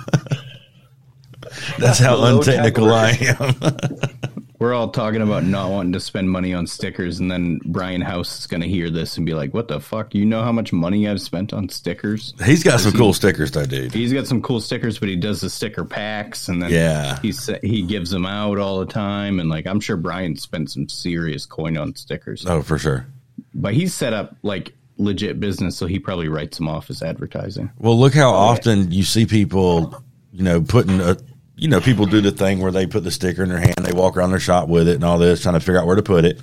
[1.78, 4.45] That's how untechnical I am.
[4.58, 8.40] We're all talking about not wanting to spend money on stickers, and then Brian House
[8.40, 10.14] is going to hear this and be like, "What the fuck?
[10.14, 13.66] You know how much money I've spent on stickers?" He's got some cool stickers though,
[13.66, 13.92] dude.
[13.92, 17.20] He's got some cool stickers, but he does the sticker packs, and then Yeah.
[17.20, 20.88] he he gives them out all the time, and like I'm sure Brian spent some
[20.88, 23.06] serious coin on stickers, Oh, for sure.
[23.54, 27.70] but he's set up like legit business, so he probably writes them off as advertising.
[27.78, 30.02] Well, look how oh, often you see people,
[30.32, 31.18] you know, putting a,
[31.56, 33.92] you know, people do the thing where they put the sticker in their hand, they
[33.92, 36.02] walk around their shop with it and all this, trying to figure out where to
[36.02, 36.40] put it.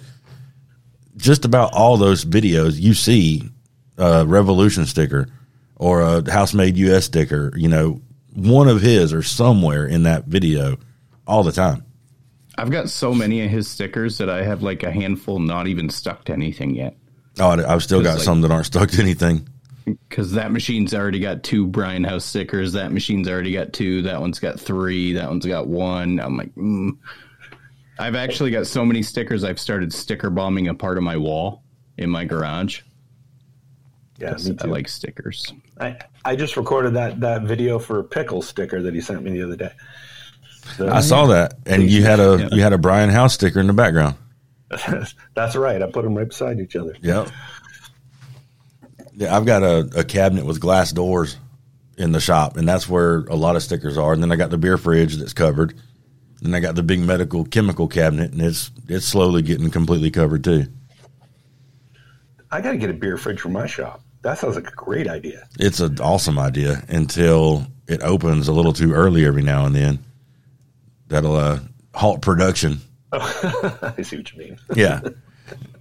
[1.18, 3.48] Just about all those videos, you see
[3.98, 5.28] a Revolution sticker
[5.76, 8.02] or a House Made US sticker, you know,
[8.34, 10.78] one of his or somewhere in that video
[11.28, 11.86] all the time.
[12.58, 15.90] I've got so many of his stickers that I have like a handful not even
[15.90, 16.96] stuck to anything yet.
[17.40, 19.48] Oh, I- I've still got like- some that aren't stuck to anything.
[19.86, 22.74] Because that machine's already got two Brian House stickers.
[22.74, 24.02] That machine's already got two.
[24.04, 25.14] That one's got three.
[25.14, 26.20] That one's got one.
[26.20, 26.98] I'm like, mm.
[28.00, 29.44] I've actually got so many stickers.
[29.44, 31.64] I've started sticker bombing a part of my wall
[31.98, 32.82] in my garage.
[34.18, 35.52] Yes, I like stickers.
[35.80, 39.32] I, I just recorded that that video for a pickle sticker that he sent me
[39.32, 39.72] the other day.
[40.78, 42.50] The- I saw that, and you had a Yeah.
[42.52, 44.16] you had a Brian House sticker in the background.
[45.36, 45.82] That's right.
[45.82, 46.96] I put them right beside each other.
[47.02, 47.30] Yep.
[49.16, 51.38] Yeah, I've got a, a cabinet with glass doors
[51.98, 54.14] in the shop, and that's where a lot of stickers are.
[54.14, 55.76] And then I got the beer fridge that's covered,
[56.44, 60.44] and I got the big medical chemical cabinet, and it's it's slowly getting completely covered
[60.44, 60.66] too.
[62.52, 64.02] I got to get a beer fridge for my shop.
[64.22, 65.48] That sounds like a great idea.
[65.60, 70.00] It's an awesome idea until it opens a little too early every now and then.
[71.08, 71.60] That'll uh,
[71.94, 72.80] halt production.
[73.12, 74.60] I see what you mean.
[74.76, 75.02] Yeah.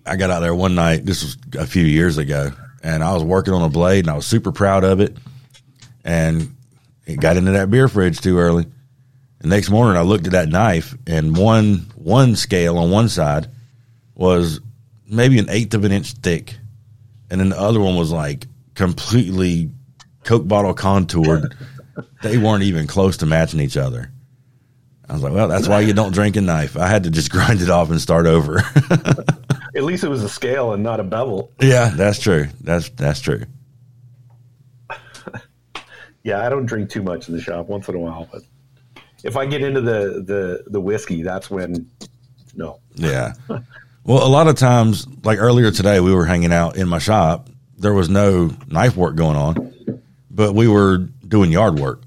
[0.04, 2.50] I got out there one night, this was a few years ago,
[2.82, 5.16] and I was working on a blade and I was super proud of it.
[6.04, 6.56] And
[7.06, 8.66] it got into that beer fridge too early.
[9.38, 13.48] The next morning I looked at that knife and one one scale on one side
[14.14, 14.60] was
[15.06, 16.56] maybe an eighth of an inch thick.
[17.30, 19.70] And then the other one was like completely
[20.24, 21.56] Coke bottle contoured.
[22.22, 24.10] they weren't even close to matching each other.
[25.08, 26.76] I was like, well, that's why you don't drink a knife.
[26.76, 28.62] I had to just grind it off and start over.
[29.74, 31.50] At least it was a scale and not a bevel.
[31.60, 32.48] Yeah, that's true.
[32.60, 33.44] That's that's true.
[36.24, 38.42] Yeah, I don't drink too much in the shop once in a while, but
[39.24, 41.90] if I get into the the the whiskey, that's when
[42.54, 42.78] no.
[42.94, 43.32] Yeah.
[44.04, 47.48] Well, a lot of times, like earlier today, we were hanging out in my shop.
[47.76, 52.02] There was no knife work going on, but we were doing yard work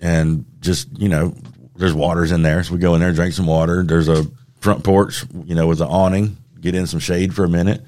[0.00, 1.34] and just, you know,
[1.76, 2.62] there's waters in there.
[2.62, 3.82] So we go in there, drink some water.
[3.82, 4.26] There's a
[4.60, 7.82] front porch, you know, with an awning, get in some shade for a minute.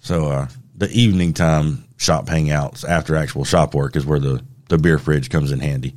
[0.00, 4.78] So, uh, the evening time shop hangouts after actual shop work is where the, the
[4.78, 5.94] beer fridge comes in handy.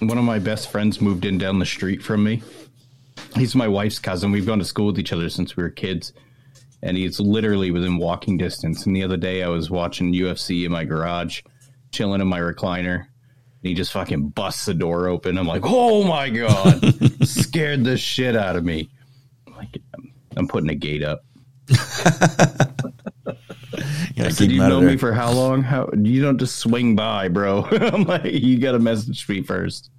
[0.00, 2.42] One of my best friends moved in down the street from me.
[3.34, 4.32] He's my wife's cousin.
[4.32, 6.12] We've gone to school with each other since we were kids.
[6.82, 8.86] And he's literally within walking distance.
[8.86, 11.42] And the other day I was watching UFC in my garage,
[11.90, 12.96] chilling in my recliner.
[13.00, 13.06] And
[13.62, 15.36] he just fucking busts the door open.
[15.36, 16.80] I'm like, oh my God.
[17.26, 18.90] Scared the shit out of me.
[20.38, 21.24] Like, I'm, I'm putting a gate up.
[24.16, 25.62] You know, Did keep you 'em out know me for how long?
[25.62, 27.62] How you don't just swing by, bro.
[27.70, 29.90] I'm like, you got to message me first.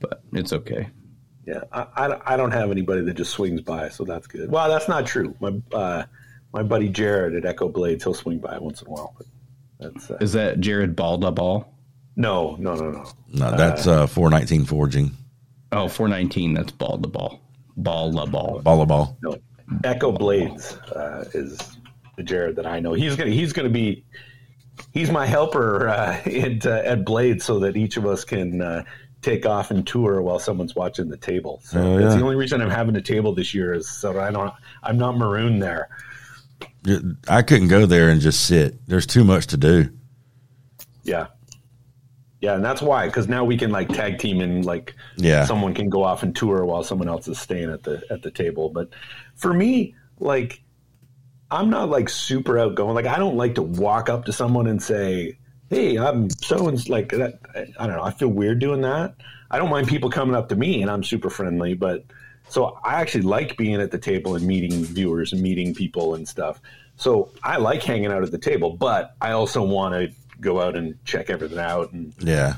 [0.00, 0.88] But it's okay.
[1.46, 4.50] Yeah, I, I, I don't have anybody that just swings by, so that's good.
[4.50, 5.36] Well, that's not true.
[5.38, 6.04] My uh,
[6.52, 9.14] my buddy Jared at Echo Blades, he'll swing by once in a while.
[9.16, 9.26] But
[9.78, 11.72] that's uh, Is that Jared Balda Ball?
[12.16, 13.04] no, no, no, no.
[13.32, 15.12] No, that's uh, 419 forging.
[15.70, 16.54] Oh, 419.
[16.54, 17.40] That's Balda Ball.
[17.78, 18.60] Balda Ball.
[18.60, 19.16] Ball of ball.
[19.22, 19.36] No,
[19.84, 21.58] Echo Blades uh, is
[22.16, 22.92] the Jared that I know.
[22.92, 24.04] He's gonna he's gonna be
[24.92, 28.84] he's my helper uh, at uh, at Blades, so that each of us can uh,
[29.22, 31.60] take off and tour while someone's watching the table.
[31.64, 34.30] So Oh, that's the only reason I'm having a table this year is so I
[34.30, 35.88] don't I'm not marooned there.
[37.28, 38.86] I couldn't go there and just sit.
[38.88, 39.88] There's too much to do.
[41.04, 41.28] Yeah.
[42.42, 45.44] Yeah, and that's why, because now we can like tag team and like Yeah.
[45.44, 48.32] someone can go off and tour while someone else is staying at the at the
[48.32, 48.68] table.
[48.68, 48.88] But
[49.36, 50.60] for me, like
[51.52, 52.94] I'm not like super outgoing.
[52.96, 55.38] Like I don't like to walk up to someone and say,
[55.70, 57.38] "Hey, I'm so and like that."
[57.78, 58.02] I don't know.
[58.02, 59.14] I feel weird doing that.
[59.48, 62.04] I don't mind people coming up to me and I'm super friendly, but
[62.48, 66.26] so I actually like being at the table and meeting viewers and meeting people and
[66.26, 66.60] stuff.
[66.96, 70.12] So I like hanging out at the table, but I also want to
[70.42, 72.56] go out and check everything out and Yeah.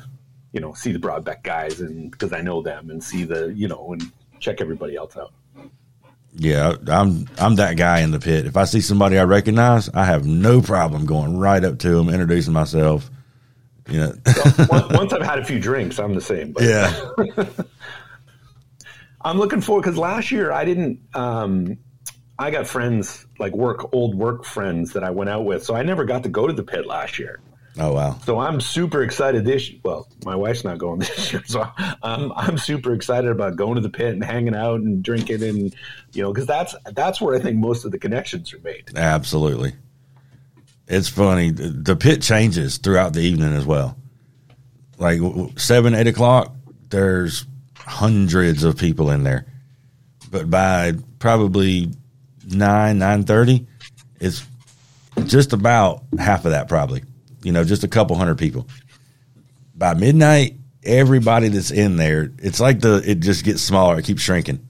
[0.53, 3.69] you know see the Broadbeck guys and because I know them and see the you
[3.69, 5.33] know and check everybody else out.
[6.37, 8.45] Yeah, I'm I'm that guy in the pit.
[8.47, 12.09] If I see somebody I recognize, I have no problem going right up to them,
[12.09, 13.09] introducing myself.
[13.89, 14.15] You know,
[14.69, 16.51] once, once I've had a few drinks, I'm the same.
[16.51, 16.93] But yeah,
[19.21, 21.01] I'm looking forward because last year I didn't.
[21.15, 21.79] Um,
[22.39, 25.83] I got friends like work, old work friends that I went out with, so I
[25.85, 27.41] never got to go to the pit last year.
[27.79, 29.71] Oh wow, So I'm super excited this.
[29.83, 31.67] Well, my wife's not going this year, so
[32.03, 35.75] I'm I'm super excited about going to the pit and hanging out and drinking and
[36.13, 38.91] you know because that's that's where I think most of the connections are made.
[38.97, 39.75] absolutely.
[40.87, 41.51] It's funny.
[41.51, 43.97] The pit changes throughout the evening as well.
[44.99, 45.21] Like
[45.57, 46.55] seven, eight o'clock,
[46.91, 47.47] there's
[47.77, 49.47] hundreds of people in there,
[50.31, 51.91] but by probably
[52.47, 53.67] nine, nine thirty,
[54.21, 54.47] it's
[55.25, 56.69] just about half of that.
[56.69, 57.03] Probably,
[57.45, 58.67] you know, just a couple hundred people.
[59.75, 63.99] By midnight, everybody that's in there, it's like the it just gets smaller.
[63.99, 64.67] It keeps shrinking,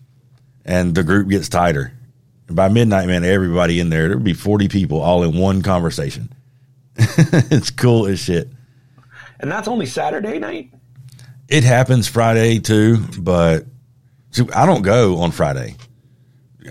[0.65, 1.93] and the group gets tighter.
[2.47, 5.63] And by midnight, man, everybody in there, there would be forty people all in one
[5.63, 6.33] conversation.
[6.97, 8.49] it's cool as shit.
[9.41, 10.71] And that's only Saturday night.
[11.49, 13.67] It happens Friday too, but
[14.31, 15.77] see, I don't go on Friday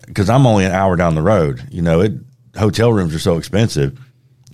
[0.07, 1.61] because I'm only an hour down the road.
[1.71, 2.13] You know, it
[2.55, 3.99] hotel rooms are so expensive.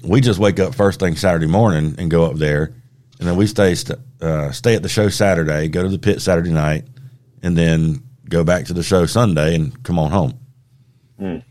[0.04, 2.74] We just wake up first thing Saturday morning and go up there,
[3.20, 6.22] and then we stay st- uh, stay at the show Saturday, go to the pit
[6.22, 6.86] Saturday night,
[7.44, 11.44] and then go back to the show Sunday and come on home.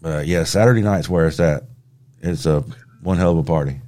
[0.00, 1.64] But yeah, Saturday night's where it's at.
[2.20, 2.64] It's a
[3.02, 3.80] one hell of a party.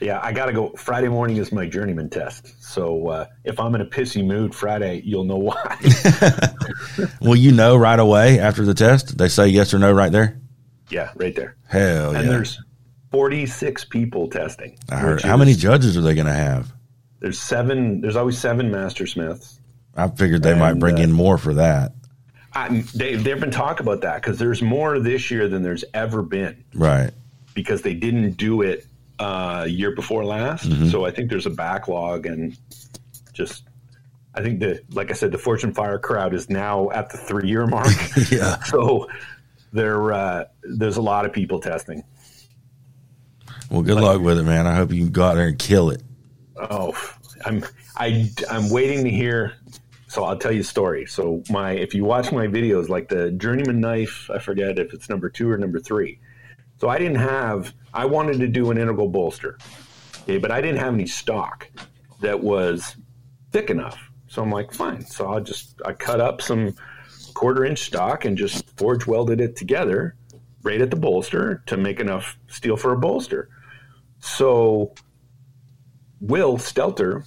[0.00, 0.70] Yeah, I got to go.
[0.70, 2.54] Friday morning is my journeyman test.
[2.62, 5.78] So uh, if I'm in a pissy mood Friday, you'll know why.
[7.20, 10.40] Well, you know right away after the test, they say yes or no right there.
[10.90, 11.56] yeah, right there.
[11.66, 12.30] Hell And yeah!
[12.32, 12.60] there's
[13.10, 14.78] 46 people testing.
[14.90, 16.72] Heard, how many judges are they going to have?
[17.20, 18.00] There's seven.
[18.00, 19.60] There's always seven master smiths.
[19.96, 21.92] I figured they might bring uh, in more for that.
[22.54, 26.22] I, they, they've been talking about that because there's more this year than there's ever
[26.22, 27.10] been Right.
[27.54, 28.86] because they didn't do it
[29.18, 30.68] uh, year before last.
[30.68, 30.88] Mm-hmm.
[30.88, 32.56] So I think there's a backlog and
[33.32, 33.64] just.
[34.34, 37.18] I think the like I said, the Forged in Fire crowd is now at the
[37.18, 37.88] three year mark.
[38.30, 38.62] Yeah.
[38.62, 39.08] So
[39.72, 42.04] there, uh, there's a lot of people testing.
[43.70, 44.66] Well, good luck with it, man.
[44.66, 46.02] I hope you go out there and kill it.
[46.56, 46.96] Oh,
[47.44, 47.64] I'm
[47.96, 49.54] I I'm waiting to hear.
[50.08, 51.04] So I'll tell you a story.
[51.06, 55.10] So my if you watch my videos, like the journeyman knife, I forget if it's
[55.10, 56.18] number two or number three.
[56.80, 57.74] So I didn't have.
[57.92, 59.58] I wanted to do an integral bolster,
[60.22, 61.68] okay, but I didn't have any stock
[62.20, 62.96] that was
[63.52, 63.98] thick enough.
[64.28, 65.04] So I'm like, fine.
[65.04, 66.74] So I just I cut up some
[67.34, 70.16] quarter inch stock and just forge welded it together,
[70.62, 73.50] right at the bolster to make enough steel for a bolster.
[74.20, 74.94] So
[76.20, 77.24] Will Stelter,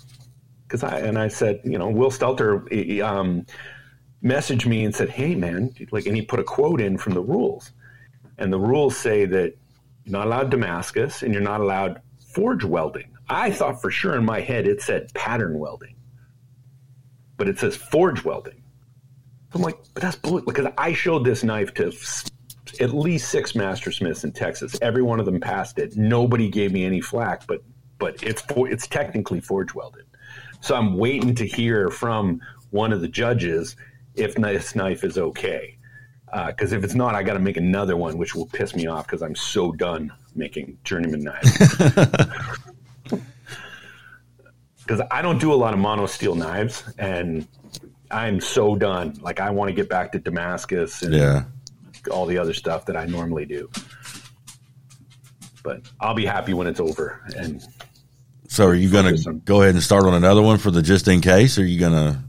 [0.68, 3.46] because I and I said, you know, Will Stelter um,
[4.24, 7.22] messaged me and said, "Hey, man," like, and he put a quote in from the
[7.22, 7.72] rules,
[8.38, 9.56] and the rules say that
[10.04, 12.02] you're not allowed Damascus and you're not allowed
[12.34, 13.16] forge welding.
[13.30, 15.96] I thought for sure in my head it said pattern welding,
[17.38, 18.64] but it says forge welding.
[19.54, 21.92] I'm like, but that's bullshit because I showed this knife to
[22.80, 24.78] at least six master smiths in Texas.
[24.82, 25.98] Every one of them passed it.
[25.98, 27.64] Nobody gave me any flack, but
[27.98, 30.06] but it's for, it's technically forge welded.
[30.62, 32.42] So I'm waiting to hear from
[32.72, 33.76] one of the judges
[34.16, 35.78] if this knife is okay.
[36.26, 38.88] Because uh, if it's not, I got to make another one, which will piss me
[38.88, 41.78] off because I'm so done making journeyman knives.
[44.84, 47.48] Because I don't do a lot of mono steel knives, and
[48.10, 49.18] I'm so done.
[49.22, 51.44] Like I want to get back to Damascus and Yeah.
[52.10, 53.70] All the other stuff that I normally do.
[55.64, 57.22] But I'll be happy when it's over.
[57.38, 57.62] And
[58.48, 61.08] So are you going to go ahead and start on another one for the just
[61.08, 61.58] in case?
[61.58, 62.20] Or are you going to?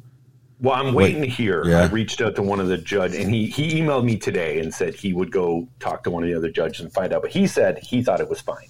[0.60, 1.64] well, I'm waiting to hear.
[1.66, 1.80] Yeah.
[1.82, 4.72] I reached out to one of the judge, and he he emailed me today and
[4.72, 7.22] said he would go talk to one of the other judges and find out.
[7.22, 8.68] But he said he thought it was fine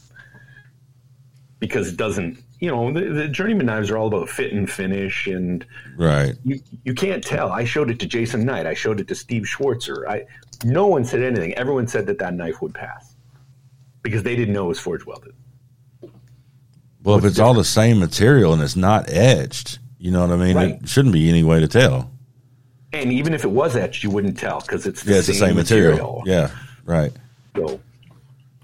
[1.59, 2.39] because it doesn't.
[2.61, 5.67] You know, the, the journeyman knives are all about fit and finish, and
[5.99, 6.35] Right.
[6.45, 7.51] you you can't tell.
[7.51, 8.67] I showed it to Jason Knight.
[8.67, 10.07] I showed it to Steve Schwarzer.
[10.09, 10.25] I
[10.65, 11.55] no one said anything.
[11.55, 13.15] Everyone said that that knife would pass
[14.03, 15.35] because they didn't know it was forge welded.
[17.03, 20.37] Well, if it's all the same material and it's not etched, you know what I
[20.37, 20.57] mean?
[20.57, 20.83] Right.
[20.83, 22.11] It shouldn't be any way to tell.
[22.93, 25.35] And even if it was etched, you wouldn't tell because it's the, Yeah, it's the
[25.35, 26.23] same material.
[26.27, 26.51] Yeah.
[26.85, 27.13] Right.
[27.57, 27.81] So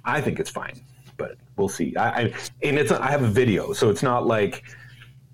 [0.05, 0.81] I think it's fine,
[1.17, 1.97] but we'll see.
[1.97, 2.21] I, I
[2.63, 4.65] and it's I have a video, so it's not like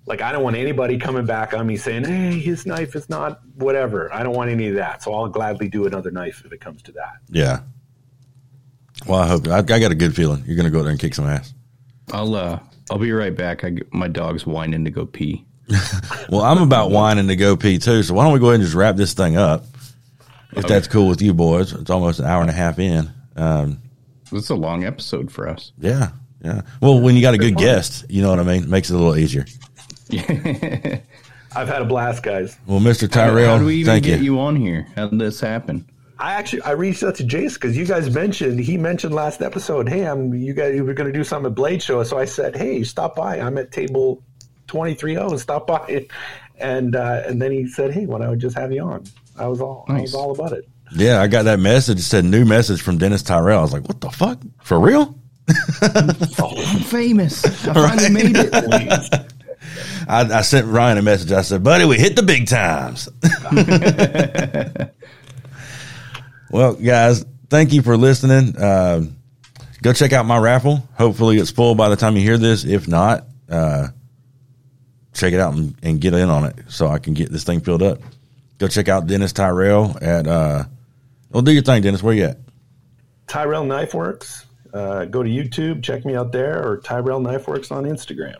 [0.06, 3.40] like I don't want anybody coming back on me saying, "Hey, his knife is not
[3.56, 5.02] whatever." I don't want any of that.
[5.02, 7.16] So I'll gladly do another knife if it comes to that.
[7.31, 7.60] Yeah.
[9.06, 11.01] Well, I hope I, I got a good feeling you're going to go there and
[11.01, 11.52] kick some ass.
[12.12, 12.59] I'll uh
[12.90, 13.64] I'll be right back.
[13.64, 15.44] I g my dog's whining to go pee.
[16.28, 18.02] Well, I'm about whining to go pee too.
[18.02, 19.64] So why don't we go ahead and just wrap this thing up?
[20.56, 23.10] If that's cool with you boys, it's almost an hour and a half in.
[23.36, 23.81] Um,
[24.31, 25.72] This is a long episode for us.
[25.78, 26.10] yeah,
[26.43, 26.62] yeah.
[26.81, 28.70] Well, when you got a good guest, you know what I mean.
[28.70, 29.44] Makes it a little easier.
[31.57, 32.59] I've had a blast, guys.
[32.66, 33.11] Well, Mr.
[33.11, 34.35] Tyrell, How do we even thank get you.
[34.35, 34.41] you.
[34.41, 34.86] on here?
[34.97, 35.86] How did this happen?
[36.19, 39.89] I actually I reached out to Jace because you guys mentioned he mentioned last episode,
[39.89, 42.24] hey, I'm you guys you were going to do something at Blade Show, so I
[42.24, 43.41] said, hey, stop by.
[43.41, 44.23] I'm at table
[44.69, 45.36] twenty three zero.
[45.36, 46.07] Stop by,
[46.59, 49.05] and uh, and then he said, hey, why don't I just have you on?
[49.36, 50.69] I was all I was all about it.
[50.95, 51.99] Yeah, I got that message.
[51.99, 53.59] It said new message from Dennis Tyrell.
[53.59, 54.39] I was like, what the fuck?
[54.62, 55.19] For real?
[55.82, 56.15] I'm
[56.85, 57.45] famous.
[57.66, 59.31] I finally made it.
[60.09, 61.32] I, I sent Ryan a message.
[61.32, 63.09] I said, buddy, we hit the big times.
[66.51, 68.60] well, guys, thank you for listening.
[68.62, 69.16] Um
[69.85, 70.89] go check out my raffle.
[70.97, 72.64] Hopefully, it's full by the time you hear this.
[72.64, 73.89] If not, uh,
[75.12, 77.60] check it out and, and get in on it so I can get this thing
[77.60, 78.01] filled up.
[78.59, 80.26] Go check out Dennis Tyrell at.
[80.26, 80.64] Uh,
[81.31, 82.02] well, do your thing, Dennis.
[82.02, 82.39] Where you at?
[83.26, 84.47] Tyrell Knife Works.
[84.72, 88.39] Uh, go to YouTube, check me out there, or Tyrell Knife Works on Instagram.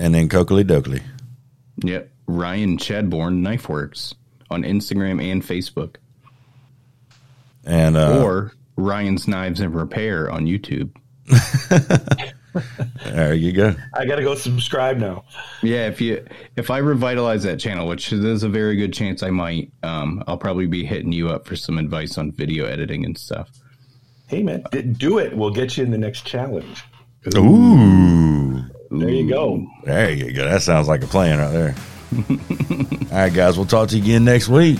[0.00, 1.02] And then Coakley Dokley.
[1.84, 2.10] Yep.
[2.26, 4.14] Ryan Chadbourne Knife Works
[4.50, 5.96] on Instagram and Facebook.
[7.64, 10.90] And uh, or Ryan's Knives and Repair on YouTube.
[13.04, 13.76] there you go.
[13.92, 15.24] I got to go subscribe now.
[15.62, 19.30] Yeah, if you if I revitalize that channel, which there's a very good chance I
[19.30, 23.18] might, um, I'll probably be hitting you up for some advice on video editing and
[23.18, 23.50] stuff.
[24.28, 24.64] Hey man,
[24.96, 25.36] do it.
[25.36, 26.84] We'll get you in the next challenge.
[27.36, 28.64] Ooh.
[28.90, 29.66] There you go.
[29.84, 30.44] There you go.
[30.46, 31.74] That sounds like a plan right there.
[33.12, 33.56] All right, guys.
[33.56, 34.78] We'll talk to you again next week.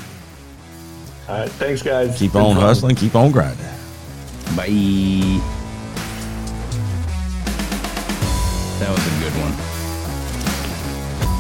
[1.29, 2.19] All right, thanks, guys.
[2.19, 2.97] Keep on hustling.
[2.97, 3.65] Keep on grinding.
[4.57, 5.41] Bye.
[8.81, 9.70] That was a good one.